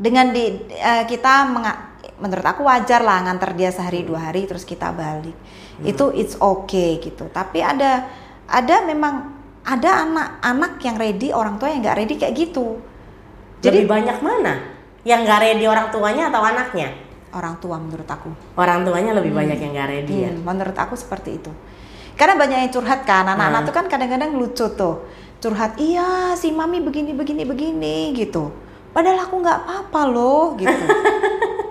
dengan 0.00 0.32
di 0.32 0.64
uh, 0.80 1.04
kita 1.04 1.46
menurut 2.20 2.44
aku 2.44 2.64
wajar 2.64 3.04
lah 3.04 3.20
nganter 3.28 3.52
dia 3.52 3.68
sehari 3.68 4.02
dua 4.02 4.32
hari 4.32 4.48
terus 4.48 4.64
kita 4.64 4.90
balik. 4.90 5.36
Hmm. 5.80 5.86
itu 5.86 6.04
it's 6.16 6.34
okay 6.40 6.98
gitu. 6.98 7.28
Tapi 7.28 7.60
ada 7.60 8.08
ada 8.48 8.76
memang 8.84 9.36
ada 9.64 10.08
anak-anak 10.08 10.80
yang 10.80 10.96
ready 10.96 11.28
orang 11.30 11.60
tua 11.60 11.68
yang 11.68 11.84
nggak 11.84 11.96
ready 12.00 12.14
kayak 12.16 12.34
gitu. 12.34 12.80
Jadi 13.60 13.84
Lebih 13.84 13.92
banyak 13.92 14.18
mana? 14.24 14.52
Yang 15.04 15.20
nggak 15.28 15.40
ready 15.44 15.64
orang 15.68 15.86
tuanya 15.92 16.32
atau 16.32 16.40
anaknya? 16.40 16.88
Orang 17.30 17.60
tua 17.62 17.76
menurut 17.76 18.08
aku. 18.08 18.32
Orang 18.56 18.82
tuanya 18.88 19.12
lebih 19.14 19.30
hmm. 19.36 19.40
banyak 19.40 19.58
yang 19.60 19.72
nggak 19.76 19.88
ready 19.88 20.16
ya? 20.26 20.30
hmm, 20.32 20.40
ya 20.40 20.46
menurut 20.48 20.76
aku 20.76 20.96
seperti 20.96 21.36
itu. 21.36 21.52
Karena 22.16 22.36
banyak 22.36 22.68
yang 22.68 22.72
curhat 22.72 23.04
kan 23.08 23.24
anak-anak 23.24 23.60
hmm. 23.64 23.68
tuh 23.68 23.74
kan 23.76 23.86
kadang-kadang 23.88 24.30
lucu 24.36 24.66
tuh 24.76 25.04
curhat 25.40 25.80
iya 25.80 26.36
si 26.36 26.52
mami 26.52 26.84
begini 26.84 27.16
begini 27.16 27.48
begini 27.48 28.12
gitu. 28.12 28.52
Padahal 28.92 29.24
aku 29.24 29.40
nggak 29.40 29.58
apa-apa 29.64 30.00
loh 30.12 30.52
gitu. 30.60 30.84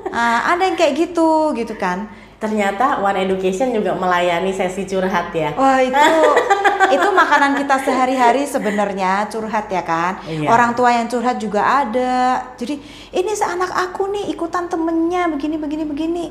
Uh, 0.09 0.39
ada 0.51 0.65
yang 0.65 0.75
kayak 0.75 0.97
gitu 0.97 1.53
gitu 1.53 1.77
kan. 1.77 2.09
Ternyata 2.39 3.03
One 3.03 3.19
Education 3.27 3.75
juga 3.75 3.93
melayani 3.93 4.49
sesi 4.55 4.87
curhat 4.89 5.29
ya. 5.35 5.53
Wah 5.53 5.83
itu 5.83 6.07
itu 6.95 7.07
makanan 7.11 7.59
kita 7.61 7.75
sehari-hari 7.83 8.47
sebenarnya 8.49 9.29
curhat 9.29 9.69
ya 9.69 9.85
kan. 9.85 10.17
Iya. 10.25 10.49
orang 10.49 10.73
tua 10.73 10.89
yang 10.95 11.05
curhat 11.05 11.37
juga 11.37 11.61
ada. 11.61 12.49
Jadi 12.57 12.79
ini 13.13 13.31
seanak 13.37 13.69
aku 13.69 14.09
nih 14.09 14.33
ikutan 14.33 14.65
temennya 14.65 15.29
begini 15.29 15.61
begini 15.61 15.83
begini. 15.85 16.25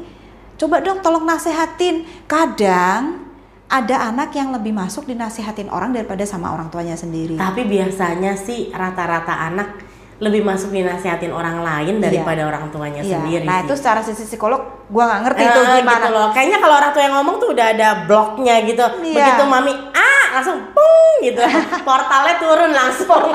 Coba 0.59 0.82
dong 0.82 1.05
tolong 1.05 1.22
nasehatin. 1.22 2.03
Kadang 2.26 3.28
ada 3.69 4.09
anak 4.09 4.33
yang 4.33 4.49
lebih 4.57 4.73
masuk 4.73 5.05
dinasihatin 5.05 5.69
orang 5.69 5.93
daripada 5.93 6.25
sama 6.25 6.57
orang 6.57 6.73
tuanya 6.73 6.97
sendiri. 6.97 7.37
Tapi 7.37 7.69
biasanya 7.69 8.33
sih 8.41 8.73
rata-rata 8.73 9.37
anak 9.37 9.85
lebih 10.19 10.43
masuk 10.43 10.75
dinasihatin 10.75 11.31
orang 11.31 11.62
lain 11.62 12.03
iya. 12.03 12.11
daripada 12.11 12.43
iya. 12.43 12.49
orang 12.51 12.64
tuanya 12.75 13.03
iya. 13.07 13.21
sendiri. 13.21 13.47
Nah 13.47 13.62
sih. 13.62 13.64
itu 13.71 13.75
secara 13.79 14.01
sisi 14.03 14.25
psikolog 14.27 14.89
gue 14.91 15.05
nggak 15.05 15.21
ngerti 15.31 15.43
eh, 15.45 15.49
itu 15.53 15.61
gimana. 15.79 16.01
Gitu 16.01 16.11
loh. 16.11 16.29
Kayaknya 16.35 16.59
kalau 16.59 16.75
orang 16.75 16.91
tua 16.91 17.03
yang 17.07 17.14
ngomong 17.21 17.37
tuh 17.39 17.49
udah 17.55 17.66
ada 17.77 17.89
bloknya 18.09 18.55
gitu. 18.66 18.85
Iya. 19.05 19.14
Begitu 19.14 19.43
mami 19.47 19.73
ah 19.95 20.25
langsung 20.35 20.59
pung 20.75 21.12
gitu, 21.23 21.41
portalnya 21.87 22.35
turun 22.41 22.73
langsung. 22.73 23.31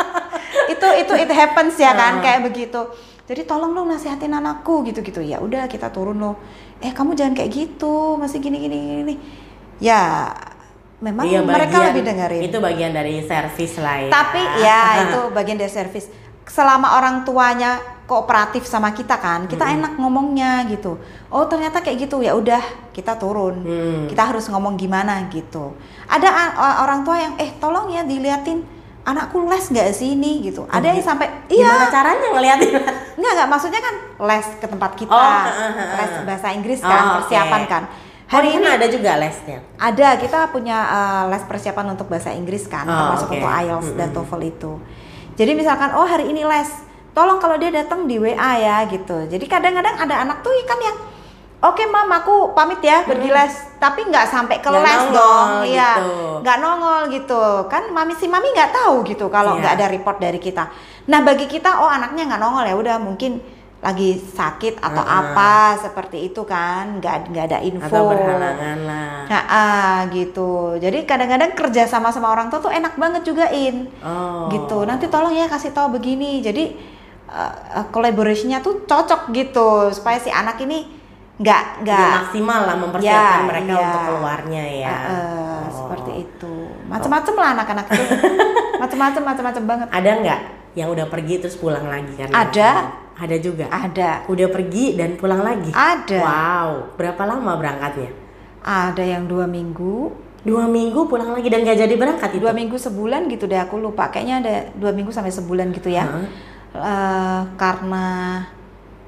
itu 0.72 0.88
itu 0.98 1.12
it 1.14 1.30
happens 1.30 1.76
ya 1.78 1.92
kan 1.94 2.18
kayak 2.24 2.48
begitu. 2.48 2.80
Jadi 3.26 3.42
tolong 3.44 3.76
dong 3.76 3.86
nasihatin 3.92 4.34
anakku 4.34 4.82
gitu-gitu. 4.88 5.20
Ya 5.22 5.38
udah 5.38 5.68
kita 5.70 5.92
turun 5.94 6.16
loh. 6.16 6.40
Eh 6.82 6.90
kamu 6.90 7.14
jangan 7.14 7.34
kayak 7.38 7.50
gitu, 7.54 8.18
masih 8.18 8.42
gini-gini 8.42 9.04
gini. 9.04 9.14
Ya 9.78 10.32
memang 11.00 11.28
iya, 11.28 11.44
mereka 11.44 11.76
bagian, 11.76 11.86
lebih 11.92 12.02
dengerin. 12.08 12.42
Itu 12.48 12.58
bagian 12.58 12.92
dari 12.96 13.20
servis 13.24 13.72
lah 13.76 13.96
ya. 14.00 14.10
Tapi 14.10 14.42
ya 14.64 14.82
itu 15.08 15.20
bagian 15.32 15.58
dari 15.60 15.72
servis. 15.72 16.08
Selama 16.46 16.96
orang 16.96 17.26
tuanya 17.26 17.82
kooperatif 18.06 18.62
sama 18.70 18.94
kita 18.94 19.18
kan, 19.18 19.50
kita 19.50 19.66
hmm. 19.66 19.74
enak 19.76 19.92
ngomongnya 19.98 20.62
gitu. 20.70 20.94
Oh 21.26 21.44
ternyata 21.50 21.82
kayak 21.82 22.06
gitu 22.06 22.22
ya 22.22 22.38
udah 22.38 22.62
kita 22.94 23.18
turun. 23.18 23.66
Hmm. 23.66 24.02
Kita 24.06 24.30
harus 24.30 24.46
ngomong 24.46 24.78
gimana 24.78 25.26
gitu. 25.28 25.74
Ada 26.06 26.54
orang 26.86 27.02
tua 27.02 27.16
yang 27.18 27.34
eh 27.36 27.50
tolong 27.58 27.90
ya 27.90 28.06
diliatin 28.06 28.62
anakku 29.06 29.42
les 29.46 29.66
nggak 29.68 29.90
sih 29.90 30.14
ini 30.14 30.38
gitu. 30.48 30.70
Ada 30.70 30.94
yang 30.94 31.02
sampai 31.02 31.50
iya. 31.50 31.66
Gimana 31.66 31.86
caranya 31.90 32.28
ngeliatin? 32.30 32.72
Enggak 33.18 33.32
enggak 33.36 33.48
maksudnya 33.50 33.80
kan 33.82 33.94
les 34.16 34.46
ke 34.62 34.66
tempat 34.70 34.90
kita, 34.96 35.12
oh, 35.12 35.44
les 35.98 36.12
bahasa 36.24 36.48
Inggris 36.54 36.80
kan, 36.80 37.02
oh, 37.04 37.12
persiapan 37.20 37.62
okay. 37.66 37.70
kan 37.70 37.84
Hari 38.26 38.48
oh, 38.50 38.56
ini 38.58 38.66
ada 38.66 38.86
juga 38.90 39.14
lesnya. 39.14 39.62
Ada, 39.78 40.18
kita 40.18 40.50
punya 40.50 40.78
uh, 40.82 41.24
les 41.30 41.46
persiapan 41.46 41.94
untuk 41.94 42.10
bahasa 42.10 42.34
Inggris 42.34 42.66
kan, 42.66 42.82
oh, 42.82 42.90
termasuk 42.90 43.30
okay. 43.30 43.38
untuk 43.38 43.50
IELTS 43.54 43.86
mm-hmm. 43.86 44.00
dan 44.02 44.08
TOEFL 44.10 44.42
itu. 44.42 44.72
Jadi 45.38 45.52
misalkan 45.54 45.94
oh 45.94 46.02
hari 46.02 46.34
ini 46.34 46.42
les, 46.42 46.70
tolong 47.14 47.38
kalau 47.38 47.54
dia 47.54 47.70
datang 47.70 48.10
di 48.10 48.18
WA 48.18 48.52
ya 48.58 48.82
gitu. 48.90 49.30
Jadi 49.30 49.44
kadang-kadang 49.46 49.94
ada 49.94 50.26
anak 50.26 50.42
tuh 50.42 50.50
kan 50.66 50.80
yang 50.82 50.96
Oke 51.56 51.82
okay, 51.82 51.86
mam, 51.88 52.12
aku 52.12 52.52
pamit 52.52 52.84
ya 52.84 53.00
pergi 53.08 53.32
les, 53.32 53.54
tapi 53.80 54.04
nggak 54.04 54.28
sampai 54.28 54.60
ke 54.60 54.68
les 54.68 55.02
dong, 55.08 55.64
iya, 55.64 55.96
gitu. 55.96 56.44
nggak 56.44 56.56
nongol 56.60 57.08
gitu, 57.08 57.64
kan 57.72 57.88
mami 57.96 58.12
si 58.12 58.28
mami 58.28 58.52
nggak 58.52 58.76
tahu 58.76 59.00
gitu 59.08 59.32
kalau 59.32 59.56
nggak 59.56 59.72
yeah. 59.72 59.88
ada 59.88 59.94
report 59.96 60.20
dari 60.20 60.36
kita. 60.36 60.68
Nah 61.08 61.24
bagi 61.24 61.48
kita, 61.48 61.80
oh 61.80 61.88
anaknya 61.88 62.28
nggak 62.28 62.40
nongol 62.44 62.60
ya 62.68 62.76
udah 62.76 62.96
mungkin 63.00 63.40
lagi 63.84 64.16
sakit 64.16 64.80
atau 64.80 65.04
uh, 65.04 65.16
apa 65.20 65.76
seperti 65.78 66.32
itu 66.32 66.42
kan. 66.48 66.98
Nggak 66.98 67.30
nggak 67.30 67.44
ada 67.52 67.58
info. 67.60 67.86
Atau 67.86 68.10
berhalangan 68.10 68.78
lah. 68.88 69.16
Nah 69.28 69.42
uh, 69.46 69.98
gitu. 70.10 70.80
Jadi 70.80 71.04
kadang-kadang 71.04 71.52
kerja 71.52 71.84
sama 71.84 72.08
sama 72.10 72.32
orang 72.32 72.48
tua 72.48 72.64
tuh 72.64 72.72
enak 72.72 72.96
banget 72.96 73.22
juga 73.28 73.52
in. 73.52 73.86
Oh. 74.00 74.48
gitu. 74.48 74.82
Nanti 74.88 75.06
tolong 75.12 75.36
ya 75.36 75.46
kasih 75.46 75.76
tahu 75.76 75.96
begini. 76.00 76.40
Jadi 76.40 76.76
uh, 77.30 77.84
collaborationnya 77.92 78.64
tuh 78.64 78.88
cocok 78.88 79.30
gitu 79.36 79.92
supaya 79.92 80.16
si 80.18 80.32
anak 80.32 80.56
ini 80.64 80.96
nggak 81.36 81.84
nggak 81.84 82.08
maksimal 82.24 82.64
lah 82.64 82.76
mempersiapkan 82.80 83.44
ya, 83.44 83.44
mereka 83.44 83.72
ya. 83.76 83.80
untuk 83.84 84.02
keluarnya 84.08 84.64
ya. 84.72 84.96
Uh, 84.96 85.04
uh, 85.04 85.20
oh. 85.20 85.64
seperti 85.68 86.12
itu. 86.24 86.54
Macam-macam 86.88 87.34
lah 87.36 87.48
anak-anak 87.60 87.86
itu 87.92 88.14
macam-macam 88.82 89.22
macam-macam 89.22 89.62
banget. 89.68 89.88
Ada 89.92 90.10
nggak 90.24 90.40
yang 90.76 90.88
udah 90.92 91.06
pergi 91.08 91.34
terus 91.44 91.56
pulang 91.60 91.84
lagi 91.88 92.12
kan? 92.16 92.32
Ada 92.32 92.70
ada 93.16 93.36
juga. 93.40 93.64
Ada. 93.72 94.28
Udah 94.28 94.48
pergi 94.52 94.92
dan 94.92 95.16
pulang 95.16 95.40
lagi. 95.40 95.72
Ada. 95.72 96.20
Wow. 96.20 96.68
Berapa 97.00 97.22
lama 97.24 97.52
berangkatnya? 97.56 98.12
Ada 98.60 99.00
yang 99.00 99.24
dua 99.24 99.48
minggu. 99.48 100.12
Dua 100.46 100.68
minggu 100.68 101.10
pulang 101.10 101.32
lagi 101.34 101.48
dan 101.48 101.64
gak 101.66 101.80
jadi 101.80 101.94
berangkat 101.96 102.36
itu? 102.36 102.44
Dua 102.44 102.54
minggu 102.54 102.76
sebulan 102.76 103.26
gitu 103.32 103.48
deh 103.48 103.56
aku 103.56 103.80
lupa. 103.80 104.12
Kayaknya 104.12 104.36
ada 104.44 104.54
dua 104.76 104.92
minggu 104.92 105.10
sampai 105.10 105.32
sebulan 105.32 105.72
gitu 105.72 105.88
ya. 105.88 106.04
Huh? 106.04 106.28
Uh, 106.76 107.42
karena 107.56 108.06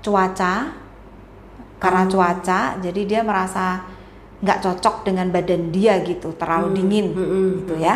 cuaca. 0.01 0.73
Karena 1.79 2.03
oh. 2.03 2.11
cuaca, 2.11 2.75
jadi 2.83 3.01
dia 3.07 3.21
merasa 3.23 3.87
nggak 4.43 4.59
cocok 4.67 5.07
dengan 5.07 5.31
badan 5.31 5.71
dia 5.71 6.03
gitu, 6.03 6.35
terlalu 6.35 6.75
hmm. 6.75 6.77
dingin 6.79 7.07
hmm, 7.15 7.23
hmm, 7.23 7.51
gitu 7.63 7.75
hmm. 7.79 7.85
ya. 7.87 7.95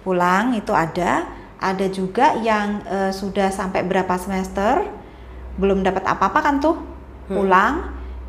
Pulang 0.00 0.56
itu 0.56 0.72
ada. 0.72 1.28
Ada 1.58 1.90
juga 1.90 2.38
yang 2.38 2.86
uh, 2.86 3.10
sudah 3.10 3.50
sampai 3.50 3.82
berapa 3.82 4.14
semester 4.16 4.97
belum 5.58 5.82
dapat 5.82 6.06
apa-apa 6.06 6.38
kan 6.40 6.54
tuh 6.62 6.78
hmm. 6.78 7.34
pulang 7.34 7.74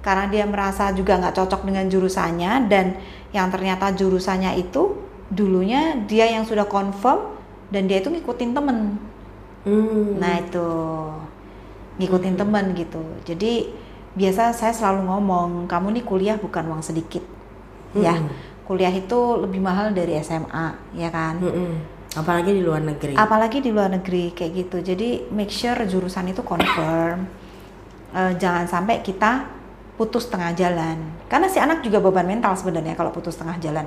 karena 0.02 0.26
dia 0.28 0.44
merasa 0.50 0.90
juga 0.92 1.22
nggak 1.22 1.36
cocok 1.38 1.62
dengan 1.64 1.86
jurusannya 1.88 2.66
dan 2.68 2.98
yang 3.30 3.48
ternyata 3.54 3.94
jurusannya 3.94 4.58
itu 4.58 4.98
dulunya 5.30 6.02
dia 6.10 6.26
yang 6.26 6.44
sudah 6.44 6.66
confirm 6.66 7.38
dan 7.70 7.86
dia 7.86 8.02
itu 8.02 8.10
ngikutin 8.10 8.52
temen 8.58 8.98
hmm. 9.70 10.18
nah 10.18 10.42
itu 10.42 10.70
ngikutin 12.02 12.34
hmm. 12.34 12.42
temen 12.42 12.66
gitu 12.74 13.04
jadi 13.30 13.70
biasa 14.18 14.58
saya 14.58 14.74
selalu 14.74 15.06
ngomong 15.06 15.50
kamu 15.70 16.02
nih 16.02 16.04
kuliah 16.04 16.38
bukan 16.42 16.66
uang 16.66 16.82
sedikit 16.82 17.22
hmm. 17.94 18.02
ya 18.02 18.18
kuliah 18.66 18.92
itu 18.92 19.20
lebih 19.38 19.62
mahal 19.62 19.94
dari 19.94 20.18
SMA 20.26 20.98
ya 20.98 21.14
kan 21.14 21.38
hmm 21.38 21.99
apalagi 22.18 22.52
di 22.58 22.62
luar 22.66 22.82
negeri. 22.82 23.14
Apalagi 23.14 23.58
di 23.62 23.70
luar 23.70 23.94
negeri 23.94 24.34
kayak 24.34 24.52
gitu. 24.56 24.78
Jadi 24.82 25.30
make 25.30 25.54
sure 25.54 25.78
jurusan 25.86 26.32
itu 26.34 26.42
confirm. 26.42 27.30
Uh, 28.10 28.34
jangan 28.42 28.66
sampai 28.66 29.06
kita 29.06 29.46
putus 29.94 30.26
tengah 30.32 30.56
jalan. 30.58 30.98
Karena 31.30 31.46
si 31.52 31.62
anak 31.62 31.86
juga 31.86 32.02
beban 32.02 32.26
mental 32.26 32.58
sebenarnya 32.58 32.98
kalau 32.98 33.14
putus 33.14 33.38
tengah 33.38 33.60
jalan. 33.62 33.86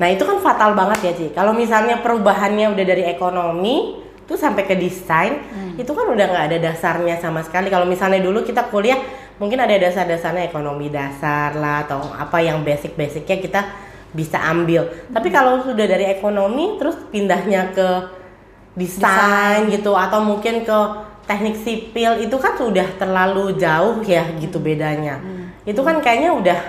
Nah 0.00 0.10
itu 0.10 0.26
kan 0.26 0.42
fatal 0.42 0.74
banget 0.74 0.98
ya 1.04 1.12
Ci. 1.14 1.26
Kalau 1.30 1.54
misalnya 1.54 2.02
perubahannya 2.02 2.74
udah 2.74 2.84
dari 2.86 3.06
ekonomi 3.06 4.02
tuh 4.26 4.38
sampai 4.38 4.64
ke 4.64 4.74
desain 4.78 5.42
hmm. 5.42 5.80
itu 5.80 5.90
kan 5.90 6.06
udah 6.06 6.26
nggak 6.30 6.44
ada 6.52 6.58
dasarnya 6.70 7.18
sama 7.18 7.42
sekali 7.42 7.68
kalau 7.68 7.84
misalnya 7.84 8.22
dulu 8.22 8.46
kita 8.46 8.70
kuliah 8.70 8.98
mungkin 9.42 9.58
ada 9.58 9.74
dasar-dasarnya 9.74 10.46
ekonomi 10.46 10.86
dasar 10.92 11.58
lah 11.58 11.82
atau 11.88 12.00
apa 12.14 12.38
yang 12.38 12.62
basic-basicnya 12.62 13.38
kita 13.42 13.60
bisa 14.12 14.38
ambil 14.38 14.86
hmm. 14.86 15.16
tapi 15.16 15.28
kalau 15.32 15.64
sudah 15.64 15.86
dari 15.88 16.06
ekonomi 16.12 16.78
terus 16.78 16.94
pindahnya 17.10 17.74
ke 17.74 17.88
desain 18.78 19.68
gitu 19.68 19.92
atau 19.92 20.24
mungkin 20.24 20.64
ke 20.64 20.78
teknik 21.28 21.56
sipil 21.60 22.18
itu 22.24 22.36
kan 22.40 22.56
sudah 22.56 22.88
terlalu 22.96 23.56
jauh 23.56 24.00
ya 24.04 24.26
gitu 24.40 24.58
bedanya 24.58 25.20
hmm. 25.20 25.68
itu 25.68 25.80
kan 25.80 26.00
kayaknya 26.00 26.30
udah 26.32 26.60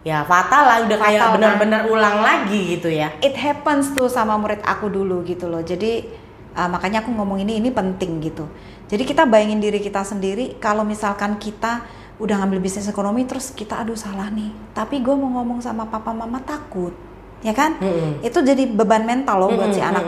ya 0.00 0.24
fatal 0.24 0.64
lah 0.64 0.78
udah 0.88 0.96
fatal, 0.96 1.06
kayak 1.12 1.20
kan? 1.20 1.32
benar-benar 1.36 1.80
kan? 1.84 1.92
ulang 1.92 2.18
lagi 2.24 2.60
gitu 2.76 2.88
ya 2.88 3.12
it 3.20 3.36
happens 3.36 3.92
tuh 3.92 4.08
sama 4.08 4.40
murid 4.40 4.64
aku 4.64 4.88
dulu 4.88 5.20
gitu 5.28 5.48
loh 5.48 5.60
jadi 5.60 6.08
Uh, 6.50 6.66
makanya 6.66 7.00
aku 7.04 7.14
ngomong 7.14 7.38
ini 7.42 7.62
ini 7.62 7.70
penting 7.70 8.18
gitu. 8.20 8.46
Jadi 8.90 9.06
kita 9.06 9.22
bayangin 9.26 9.62
diri 9.62 9.78
kita 9.78 10.02
sendiri 10.02 10.58
kalau 10.58 10.82
misalkan 10.82 11.38
kita 11.38 11.86
udah 12.18 12.42
ngambil 12.42 12.60
bisnis 12.60 12.90
ekonomi 12.90 13.24
terus 13.24 13.54
kita 13.54 13.78
aduh 13.78 13.94
salah 13.94 14.28
nih. 14.34 14.50
Tapi 14.74 14.98
gue 14.98 15.14
mau 15.14 15.30
ngomong 15.40 15.62
sama 15.62 15.86
papa 15.86 16.10
mama 16.10 16.42
takut, 16.42 16.92
ya 17.40 17.54
kan? 17.54 17.78
Mm 17.78 17.86
-hmm. 17.86 18.12
Itu 18.26 18.42
jadi 18.42 18.66
beban 18.66 19.06
mental 19.06 19.46
loh 19.46 19.54
buat 19.54 19.70
mm 19.70 19.78
-hmm. 19.78 19.78
si 19.78 19.80
anak. 19.80 20.04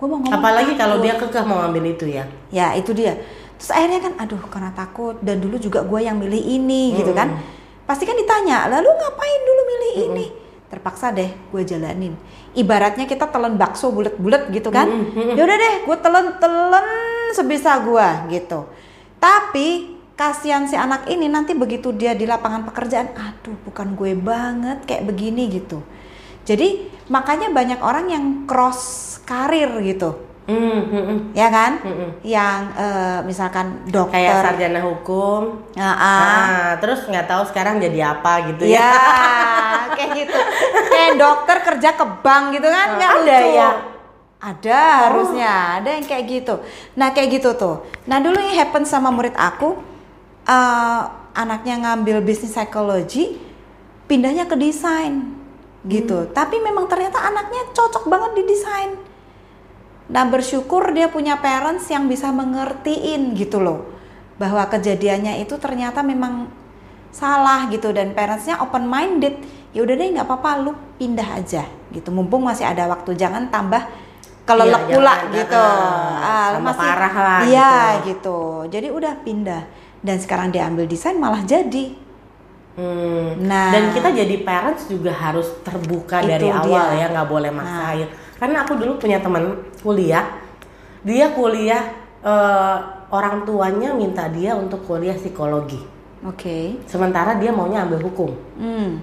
Gue 0.00 0.06
mau 0.08 0.18
ngomong. 0.18 0.32
Apalagi 0.40 0.72
kalau 0.80 0.96
dia 1.04 1.14
kekeh 1.20 1.44
mau 1.44 1.60
ngambil 1.62 1.84
itu 1.92 2.04
ya. 2.08 2.24
Ya 2.48 2.72
itu 2.72 2.92
dia. 2.96 3.20
terus 3.62 3.78
akhirnya 3.78 4.02
kan 4.02 4.12
aduh 4.18 4.42
karena 4.50 4.74
takut 4.74 5.14
dan 5.22 5.38
dulu 5.38 5.54
juga 5.54 5.86
gue 5.86 6.02
yang 6.02 6.18
milih 6.18 6.42
ini 6.42 6.98
gitu 6.98 7.14
kan 7.14 7.30
pasti 7.86 8.02
kan 8.02 8.18
ditanya 8.18 8.66
lalu 8.66 8.90
ngapain 8.90 9.40
dulu 9.46 9.62
milih 9.70 9.94
ini 10.10 10.26
terpaksa 10.72 11.12
deh 11.12 11.28
gue 11.28 11.62
jalanin. 11.68 12.16
Ibaratnya 12.56 13.04
kita 13.04 13.28
telan 13.28 13.60
bakso 13.60 13.92
bulat-bulat 13.92 14.48
gitu 14.48 14.72
kan? 14.72 14.88
Yaudah 15.36 15.56
deh 15.60 15.74
gue 15.84 15.96
telan-telan 16.00 16.86
sebisa 17.36 17.76
gue 17.84 18.08
gitu. 18.32 18.64
Tapi 19.20 20.00
kasihan 20.16 20.64
si 20.64 20.72
anak 20.80 21.04
ini 21.12 21.28
nanti 21.28 21.52
begitu 21.52 21.92
dia 21.92 22.16
di 22.16 22.24
lapangan 22.24 22.64
pekerjaan 22.64 23.12
aduh 23.12 23.56
bukan 23.68 23.92
gue 23.92 24.16
banget 24.16 24.88
kayak 24.88 25.04
begini 25.04 25.52
gitu. 25.52 25.84
Jadi 26.48 26.88
makanya 27.12 27.52
banyak 27.52 27.84
orang 27.84 28.08
yang 28.08 28.24
cross 28.48 29.20
karir 29.28 29.68
gitu 29.84 30.31
Mm, 30.42 30.58
mm, 30.58 31.02
mm. 31.06 31.18
ya 31.38 31.48
kan? 31.54 31.78
Mm-mm. 31.86 32.10
yang 32.26 32.74
eh, 32.74 33.18
misalkan 33.22 33.86
dokter 33.86 34.18
kayak 34.18 34.42
sarjana 34.42 34.80
hukum. 34.82 35.62
Ah, 35.78 35.86
ah. 35.86 35.94
Ah, 36.02 36.70
terus 36.82 37.06
nggak 37.06 37.30
tahu 37.30 37.42
sekarang 37.46 37.78
jadi 37.78 38.10
apa 38.10 38.50
gitu 38.50 38.66
ya. 38.66 38.82
Ya 38.82 38.92
kayak 39.96 40.10
gitu. 40.18 40.38
Kayak 40.90 41.12
dokter 41.14 41.56
kerja 41.62 41.90
ke 41.94 42.04
bank 42.26 42.44
gitu 42.58 42.66
kan? 42.66 42.86
Nggak 42.98 43.10
Ada 43.10 43.22
lucu. 43.22 43.48
ya? 43.54 43.70
ada 44.42 44.80
harusnya. 45.06 45.52
Ada 45.78 45.88
yang 46.02 46.06
kayak 46.10 46.24
gitu. 46.26 46.54
Nah 46.98 47.14
kayak 47.14 47.38
gitu 47.38 47.54
tuh. 47.54 47.86
Nah 48.10 48.18
dulu 48.18 48.34
yang 48.42 48.58
happen 48.58 48.82
sama 48.82 49.14
murid 49.14 49.38
aku 49.38 49.78
eh, 50.42 51.02
anaknya 51.38 51.78
ngambil 51.86 52.18
bisnis 52.26 52.50
psikologi 52.50 53.38
pindahnya 54.10 54.50
ke 54.50 54.58
desain 54.58 55.22
gitu. 55.86 56.26
Tapi 56.34 56.58
memang 56.58 56.90
ternyata 56.90 57.22
anaknya 57.22 57.70
cocok 57.70 58.10
banget 58.10 58.42
di 58.42 58.50
desain 58.50 58.90
Nah 60.12 60.28
bersyukur 60.28 60.92
dia 60.92 61.08
punya 61.08 61.40
parents 61.40 61.88
yang 61.88 62.04
bisa 62.04 62.28
mengertiin 62.28 63.32
gitu 63.32 63.58
loh 63.58 63.88
bahwa 64.36 64.68
kejadiannya 64.68 65.40
itu 65.40 65.56
ternyata 65.56 66.04
memang 66.04 66.52
salah 67.08 67.68
gitu 67.68 67.92
dan 67.92 68.12
parentsnya 68.12 68.60
open 68.60 68.84
minded 68.84 69.36
ya 69.72 69.84
udah 69.84 69.94
deh 69.94 70.08
nggak 70.12 70.24
apa-apa 70.24 70.50
lu 70.60 70.72
pindah 70.96 71.28
aja 71.36 71.64
gitu 71.88 72.08
mumpung 72.08 72.40
masih 72.40 72.64
ada 72.64 72.88
waktu 72.88 73.12
jangan 73.12 73.48
tambah 73.48 73.84
kelelep 74.42 74.82
Iya, 74.82 74.94
pula 74.96 75.14
jangan, 75.14 75.36
gitu 75.36 75.60
ah, 75.60 76.16
Ah, 76.18 76.46
lu 76.50 76.56
tambah 76.60 76.74
parah 76.74 77.14
lah 77.14 77.40
iya 77.44 77.72
gitu. 78.00 78.08
gitu 78.08 78.38
jadi 78.68 78.88
udah 78.90 79.14
pindah 79.20 79.62
dan 80.00 80.16
sekarang 80.18 80.48
dia 80.50 80.66
ambil 80.66 80.84
desain 80.84 81.16
malah 81.16 81.40
jadi 81.42 82.00
Hmm. 82.72 83.36
Nah. 83.44 83.68
dan 83.68 83.92
kita 83.92 84.08
jadi 84.16 84.48
parents 84.48 84.88
juga 84.88 85.12
harus 85.12 85.44
terbuka 85.60 86.24
dari 86.24 86.48
dia. 86.48 86.56
awal 86.56 86.96
ya 86.96 87.12
nggak 87.12 87.28
boleh 87.28 87.52
maksain 87.52 88.08
karena 88.42 88.66
aku 88.66 88.74
dulu 88.74 88.98
punya 88.98 89.22
teman 89.22 89.54
kuliah. 89.86 90.26
Dia 91.06 91.30
kuliah 91.30 91.94
eh, 92.26 92.78
orang 93.14 93.46
tuanya 93.46 93.94
minta 93.94 94.26
dia 94.26 94.58
untuk 94.58 94.82
kuliah 94.82 95.14
psikologi. 95.14 95.78
Oke. 96.26 96.82
Sementara 96.90 97.38
dia 97.38 97.54
maunya 97.54 97.86
ambil 97.86 98.02
hukum. 98.02 98.34
Hmm. 98.58 98.98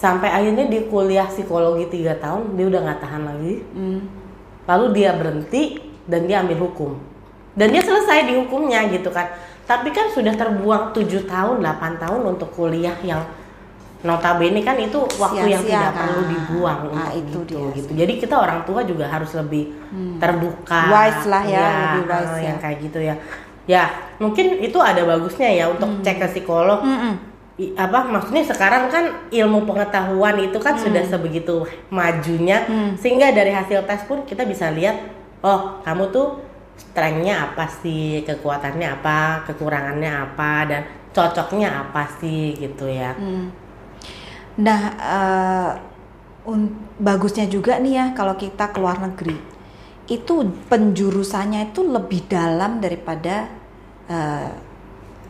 sampai 0.00 0.32
akhirnya 0.32 0.64
dia 0.64 0.88
kuliah 0.88 1.28
psikologi 1.28 1.84
tiga 1.92 2.16
tahun 2.16 2.56
dia 2.56 2.72
udah 2.72 2.80
nggak 2.86 3.00
tahan 3.02 3.22
lagi. 3.26 3.54
Hmm. 3.74 4.00
lalu 4.64 4.86
dia 5.02 5.10
berhenti 5.12 5.82
dan 6.06 6.30
dia 6.30 6.40
ambil 6.46 6.70
hukum. 6.70 6.90
Dan 7.58 7.74
dia 7.74 7.82
selesai 7.82 8.30
di 8.30 8.38
hukumnya 8.38 8.86
gitu 8.94 9.10
kan. 9.10 9.26
Tapi 9.66 9.90
kan 9.90 10.06
sudah 10.14 10.38
terbuang 10.38 10.94
7 10.94 11.26
tahun 11.26 11.66
8 11.66 11.98
tahun 11.98 12.22
untuk 12.22 12.54
kuliah 12.54 12.94
yang 13.02 13.26
notabene 14.00 14.60
kan 14.60 14.76
itu 14.76 14.96
waktu 15.16 15.44
yang 15.46 15.60
Sia-sia 15.60 15.76
tidak 15.76 15.92
perlu 15.94 16.20
kan. 16.20 16.30
dibuang 16.32 16.80
Nah, 16.80 16.88
untuk 16.88 17.12
itu 17.12 17.38
gitu, 17.38 17.42
dia 17.44 17.76
gitu. 17.76 17.90
jadi 17.94 18.12
kita 18.16 18.34
orang 18.34 18.60
tua 18.64 18.80
juga 18.82 19.04
harus 19.06 19.30
lebih 19.34 19.64
terbuka. 20.16 20.80
Wise 20.88 21.24
lah 21.26 21.42
ya, 21.44 21.66
lebih 21.94 22.04
wise 22.06 22.16
hal 22.24 22.36
ya. 22.36 22.44
yang 22.44 22.58
kayak 22.58 22.78
gitu 22.80 22.98
ya. 22.98 23.14
Ya 23.64 23.84
mungkin 24.16 24.58
itu 24.58 24.78
ada 24.80 25.04
bagusnya 25.04 25.48
ya 25.48 25.68
untuk 25.68 26.00
cek 26.00 26.16
ke 26.18 26.26
psikolog. 26.32 26.80
I- 27.54 27.76
apa 27.76 28.08
maksudnya 28.08 28.40
sekarang 28.40 28.88
kan 28.88 29.04
ilmu 29.28 29.68
pengetahuan 29.68 30.40
itu 30.40 30.56
kan 30.56 30.74
Hmm. 30.74 30.84
sudah 30.88 31.04
sebegitu 31.04 31.68
majunya 31.90 32.64
sehingga 32.96 33.28
dari 33.30 33.52
hasil 33.52 33.84
tes 33.84 34.00
pun 34.04 34.24
kita 34.24 34.48
bisa 34.48 34.72
lihat 34.72 34.96
oh 35.40 35.76
kamu 35.84 36.08
tuh 36.08 36.40
strengthnya 36.74 37.52
apa 37.52 37.68
sih? 37.68 38.24
Kekuatannya 38.24 38.88
apa? 38.90 39.44
Kekurangannya 39.44 40.08
apa? 40.08 40.52
Dan 40.64 40.80
cocoknya 41.12 41.68
apa 41.84 42.08
sih? 42.16 42.56
Gitu 42.56 42.88
ya. 42.88 43.12
Hmm. 43.12 43.52
Nah, 44.60 44.80
eh, 44.98 45.70
un- 46.44 46.74
bagusnya 47.00 47.48
juga 47.48 47.80
nih 47.80 47.94
ya 47.96 48.04
kalau 48.12 48.36
kita 48.36 48.68
ke 48.68 48.78
luar 48.78 49.00
negeri, 49.00 49.36
itu 50.06 50.34
penjurusannya 50.68 51.70
itu 51.70 51.80
lebih 51.86 52.26
dalam 52.28 52.78
daripada 52.78 53.48
eh, 54.06 54.50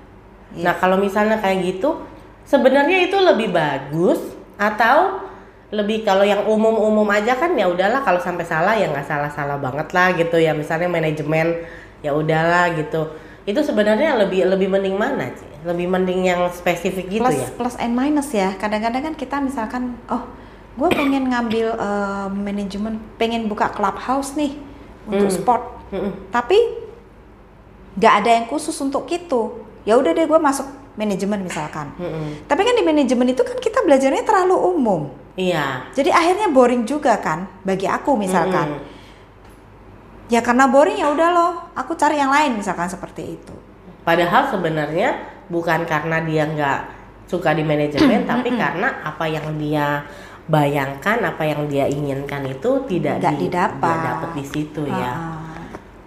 Iya. 0.54 0.64
Nah 0.64 0.74
kalau 0.78 0.98
misalnya 0.98 1.38
kayak 1.38 1.62
gitu, 1.62 2.02
sebenarnya 2.42 3.06
itu 3.06 3.14
lebih 3.14 3.54
bagus 3.54 4.18
atau 4.58 5.22
lebih 5.68 6.02
kalau 6.02 6.24
yang 6.24 6.48
umum-umum 6.48 7.04
aja 7.12 7.36
kan 7.36 7.52
ya 7.52 7.68
udahlah 7.68 8.00
kalau 8.00 8.18
sampai 8.18 8.42
salah 8.42 8.74
ya 8.74 8.88
nggak 8.88 9.04
salah-salah 9.04 9.60
banget 9.60 9.92
lah 9.92 10.16
gitu 10.16 10.40
ya 10.40 10.56
misalnya 10.56 10.88
manajemen 10.88 11.62
ya 12.02 12.10
udahlah 12.10 12.74
gitu. 12.74 13.06
Itu 13.48 13.64
sebenarnya 13.64 14.12
lebih 14.20 14.44
lebih 14.44 14.68
mending 14.68 14.96
mana 15.00 15.32
sih? 15.32 15.48
Lebih 15.64 15.88
mending 15.88 16.20
yang 16.28 16.44
spesifik 16.52 17.08
gitu 17.08 17.24
plus 17.24 17.40
ya? 17.40 17.48
plus 17.56 17.76
and 17.80 17.96
minus 17.96 18.28
ya. 18.28 18.52
Kadang-kadang 18.60 19.08
kan 19.08 19.14
kita 19.16 19.40
misalkan, 19.40 19.96
oh, 20.12 20.28
gue 20.76 20.88
pengen 20.92 21.32
ngambil 21.32 21.72
eh, 21.72 22.28
manajemen, 22.28 23.00
pengen 23.16 23.48
buka 23.48 23.72
clubhouse 23.72 24.36
nih 24.36 24.52
untuk 25.08 25.32
Hmm. 25.32 25.38
sport, 25.40 25.64
Mm-mm. 25.88 26.12
tapi 26.28 26.60
nggak 27.96 28.14
ada 28.20 28.30
yang 28.36 28.46
khusus 28.52 28.76
untuk 28.84 29.08
itu. 29.08 29.64
Ya 29.88 29.96
udah 29.96 30.12
deh, 30.12 30.28
gue 30.28 30.36
masuk 30.36 30.68
manajemen 31.00 31.40
misalkan. 31.40 31.88
Mm-mm. 31.96 32.44
Tapi 32.44 32.60
kan 32.60 32.76
di 32.76 32.84
manajemen 32.84 33.32
itu 33.32 33.40
kan 33.40 33.56
kita 33.56 33.80
belajarnya 33.80 34.28
terlalu 34.28 34.60
umum. 34.60 35.08
Iya. 35.40 35.88
Jadi 35.96 36.12
akhirnya 36.12 36.52
boring 36.52 36.84
juga 36.84 37.16
kan 37.16 37.48
bagi 37.64 37.88
aku 37.88 38.12
misalkan. 38.12 38.76
Mm-mm. 38.76 38.96
Ya 40.28 40.44
karena 40.44 40.68
boring 40.68 41.00
ya 41.00 41.08
udah 41.08 41.28
loh, 41.32 41.52
aku 41.72 41.96
cari 41.96 42.20
yang 42.20 42.28
lain 42.28 42.60
misalkan 42.60 42.84
seperti 42.84 43.40
itu. 43.40 43.54
Padahal 44.04 44.48
sebenarnya 44.48 45.16
bukan 45.48 45.88
karena 45.88 46.20
dia 46.20 46.44
nggak 46.44 46.80
suka 47.24 47.52
di 47.52 47.64
manajemen, 47.64 48.24
tapi 48.30 48.52
karena 48.52 49.00
apa 49.02 49.24
yang 49.24 49.56
dia 49.56 50.04
bayangkan, 50.44 51.24
apa 51.24 51.44
yang 51.44 51.64
dia 51.66 51.88
inginkan 51.88 52.44
itu 52.44 52.84
tidak 52.84 53.20
Nggak 53.20 53.34
di- 53.36 53.40
didapat. 53.48 53.80
dia 53.96 54.04
dapet 54.04 54.30
di 54.36 54.44
situ 54.44 54.82
ya. 54.84 55.12
Ah. 55.12 55.36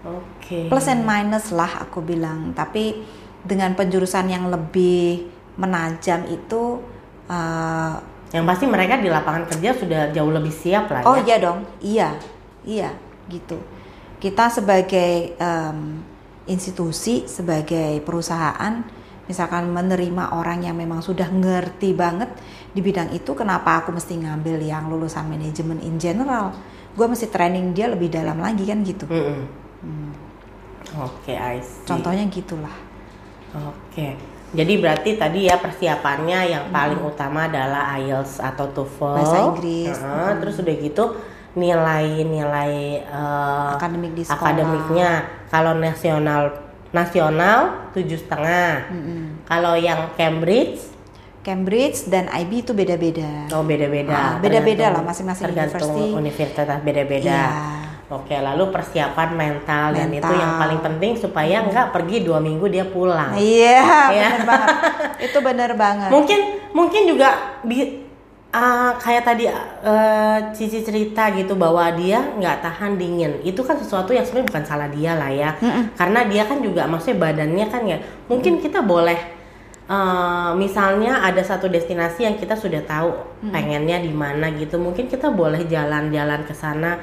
Oke. 0.02 0.66
Plus 0.66 0.90
and 0.90 1.06
minus 1.06 1.54
lah 1.54 1.86
aku 1.86 2.02
bilang, 2.02 2.54
tapi 2.54 3.06
dengan 3.42 3.74
penjurusan 3.74 4.30
yang 4.30 4.50
lebih 4.50 5.30
menajam 5.58 6.26
itu 6.26 6.82
eh, 7.26 7.94
Yang 8.32 8.46
pasti 8.48 8.66
mereka 8.66 8.96
di 8.96 9.10
lapangan 9.10 9.44
kerja 9.46 9.76
sudah 9.76 10.02
jauh 10.10 10.32
lebih 10.32 10.50
siap 10.50 10.88
lah 10.88 11.04
oh 11.04 11.20
ya. 11.20 11.24
iya 11.26 11.38
dong, 11.38 11.60
iya, 11.82 12.10
iya 12.64 12.90
gitu. 13.28 13.60
Kita 14.22 14.54
sebagai 14.54 15.34
em, 15.34 16.06
institusi, 16.46 17.26
sebagai 17.26 17.98
perusahaan, 18.06 18.86
misalkan 19.26 19.74
menerima 19.74 20.38
orang 20.38 20.62
yang 20.62 20.78
memang 20.78 21.02
sudah 21.02 21.26
ngerti 21.26 21.98
banget 21.98 22.30
di 22.72 22.80
bidang 22.86 23.12
itu, 23.18 23.34
kenapa 23.34 23.82
aku 23.82 23.92
mesti 23.92 24.16
ngambil 24.22 24.62
yang 24.62 24.88
lulusan 24.88 25.26
manajemen 25.26 25.82
in 25.82 25.98
general? 25.98 26.54
Gue 26.94 27.10
mesti 27.10 27.28
training 27.28 27.74
dia 27.74 27.90
lebih 27.90 28.14
dalam 28.14 28.38
lagi 28.38 28.64
kan 28.70 28.86
gitu. 28.86 29.10
Mm-mm. 29.10 29.42
Oke, 31.02 31.34
I 31.34 31.64
see. 31.64 31.88
Contohnya 31.88 32.28
gitulah. 32.28 32.76
Oke. 33.56 34.16
Jadi 34.52 34.74
berarti 34.84 35.16
tadi 35.16 35.48
ya 35.48 35.56
persiapannya 35.56 36.40
yang 36.52 36.66
paling 36.76 37.00
utama 37.00 37.48
adalah 37.48 37.96
IELTS 37.96 38.44
atau 38.44 38.68
TOEFL. 38.68 39.16
Bahasa 39.16 39.38
Inggris. 39.48 39.96
Heeh, 39.96 40.32
Terus 40.44 40.56
udah 40.60 40.76
gitu 40.76 41.04
nilai-nilai 41.54 42.74
eh, 43.02 43.70
Akademik 43.74 44.14
di 44.14 44.24
sekolah. 44.24 44.40
akademiknya. 44.42 45.12
Kalau 45.48 45.74
nasional 45.76 46.42
nasional 46.92 47.60
tujuh 47.92 48.20
setengah. 48.20 48.88
Kalau 49.46 49.74
yang 49.74 50.12
Cambridge 50.14 50.92
Cambridge 51.42 52.06
dan 52.06 52.30
IB 52.30 52.62
itu 52.62 52.72
beda-beda. 52.72 53.50
oh 53.50 53.66
beda-beda. 53.66 54.14
Ah, 54.14 54.34
beda-beda 54.38 54.94
lah, 54.94 55.02
masing-masing 55.02 55.50
tergantung 55.50 55.90
universitas 56.14 56.70
beda-beda. 56.80 57.26
Iya. 57.26 57.46
Oke, 58.12 58.36
lalu 58.36 58.70
persiapan 58.70 59.30
mental, 59.34 59.96
dan 59.96 60.12
itu 60.12 60.20
Mental. 60.20 60.36
yang 60.36 60.54
paling 60.60 60.80
penting 60.84 61.12
supaya 61.16 61.64
nggak 61.64 61.90
pergi 61.90 62.22
dua 62.22 62.38
minggu 62.38 62.68
dia 62.68 62.84
pulang. 62.84 63.34
Iya, 63.34 63.82
Iya. 64.12 64.28
bener 64.30 64.44
banget. 64.44 64.70
Itu 65.18 65.38
bener 65.40 65.72
banget. 65.74 66.10
mungkin 66.12 66.40
mungkin 66.72 67.02
juga 67.08 67.30
bi- 67.64 68.11
ah, 68.52 69.00
kayak 69.00 69.24
tadi 69.24 69.48
eh, 69.48 70.40
Cici 70.52 70.84
cerita 70.84 71.32
gitu 71.32 71.56
bahwa 71.56 71.88
dia 71.96 72.20
nggak 72.36 72.60
tahan 72.62 73.00
dingin. 73.00 73.40
Itu 73.48 73.64
kan 73.64 73.80
sesuatu 73.80 74.12
yang 74.12 74.28
sebenarnya 74.28 74.50
bukan 74.52 74.66
salah 74.68 74.90
dia 74.92 75.12
lah 75.16 75.32
ya. 75.32 75.50
Karena 76.00 76.28
dia 76.28 76.44
kan 76.46 76.60
juga 76.60 76.86
maksudnya 76.88 77.18
badannya 77.32 77.66
kan 77.72 77.84
ya 77.88 77.98
mungkin 78.28 78.60
kita 78.60 78.84
boleh 78.84 79.20
eh, 79.88 80.52
misalnya 80.60 81.24
ada 81.24 81.42
satu 81.42 81.72
destinasi 81.72 82.28
yang 82.28 82.36
kita 82.36 82.56
sudah 82.60 82.84
tahu 82.84 83.16
pengennya 83.52 84.04
di 84.04 84.12
mana 84.12 84.52
gitu. 84.60 84.76
Mungkin 84.78 85.08
kita 85.08 85.32
boleh 85.32 85.66
jalan-jalan 85.68 86.44
ke 86.44 86.54
sana 86.54 87.00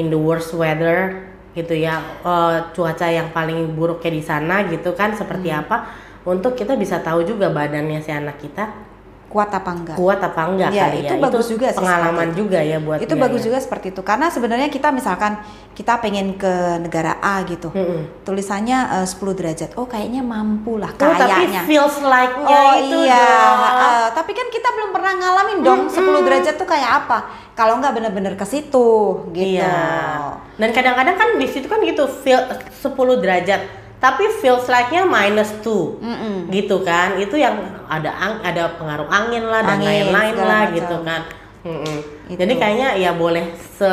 in 0.00 0.08
the 0.08 0.16
worst 0.16 0.56
weather 0.56 1.28
gitu 1.52 1.76
ya. 1.76 2.00
Eh, 2.24 2.58
cuaca 2.72 3.06
yang 3.12 3.28
paling 3.36 3.76
buruk 3.76 4.00
kayak 4.00 4.16
di 4.16 4.24
sana 4.24 4.64
gitu 4.72 4.96
kan 4.96 5.12
seperti 5.12 5.52
apa. 5.52 5.84
Untuk 6.22 6.54
kita 6.54 6.78
bisa 6.78 7.02
tahu 7.02 7.26
juga 7.26 7.50
badannya 7.50 7.98
si 7.98 8.14
anak 8.14 8.38
kita 8.38 8.91
Kuat 9.32 9.48
apa 9.50 9.70
enggak? 9.72 9.96
kuat 9.96 10.20
apa 10.20 10.40
enggak 10.44 10.70
Ya, 10.70 10.84
kali 10.86 10.98
itu 11.00 11.08
ya 11.08 11.22
bagus 11.22 11.46
juga 11.46 11.66
sih 11.66 11.80
pengalaman 11.80 12.28
itu. 12.28 12.36
juga 12.38 12.58
ya 12.60 12.76
buat 12.78 12.98
itu 12.98 13.14
bagus 13.16 13.40
ya. 13.40 13.44
juga 13.48 13.58
seperti 13.58 13.86
itu 13.88 14.02
karena 14.02 14.26
sebenarnya 14.28 14.68
kita 14.68 14.88
misalkan 14.90 15.40
kita 15.72 15.96
pengen 15.98 16.36
ke 16.36 16.52
negara 16.78 17.16
A 17.16 17.40
gitu 17.42 17.72
Mm-mm. 17.72 18.22
tulisannya 18.22 18.78
eh, 18.94 19.06
10 19.06 19.16
derajat 19.32 19.70
oh 19.74 19.86
kayaknya 19.86 20.20
mampu 20.22 20.76
lah 20.76 20.92
Oh, 20.92 21.08
tapi 21.10 21.32
kayaknya 21.48 21.64
feels 21.64 21.96
like-nya 21.98 22.44
oh 22.60 22.72
itu 22.78 22.96
iya 23.02 23.24
dong. 23.24 23.60
eh, 23.80 24.06
tapi 24.12 24.30
kan 24.30 24.46
kita 24.46 24.68
belum 24.70 24.90
pernah 24.90 25.12
ngalamin 25.14 25.58
dong 25.60 25.80
10 25.86 25.96
derajat 26.22 26.54
tuh 26.54 26.68
kayak 26.68 26.90
apa 27.02 27.18
kalau 27.52 27.76
nggak 27.78 27.92
bener-bener 27.94 28.34
ke 28.34 28.44
situ 28.44 28.88
gitu 29.30 29.56
Iya. 29.56 30.36
Dan 30.52 30.68
kadang-kadang 30.70 31.16
kan 31.16 31.28
di 31.34 31.46
situ 31.46 31.64
kan 31.64 31.80
gitu 31.80 32.04
feel 32.06 32.38
10 32.38 32.92
derajat, 33.18 33.60
tapi 34.02 34.26
feels 34.42 34.66
like-nya 34.66 35.06
minus 35.06 35.54
2. 35.62 36.02
Mm-mm. 36.02 36.34
Gitu 36.50 36.82
kan. 36.82 37.14
Itu 37.14 37.38
yang 37.38 37.54
ada 37.86 38.10
ang- 38.10 38.42
ada 38.42 38.74
pengaruh 38.74 39.06
angin 39.06 39.46
lah 39.46 39.62
dan 39.62 39.78
lain-lain 39.78 40.34
lah 40.34 40.66
macam. 40.66 40.74
gitu 40.74 40.96
kan. 41.06 41.20
Mm-mm. 41.62 41.96
Itu. 42.26 42.38
Jadi 42.42 42.54
kayaknya 42.58 42.98
ya 42.98 43.14
boleh 43.14 43.54
se 43.54 43.86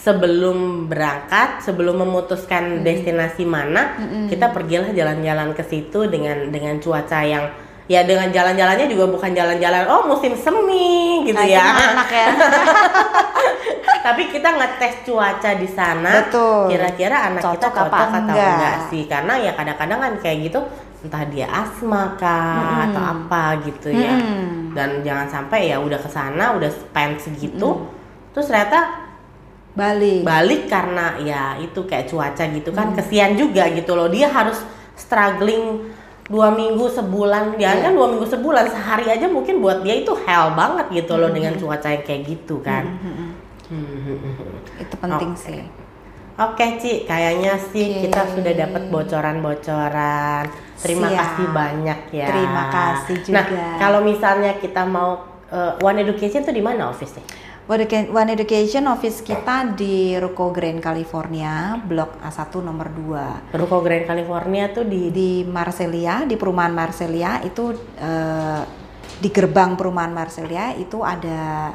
sebelum 0.00 0.88
berangkat, 0.88 1.60
sebelum 1.60 2.00
memutuskan 2.00 2.80
destinasi 2.80 3.44
mana, 3.44 4.00
kita 4.32 4.48
pergilah 4.48 4.96
jalan-jalan 4.96 5.52
ke 5.52 5.60
situ 5.60 6.08
dengan 6.08 6.48
dengan 6.48 6.80
cuaca 6.80 7.20
yang 7.20 7.52
ya 7.90 8.06
dengan 8.06 8.30
jalan-jalannya 8.30 8.86
juga 8.86 9.10
bukan 9.10 9.34
jalan-jalan 9.34 9.82
oh 9.90 10.06
musim 10.06 10.38
semi 10.38 11.26
gitu 11.26 11.34
Nah, 11.34 11.46
ya. 11.50 11.66
enak 11.90 12.08
ya 12.08 12.26
Tapi 14.00 14.32
kita 14.32 14.56
ngetes 14.56 15.04
cuaca 15.04 15.50
di 15.60 15.68
sana. 15.68 16.24
Betul. 16.24 16.72
Kira-kira 16.72 17.16
anak 17.28 17.44
kita 17.44 17.52
Cocok 17.52 17.68
cocok 17.68 17.84
apa 17.92 17.96
atau 18.00 18.20
enggak? 18.32 18.52
enggak 18.56 18.76
sih? 18.88 19.02
Karena 19.04 19.34
ya 19.36 19.52
kadang-kadang 19.52 19.98
kan 20.00 20.12
kayak 20.24 20.38
gitu 20.48 20.60
entah 21.04 21.24
dia 21.28 21.46
asma 21.48 22.16
kah 22.16 22.88
atau 22.88 23.02
apa 23.04 23.42
gitu 23.68 23.92
ya. 23.92 24.16
Mm-mm. 24.16 24.72
Dan 24.72 25.04
jangan 25.04 25.28
sampai 25.28 25.68
ya 25.68 25.76
udah 25.84 26.00
ke 26.00 26.08
sana 26.08 26.56
udah 26.56 26.70
spend 26.72 27.20
segitu 27.20 27.92
terus 28.32 28.46
ternyata 28.48 29.10
balik 29.76 30.22
balik 30.24 30.62
karena 30.70 31.18
ya 31.20 31.42
itu 31.60 31.84
kayak 31.84 32.08
cuaca 32.08 32.44
gitu 32.50 32.70
kan 32.72 32.96
kesian 32.96 33.36
juga 33.36 33.68
gitu 33.68 33.92
loh. 33.92 34.08
Dia 34.08 34.32
harus 34.32 34.56
struggling 34.96 35.92
dua 36.30 36.48
minggu 36.48 36.86
sebulan 36.86 37.58
ya 37.58 37.74
Iya. 37.74 37.82
kan 37.84 37.92
dua 37.92 38.06
minggu 38.06 38.22
sebulan 38.24 38.64
sehari 38.64 39.10
aja 39.10 39.26
mungkin 39.26 39.58
buat 39.58 39.82
dia 39.82 39.98
itu 39.98 40.14
hell 40.22 40.54
banget 40.54 40.86
gitu 40.94 41.18
loh 41.18 41.28
dengan 41.28 41.58
cuaca 41.58 41.90
yang 41.90 42.00
kayak 42.00 42.22
gitu 42.24 42.62
kan 42.62 42.86
itu 44.78 44.94
penting 44.96 45.32
Oke. 45.34 45.42
sih 45.42 45.60
Oke 46.40 46.80
Ci, 46.80 47.04
kayaknya 47.04 47.60
sih 47.60 48.00
kita 48.00 48.24
sudah 48.32 48.56
dapat 48.56 48.88
bocoran-bocoran. 48.88 50.48
Terima 50.80 51.12
Siap. 51.12 51.20
kasih 51.20 51.46
banyak 51.52 52.00
ya. 52.16 52.26
Terima 52.32 52.64
kasih 52.72 53.16
Nah, 53.28 53.44
juga. 53.44 53.76
kalau 53.76 54.00
misalnya 54.00 54.56
kita 54.56 54.88
mau 54.88 55.20
eh, 55.52 55.76
One 55.84 56.00
Education 56.00 56.40
tuh 56.40 56.56
di 56.56 56.64
mana 56.64 56.88
office-nya? 56.88 57.20
One 57.70 57.86
Educa- 57.86 58.10
One 58.10 58.34
Education 58.34 58.90
office 58.90 59.22
kita 59.22 59.78
di 59.78 60.18
Ruko 60.18 60.50
Grand 60.50 60.82
California, 60.82 61.78
Blok 61.78 62.18
A1 62.18 62.66
nomor 62.66 62.90
2. 62.90 63.54
Ruko 63.54 63.78
Grand 63.78 64.10
California 64.10 64.74
tuh 64.74 64.90
di 64.90 65.14
Di 65.14 65.46
Marselia, 65.46 66.26
di 66.26 66.34
perumahan 66.34 66.74
Marselia 66.74 67.38
itu 67.46 67.70
eh, 67.94 68.62
di 69.22 69.30
gerbang 69.30 69.78
perumahan 69.78 70.10
Marselia 70.10 70.74
itu 70.74 70.98
ada 71.06 71.70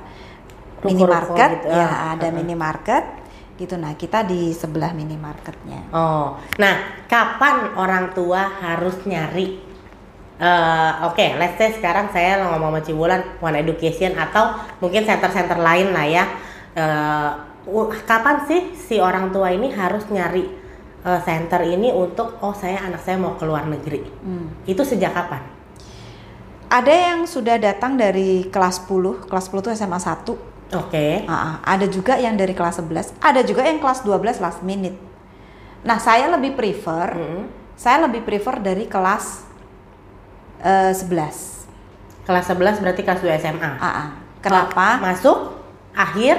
Ruko-ruko 0.84 1.32
minimarket, 1.32 1.52
gitu, 1.64 1.68
ya 1.72 1.88
ah, 1.88 2.12
ada 2.12 2.28
ah, 2.28 2.28
ah. 2.28 2.36
minimarket 2.36 3.06
gitu. 3.56 3.76
Nah 3.80 3.96
kita 3.96 4.28
di 4.28 4.52
sebelah 4.52 4.92
minimarketnya. 4.92 5.96
Oh, 5.96 6.36
nah 6.60 7.08
kapan 7.08 7.72
orang 7.80 8.12
tua 8.12 8.52
harus 8.60 9.00
nyari? 9.08 9.65
Eh, 10.36 10.92
Oke, 11.08 11.32
let's 11.40 11.56
say 11.56 11.72
sekarang 11.72 12.12
saya 12.12 12.44
ngomong 12.44 12.76
sama 12.76 12.82
Cibulan 12.84 13.22
One 13.40 13.56
Education 13.56 14.20
atau 14.20 14.52
mungkin 14.84 15.08
center-center 15.08 15.56
lain 15.56 15.96
lah 15.96 16.04
ya. 16.04 16.24
Eh, 16.76 17.30
u- 17.72 17.88
kapan 18.04 18.44
sih 18.44 18.76
si 18.76 19.00
orang 19.00 19.32
tua 19.32 19.48
ini 19.50 19.72
harus 19.72 20.04
nyari 20.12 20.44
eh, 21.08 21.20
center 21.24 21.64
ini 21.64 21.88
untuk 21.90 22.36
oh 22.44 22.52
saya 22.52 22.84
anak 22.84 23.00
saya 23.00 23.16
mau 23.16 23.40
ke 23.40 23.48
luar 23.48 23.64
negeri? 23.64 24.04
Hmm. 24.04 24.52
Itu 24.68 24.84
sejak 24.84 25.16
kapan? 25.16 25.40
Ada 26.68 26.92
yang 26.92 27.20
sudah 27.24 27.56
datang 27.56 27.96
dari 27.96 28.52
kelas 28.52 28.84
10, 28.84 29.32
kelas 29.32 29.48
10 29.48 29.64
itu 29.64 29.70
SMA 29.72 30.00
1 30.02 30.36
Oke. 30.76 31.24
Ah, 31.30 31.32
ah. 31.32 31.56
ada 31.64 31.86
juga 31.86 32.18
yang 32.18 32.36
dari 32.36 32.52
kelas 32.52 32.82
11, 32.84 33.16
ada 33.22 33.40
juga 33.46 33.64
yang 33.64 33.78
kelas 33.80 34.02
12 34.02 34.42
last 34.44 34.60
minute. 34.66 34.98
Nah, 35.86 36.02
saya 36.02 36.26
lebih 36.28 36.58
prefer, 36.58 37.14
Mm-mm. 37.14 37.46
saya 37.78 38.04
lebih 38.10 38.26
prefer 38.26 38.58
dari 38.60 38.90
kelas 38.90 39.46
eh, 40.62 40.92
11. 40.94 41.66
Kelas 42.26 42.46
11 42.48 42.82
berarti 42.82 43.02
kelas 43.02 43.22
2 43.22 43.36
SMA. 43.38 43.72
Ah, 43.78 43.88
ah. 43.88 44.08
Kenapa? 44.42 45.02
Masuk 45.02 45.58
akhir 45.92 46.38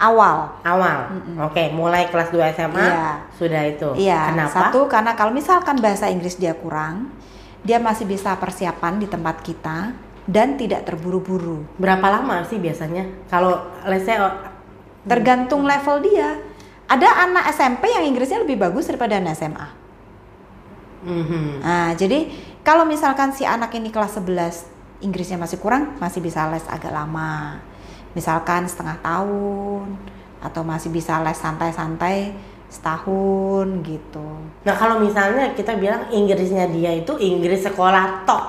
Awal. 0.00 0.48
awal. 0.64 1.12
Oke, 1.44 1.68
mulai 1.76 2.08
kelas 2.08 2.32
2 2.32 2.40
SMA 2.56 2.80
Iya. 2.80 3.20
sudah 3.36 3.62
itu. 3.68 3.88
Iya, 4.00 4.32
Kenapa? 4.32 4.72
satu 4.72 4.88
karena 4.88 5.12
kalau 5.12 5.28
misalkan 5.28 5.76
bahasa 5.76 6.08
Inggris 6.08 6.40
dia 6.40 6.56
kurang, 6.56 7.12
dia 7.60 7.76
masih 7.76 8.08
bisa 8.08 8.32
persiapan 8.40 8.96
di 8.96 9.04
tempat 9.04 9.44
kita 9.44 9.92
dan 10.24 10.56
tidak 10.56 10.88
terburu-buru. 10.88 11.68
Berapa 11.76 12.16
lama 12.16 12.40
sih 12.48 12.56
biasanya? 12.56 13.04
Kalau 13.28 13.60
let's 13.84 14.08
say 14.08 14.16
oh, 14.16 14.32
Tergantung 15.00 15.64
level 15.64 16.00
dia. 16.00 16.36
Ada 16.84 17.28
anak 17.28 17.52
SMP 17.52 17.88
yang 17.88 18.04
Inggrisnya 18.04 18.40
lebih 18.40 18.56
bagus 18.56 18.88
daripada 18.88 19.16
anak 19.16 19.36
SMA. 19.36 19.68
mhm. 21.00 21.60
Nah, 21.64 21.92
jadi 21.96 22.28
kalau 22.60 22.84
misalkan 22.84 23.32
si 23.32 23.48
anak 23.48 23.72
ini 23.76 23.88
kelas 23.88 24.20
11 24.20 24.80
Inggrisnya 25.00 25.40
masih 25.40 25.56
kurang, 25.56 25.96
masih 25.96 26.20
bisa 26.20 26.44
les 26.52 26.64
agak 26.68 26.92
lama. 26.92 27.56
Misalkan 28.12 28.68
setengah 28.68 29.00
tahun 29.00 29.96
atau 30.44 30.60
masih 30.60 30.92
bisa 30.92 31.20
les 31.24 31.36
santai-santai 31.40 32.36
setahun 32.68 33.66
gitu. 33.82 34.28
Nah 34.62 34.74
kalau 34.76 35.00
misalnya 35.00 35.56
kita 35.56 35.74
bilang 35.80 36.06
Inggrisnya 36.12 36.68
dia 36.68 36.94
itu 36.94 37.16
Inggris 37.16 37.64
sekolah 37.64 38.28
tok 38.28 38.44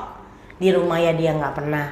di 0.61 0.69
rumah 0.69 1.01
ya 1.01 1.15
dia 1.15 1.33
nggak 1.33 1.55
pernah 1.55 1.89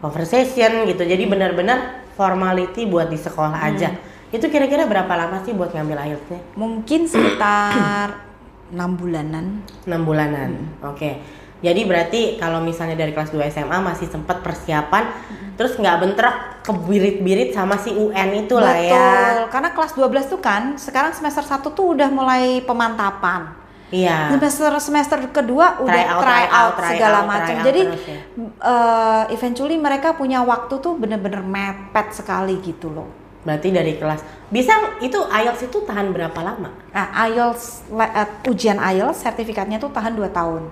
conversation 0.00 0.88
gitu. 0.88 1.02
Jadi 1.04 1.28
benar-benar 1.28 2.08
formality 2.16 2.88
buat 2.88 3.12
di 3.12 3.20
sekolah 3.20 3.60
aja. 3.70 3.94
Itu 4.30 4.48
kira-kira 4.48 4.86
berapa 4.86 5.10
lama 5.14 5.42
sih 5.42 5.54
buat 5.54 5.74
ngambil 5.74 5.98
IELTS-nya? 6.10 6.40
Mungkin 6.56 7.06
sekitar 7.06 8.16
enam 8.74 8.94
bulanan. 8.94 9.62
6 9.86 10.08
bulanan. 10.08 10.50
Oke. 10.86 11.39
Jadi 11.60 11.84
berarti 11.84 12.20
kalau 12.40 12.64
misalnya 12.64 12.96
dari 12.96 13.12
kelas 13.12 13.30
2 13.30 13.52
SMA 13.52 13.78
masih 13.84 14.08
sempat 14.08 14.40
persiapan, 14.40 15.12
terus 15.60 15.76
nggak 15.76 15.96
bentrok 16.00 16.36
kebirit-birit 16.64 17.52
sama 17.52 17.76
si 17.76 17.92
UN 17.92 18.48
itu 18.48 18.56
lah 18.56 18.76
ya. 18.76 18.88
Betul. 18.88 19.36
Karena 19.52 19.70
kelas 19.76 19.92
12 19.92 20.32
tuh 20.32 20.40
kan 20.40 20.62
sekarang 20.80 21.12
semester 21.12 21.44
1 21.44 21.60
tuh 21.76 21.86
udah 21.92 22.08
mulai 22.08 22.64
pemantapan. 22.64 23.60
Iya. 23.90 24.30
Semester 24.30 24.72
semester 24.78 25.18
kedua 25.34 25.82
udah 25.82 25.90
Try 25.90 26.06
out, 26.06 26.22
try 26.22 26.44
out, 26.46 26.74
try 26.78 26.90
segala 26.94 27.18
out, 27.20 27.28
macam. 27.28 27.54
Jadi 27.66 27.80
terus 27.90 28.04
ya. 28.06 28.18
eh, 28.62 29.22
eventually 29.34 29.76
mereka 29.76 30.14
punya 30.14 30.40
waktu 30.46 30.78
tuh 30.78 30.94
bener-bener 30.94 31.42
mepet 31.42 32.14
sekali 32.14 32.56
gitu 32.62 32.88
loh. 32.88 33.10
Berarti 33.42 33.72
dari 33.72 33.96
kelas 33.98 34.20
bisa 34.52 35.00
itu 35.00 35.16
IELTS 35.16 35.66
itu 35.66 35.82
tahan 35.82 36.12
berapa 36.12 36.38
lama? 36.38 36.70
Nah, 36.92 37.06
IELTS 37.26 37.88
le- 37.90 38.12
eh, 38.14 38.28
ujian 38.46 38.78
IELTS 38.78 39.26
sertifikatnya 39.26 39.82
tuh 39.82 39.90
tahan 39.90 40.14
2 40.14 40.30
tahun. 40.30 40.70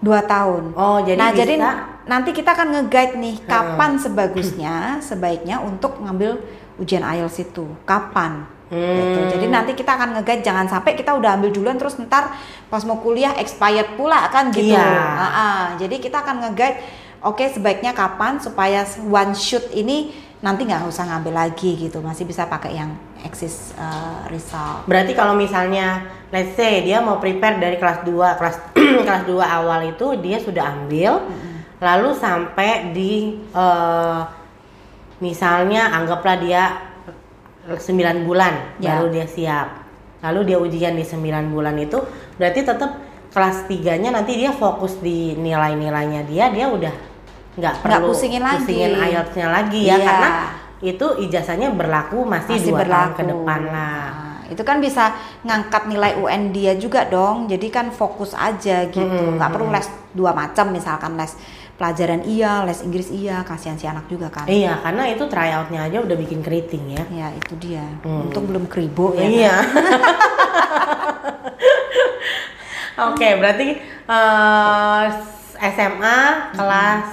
Dua 0.00 0.24
tahun. 0.24 0.72
Oh, 0.74 1.04
jadi 1.04 1.20
nah 1.20 1.30
bisa... 1.30 1.38
jadi 1.44 1.54
nanti 2.08 2.30
kita 2.32 2.56
akan 2.56 2.68
nge-guide 2.72 3.14
nih 3.20 3.36
kapan 3.44 3.96
hmm. 3.96 4.02
sebagusnya, 4.02 4.74
sebaiknya 5.04 5.60
untuk 5.60 6.00
ngambil 6.00 6.40
ujian 6.80 7.04
IELTS 7.04 7.52
itu. 7.52 7.68
Kapan? 7.84 8.48
Gitu. 8.72 8.80
Hmm. 8.80 8.96
Gitu. 8.96 9.20
Jadi 9.36 9.46
nanti 9.52 9.72
kita 9.76 9.98
akan 10.00 10.08
nge-guide 10.18 10.42
jangan 10.46 10.66
sampai 10.70 10.96
kita 10.96 11.12
udah 11.12 11.36
ambil 11.36 11.50
duluan 11.52 11.76
terus 11.76 12.00
ntar 12.00 12.32
pas 12.72 12.82
mau 12.88 13.02
kuliah 13.02 13.36
expired 13.36 13.98
pula 14.00 14.30
kan 14.32 14.48
gitu. 14.48 14.72
Iya. 14.72 14.88
Uh 14.88 15.24
-uh. 15.26 15.62
Jadi 15.76 16.00
kita 16.00 16.24
akan 16.24 16.48
nge-guide 16.48 16.78
oke 17.20 17.36
okay, 17.36 17.52
sebaiknya 17.52 17.92
kapan 17.92 18.40
supaya 18.40 18.86
one 19.10 19.36
shoot 19.36 19.68
ini 19.76 20.14
nanti 20.40 20.64
nggak 20.64 20.88
usah 20.88 21.04
ngambil 21.04 21.36
lagi 21.36 21.76
gitu 21.76 22.00
masih 22.00 22.24
bisa 22.24 22.48
pakai 22.48 22.80
yang 22.80 22.96
exist 23.24 23.76
uh, 23.76 24.26
result. 24.28 24.86
Berarti 24.88 25.12
kalau 25.12 25.36
misalnya 25.36 26.06
let's 26.30 26.54
say 26.54 26.84
dia 26.84 27.02
mau 27.02 27.18
prepare 27.18 27.58
dari 27.58 27.76
kelas 27.76 28.06
2 28.06 28.38
kelas 28.38 28.56
kelas 29.06 29.22
2 29.26 29.36
awal 29.40 29.80
itu 29.90 30.06
dia 30.22 30.38
sudah 30.38 30.72
ambil 30.72 31.24
mm 31.24 31.32
-hmm. 31.32 31.56
lalu 31.82 32.10
sampai 32.16 32.94
di 32.94 33.40
uh, 33.52 34.24
misalnya 35.20 35.92
anggaplah 35.92 36.36
dia 36.40 36.62
9 37.68 38.26
bulan 38.26 38.80
yeah. 38.80 38.98
baru 38.98 39.06
dia 39.12 39.26
siap. 39.28 39.68
Lalu 40.20 40.52
dia 40.52 40.58
ujian 40.60 40.94
di 40.96 41.04
9 41.04 41.52
bulan 41.52 41.76
itu 41.80 42.00
berarti 42.36 42.60
tetap 42.64 42.90
kelas 43.30 43.70
3-nya 43.70 44.10
nanti 44.10 44.34
dia 44.34 44.50
fokus 44.50 44.98
di 44.98 45.38
nilai-nilainya 45.38 46.26
dia 46.26 46.50
dia 46.50 46.66
udah 46.66 46.94
nggak 47.54 47.74
perlu 47.82 48.10
pusingin 48.10 48.42
lagi 48.42 48.62
pusingin 48.62 48.94
IELTS-nya 48.94 49.46
lagi 49.50 49.80
ya 49.86 49.94
yeah. 49.94 50.02
karena 50.02 50.30
itu 50.80 51.06
ijazahnya 51.28 51.76
berlaku 51.76 52.24
masih, 52.24 52.56
masih 52.56 52.72
dua 52.72 52.78
berlaku. 52.84 52.96
tahun 52.96 53.12
ke 53.12 53.22
depan 53.28 53.60
lah. 53.68 54.08
Nah, 54.10 54.48
itu 54.48 54.62
kan 54.64 54.76
bisa 54.80 55.14
ngangkat 55.44 55.82
nilai 55.86 56.16
UN 56.16 56.42
dia 56.56 56.72
juga 56.74 57.04
dong. 57.06 57.46
Jadi 57.46 57.68
kan 57.68 57.92
fokus 57.92 58.32
aja 58.32 58.88
gitu. 58.88 59.04
Hmm, 59.04 59.36
nggak 59.36 59.48
hmm, 59.52 59.56
perlu 59.60 59.68
les 59.70 59.88
dua 60.16 60.32
macam 60.32 60.72
misalkan 60.72 61.14
les 61.20 61.36
pelajaran 61.80 62.20
iya, 62.28 62.60
les 62.68 62.84
Inggris 62.84 63.08
iya, 63.08 63.40
kasihan 63.40 63.76
si 63.80 63.88
anak 63.88 64.04
juga 64.08 64.28
kan. 64.28 64.44
Iya, 64.44 64.84
karena 64.84 65.08
itu 65.08 65.24
tryoutnya 65.24 65.80
aja 65.88 66.04
udah 66.04 66.16
bikin 66.16 66.44
keriting 66.44 66.92
ya. 66.92 67.04
Ya 67.08 67.28
itu 67.32 67.56
dia. 67.56 67.84
Hmm. 68.04 68.28
Untung 68.28 68.48
belum 68.48 68.68
kribo 68.68 69.16
ya. 69.16 69.24
Iya. 69.24 69.56
Kan? 69.64 69.64
Oke, 73.00 73.24
okay, 73.24 73.32
berarti 73.40 73.80
uh, 74.12 75.08
eh, 75.56 75.72
SMA 75.72 76.20
kelas 76.52 77.08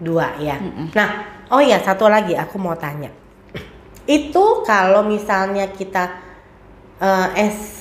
dua 0.00 0.32
ya. 0.40 0.56
Mm 0.56 0.72
-mm. 0.72 0.86
Nah, 0.96 1.37
oh 1.48 1.62
ya 1.62 1.80
satu 1.80 2.08
lagi 2.08 2.36
aku 2.36 2.56
mau 2.60 2.76
tanya. 2.76 3.12
Itu 4.06 4.64
kalau 4.64 5.04
misalnya 5.04 5.68
kita 5.72 6.18
uh, 7.00 7.28
S 7.36 7.78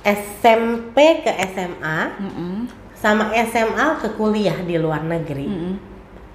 SMP 0.00 0.96
ke 1.20 1.32
SMA, 1.52 1.98
mm 2.16 2.30
-mm. 2.32 2.56
sama 2.96 3.28
SMA 3.52 3.86
ke 4.00 4.08
kuliah 4.16 4.56
di 4.64 4.80
luar 4.80 5.04
negeri, 5.04 5.44
mm 5.44 5.58
-mm. 5.60 5.74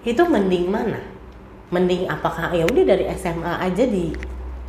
itu 0.05 0.21
mending 0.21 0.69
mana? 0.69 1.01
Mending 1.73 2.05
apakah 2.05 2.53
ya 2.53 2.61
udah 2.61 2.83
dari 2.85 3.09
SMA 3.17 3.53
aja 3.57 3.83
di 3.89 4.13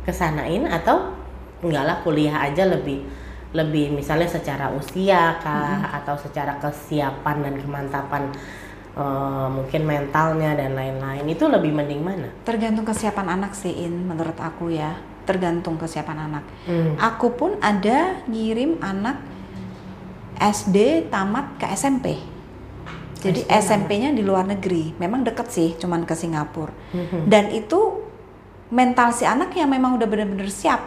kesanain 0.01 0.65
atau 0.65 1.13
enggak 1.61 1.83
lah 1.85 1.97
kuliah 2.01 2.41
aja 2.41 2.65
lebih 2.65 3.05
lebih 3.53 3.93
misalnya 3.93 4.25
secara 4.25 4.73
usia 4.73 5.37
kah 5.45 5.77
mm 5.77 5.85
-hmm. 5.85 5.97
atau 6.01 6.15
secara 6.17 6.57
kesiapan 6.57 7.37
dan 7.45 7.55
kemantapan 7.61 8.33
uh, 8.97 9.47
mungkin 9.53 9.85
mentalnya 9.85 10.57
dan 10.57 10.73
lain-lain 10.73 11.23
itu 11.29 11.45
lebih 11.45 11.71
mending 11.71 12.01
mana? 12.01 12.29
Tergantung 12.41 12.83
kesiapan 12.83 13.37
anak 13.37 13.53
sih 13.53 13.85
In 13.85 14.09
menurut 14.09 14.35
aku 14.41 14.73
ya 14.73 14.97
tergantung 15.27 15.75
kesiapan 15.75 16.31
anak. 16.31 16.43
Hmm. 16.65 16.95
Aku 16.97 17.35
pun 17.35 17.59
ada 17.59 18.23
ngirim 18.31 18.79
anak 18.79 19.19
SD 20.39 21.11
tamat 21.11 21.59
ke 21.59 21.67
SMP. 21.75 22.15
Jadi 23.17 23.43
SMP-nya 23.49 24.15
di 24.15 24.23
luar 24.23 24.47
negeri. 24.47 24.95
Memang 24.95 25.27
deket 25.27 25.51
sih, 25.51 25.75
cuman 25.75 26.07
ke 26.07 26.15
Singapura. 26.15 26.71
Hmm. 26.95 27.27
Dan 27.27 27.51
itu 27.51 28.07
mental 28.71 29.11
si 29.11 29.27
anak 29.27 29.51
yang 29.51 29.67
memang 29.67 29.99
udah 29.99 30.07
bener-bener 30.07 30.47
siap. 30.47 30.79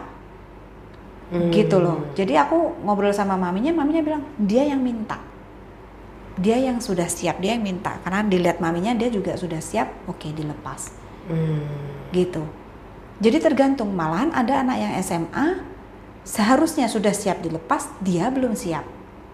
Hmm. 1.29 1.53
Gitu 1.53 1.77
loh. 1.77 2.09
Jadi 2.17 2.33
aku 2.33 2.81
ngobrol 2.81 3.13
sama 3.13 3.37
maminya, 3.37 3.77
maminya 3.77 4.01
bilang 4.01 4.23
dia 4.41 4.65
yang 4.65 4.81
minta 4.81 5.30
dia 6.41 6.57
yang 6.57 6.81
sudah 6.81 7.05
siap 7.05 7.37
dia 7.37 7.53
yang 7.53 7.63
minta. 7.63 8.01
Karena 8.01 8.25
dilihat 8.25 8.57
maminya 8.57 8.97
dia 8.97 9.13
juga 9.13 9.37
sudah 9.37 9.61
siap 9.61 10.09
oke 10.09 10.17
okay, 10.17 10.33
dilepas. 10.33 11.01
Hmm. 11.21 11.63
gitu. 12.11 12.43
Jadi 13.21 13.37
tergantung 13.37 13.93
malahan 13.93 14.33
ada 14.33 14.65
anak 14.65 14.77
yang 14.81 14.93
SMA 15.05 15.61
seharusnya 16.25 16.89
sudah 16.89 17.13
siap 17.13 17.39
dilepas 17.45 17.93
dia 18.01 18.27
belum 18.33 18.57
siap. 18.57 18.85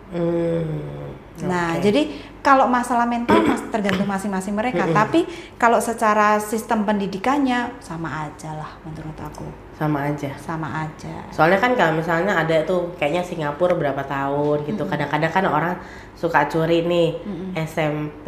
Hmm. 0.07 1.11
nah 1.43 1.75
okay. 1.75 1.83
jadi 1.83 2.01
kalau 2.39 2.63
masalah 2.71 3.03
mental 3.03 3.43
mas 3.43 3.59
tergantung 3.73 4.07
masing-masing 4.07 4.55
mereka. 4.55 4.87
Tapi 4.87 5.27
kalau 5.59 5.79
secara 5.83 6.39
sistem 6.39 6.87
pendidikannya 6.87 7.75
sama 7.83 8.27
aja 8.27 8.55
lah 8.55 8.71
menurut 8.87 9.17
aku 9.19 9.66
sama 9.77 10.09
aja 10.09 10.33
sama 10.41 10.89
aja 10.89 11.29
soalnya 11.29 11.61
kan 11.61 11.77
kalau 11.77 12.01
misalnya 12.01 12.33
ada 12.33 12.65
tuh 12.65 12.97
kayaknya 12.97 13.21
Singapura 13.21 13.77
berapa 13.77 14.01
tahun 14.09 14.65
gitu 14.65 14.89
kadang-kadang 14.89 15.29
kan 15.29 15.45
orang 15.45 15.73
suka 16.17 16.49
curi 16.49 16.81
nih 16.81 17.21
mm-hmm. 17.21 17.49
SMP 17.61 18.27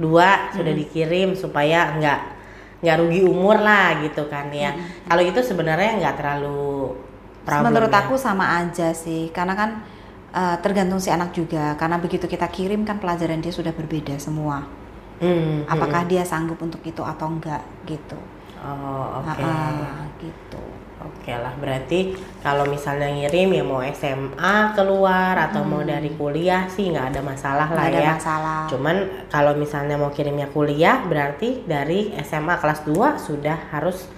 mm-hmm. 0.00 0.56
sudah 0.56 0.72
dikirim 0.72 1.28
supaya 1.36 1.92
nggak 2.00 2.20
nggak 2.80 2.96
rugi 2.96 3.22
umur 3.28 3.60
lah 3.60 4.00
gitu 4.08 4.24
kan 4.32 4.48
ya 4.48 4.72
mm-hmm. 4.72 5.12
kalau 5.12 5.22
itu 5.28 5.40
sebenarnya 5.44 6.00
nggak 6.00 6.16
terlalu 6.16 6.96
problem 7.44 7.68
menurut 7.68 7.92
ya. 7.92 8.00
aku 8.00 8.16
sama 8.16 8.64
aja 8.64 8.96
sih 8.96 9.28
karena 9.36 9.52
kan 9.52 9.70
uh, 10.32 10.56
tergantung 10.64 10.96
si 10.96 11.12
anak 11.12 11.36
juga 11.36 11.76
karena 11.76 12.00
begitu 12.00 12.24
kita 12.24 12.48
kirim 12.48 12.88
kan 12.88 12.96
pelajaran 12.96 13.44
dia 13.44 13.52
sudah 13.52 13.76
berbeda 13.76 14.16
semua 14.16 14.64
mm-hmm. 15.20 15.68
apakah 15.68 16.08
dia 16.08 16.24
sanggup 16.24 16.56
untuk 16.64 16.80
itu 16.88 17.04
atau 17.04 17.28
enggak 17.28 17.60
gitu 17.84 18.16
Oh 18.64 19.20
oke. 19.20 19.36
Okay. 19.36 20.24
Gitu. 20.24 20.64
Oke 21.04 21.28
okay 21.28 21.36
lah 21.36 21.52
berarti 21.60 22.16
kalau 22.40 22.64
misalnya 22.64 23.12
ngirim 23.12 23.52
ya 23.52 23.60
mau 23.60 23.84
SMA 23.84 24.72
keluar 24.72 25.36
atau 25.36 25.60
hmm. 25.60 25.68
mau 25.68 25.82
dari 25.84 26.10
kuliah 26.16 26.64
sih 26.72 26.88
nggak 26.88 27.12
ada 27.12 27.20
masalah 27.20 27.68
lah 27.68 27.84
ada 27.92 28.00
ya. 28.00 28.12
masalah. 28.16 28.64
Cuman 28.72 29.28
kalau 29.28 29.52
misalnya 29.52 30.00
mau 30.00 30.08
kirimnya 30.08 30.48
kuliah 30.48 31.04
berarti 31.04 31.68
dari 31.68 32.16
SMA 32.24 32.56
kelas 32.56 32.88
2 32.88 33.20
sudah 33.20 33.68
harus 33.68 34.08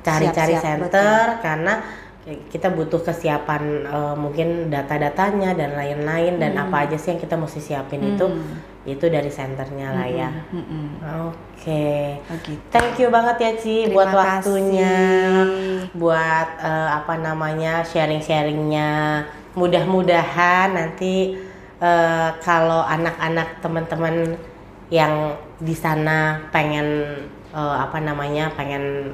cari-cari 0.00 0.56
center 0.56 1.36
betul. 1.36 1.44
karena 1.44 1.74
kita 2.20 2.68
butuh 2.68 3.00
kesiapan 3.00 3.88
uh, 3.88 4.12
mungkin 4.12 4.68
data-datanya 4.68 5.56
dan 5.56 5.72
lain-lain 5.72 6.36
dan 6.36 6.52
hmm. 6.52 6.62
apa 6.68 6.76
aja 6.84 6.96
sih 7.00 7.16
yang 7.16 7.20
kita 7.20 7.40
mesti 7.40 7.60
siapin 7.64 8.00
hmm. 8.04 8.12
itu 8.12 8.26
itu 8.88 9.12
dari 9.12 9.28
senternya 9.28 9.92
lah 9.92 10.08
ya. 10.08 10.30
Mm 10.48 10.64
-hmm. 10.64 10.86
Oke. 11.28 11.36
Okay. 11.60 12.00
Oh, 12.32 12.38
gitu. 12.40 12.64
Thank 12.72 12.96
you 12.96 13.12
banget 13.12 13.36
ya 13.36 13.52
Ci 13.60 13.76
Terima 13.84 13.92
buat 13.92 14.10
waktunya, 14.16 14.96
buat 15.92 16.48
uh, 16.64 16.88
apa 16.96 17.20
namanya 17.20 17.84
sharing-sharingnya. 17.84 19.24
Mudah-mudahan 19.52 20.72
nanti 20.72 21.36
uh, 21.76 22.32
kalau 22.40 22.80
anak-anak 22.88 23.60
teman-teman 23.60 24.40
yang 24.88 25.36
di 25.60 25.76
sana 25.76 26.48
pengen 26.48 27.28
uh, 27.52 27.84
apa 27.84 28.00
namanya 28.00 28.48
pengen 28.56 29.12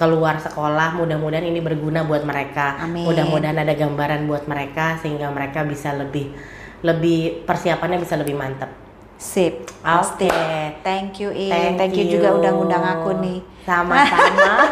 keluar 0.00 0.40
sekolah 0.40 0.96
mudah-mudahan 0.96 1.44
ini 1.44 1.60
berguna 1.60 2.08
buat 2.08 2.24
mereka 2.24 2.80
mudah-mudahan 2.88 3.60
ada 3.60 3.76
gambaran 3.76 4.24
buat 4.24 4.48
mereka 4.48 4.96
sehingga 5.04 5.28
mereka 5.28 5.60
bisa 5.68 5.92
lebih 5.92 6.32
lebih 6.80 7.44
persiapannya 7.44 8.00
bisa 8.00 8.16
lebih 8.16 8.36
mantap. 8.36 8.72
Sip, 9.20 9.68
Oke. 9.84 10.24
Okay. 10.24 10.80
Thank 10.80 11.20
you, 11.20 11.28
In. 11.28 11.52
Thank, 11.52 11.76
Thank 11.76 11.94
you. 12.00 12.08
you 12.08 12.16
juga 12.16 12.40
udah 12.40 12.50
ngundang 12.56 12.84
aku 12.88 13.20
nih. 13.20 13.44
Sama-sama. 13.68 14.64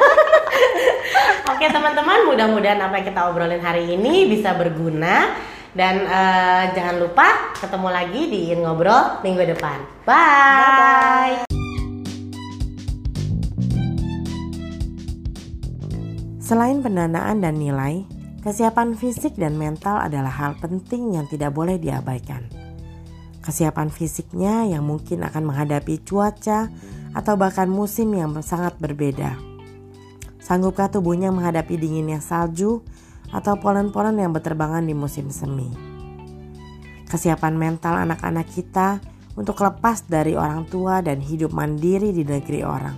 Oke, 1.52 1.68
teman-teman, 1.68 2.24
mudah-mudahan 2.24 2.80
apa 2.80 2.96
yang 2.96 3.06
kita 3.12 3.28
obrolin 3.28 3.60
hari 3.60 3.92
ini 3.92 4.24
bisa 4.24 4.56
berguna 4.56 5.36
dan 5.76 6.08
uh, 6.08 6.72
jangan 6.72 6.96
lupa 6.96 7.52
ketemu 7.60 7.88
lagi 7.92 8.22
di 8.32 8.38
In 8.56 8.64
Ngobrol 8.64 9.20
minggu 9.20 9.44
depan. 9.52 9.84
Bye. 10.08 11.44
Bye. 11.44 11.67
Selain 16.48 16.80
pendanaan 16.80 17.44
dan 17.44 17.60
nilai, 17.60 18.08
Kesiapan 18.38 18.94
fisik 18.94 19.34
dan 19.34 19.58
mental 19.58 19.98
adalah 19.98 20.30
hal 20.30 20.56
penting 20.62 21.12
yang 21.18 21.26
tidak 21.26 21.52
boleh 21.52 21.74
diabaikan. 21.74 22.46
Kesiapan 23.42 23.90
fisiknya 23.90 24.62
yang 24.62 24.86
mungkin 24.86 25.26
akan 25.26 25.52
menghadapi 25.52 26.00
cuaca 26.06 26.70
atau 27.18 27.34
bahkan 27.34 27.66
musim 27.66 28.14
yang 28.14 28.32
sangat 28.40 28.78
berbeda. 28.80 29.34
Sanggupkah 30.38 30.86
tubuhnya 30.86 31.34
menghadapi 31.34 31.74
dinginnya 31.76 32.22
salju 32.22 32.86
atau 33.34 33.58
polen-polen 33.58 34.16
yang 34.16 34.30
berterbangan 34.30 34.86
di 34.86 34.94
musim 34.94 35.34
semi? 35.34 35.68
Kesiapan 37.10 37.58
mental 37.58 38.00
anak-anak 38.06 38.46
kita 38.54 39.02
untuk 39.34 39.60
lepas 39.60 40.06
dari 40.06 40.38
orang 40.38 40.62
tua 40.70 41.02
dan 41.02 41.18
hidup 41.18 41.50
mandiri 41.50 42.14
di 42.14 42.22
negeri 42.22 42.62
orang. 42.62 42.96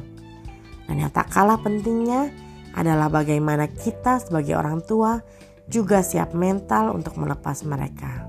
Dan 0.85 1.01
yang 1.01 1.11
tak 1.11 1.33
kalah 1.33 1.57
pentingnya, 1.59 2.50
adalah 2.81 3.13
bagaimana 3.13 3.69
kita 3.69 4.17
sebagai 4.25 4.57
orang 4.57 4.81
tua 4.81 5.21
juga 5.69 6.01
siap 6.01 6.33
mental 6.33 6.97
untuk 6.97 7.21
melepas 7.21 7.61
mereka. 7.69 8.25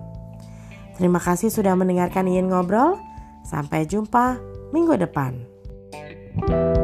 Terima 1.00 1.18
kasih 1.18 1.48
sudah 1.48 1.74
mendengarkan 1.74 2.28
ingin 2.28 2.52
ngobrol. 2.52 3.00
Sampai 3.42 3.90
jumpa 3.90 4.38
minggu 4.70 5.02
depan. 5.02 5.34
thank 6.32 6.78
you 6.78 6.81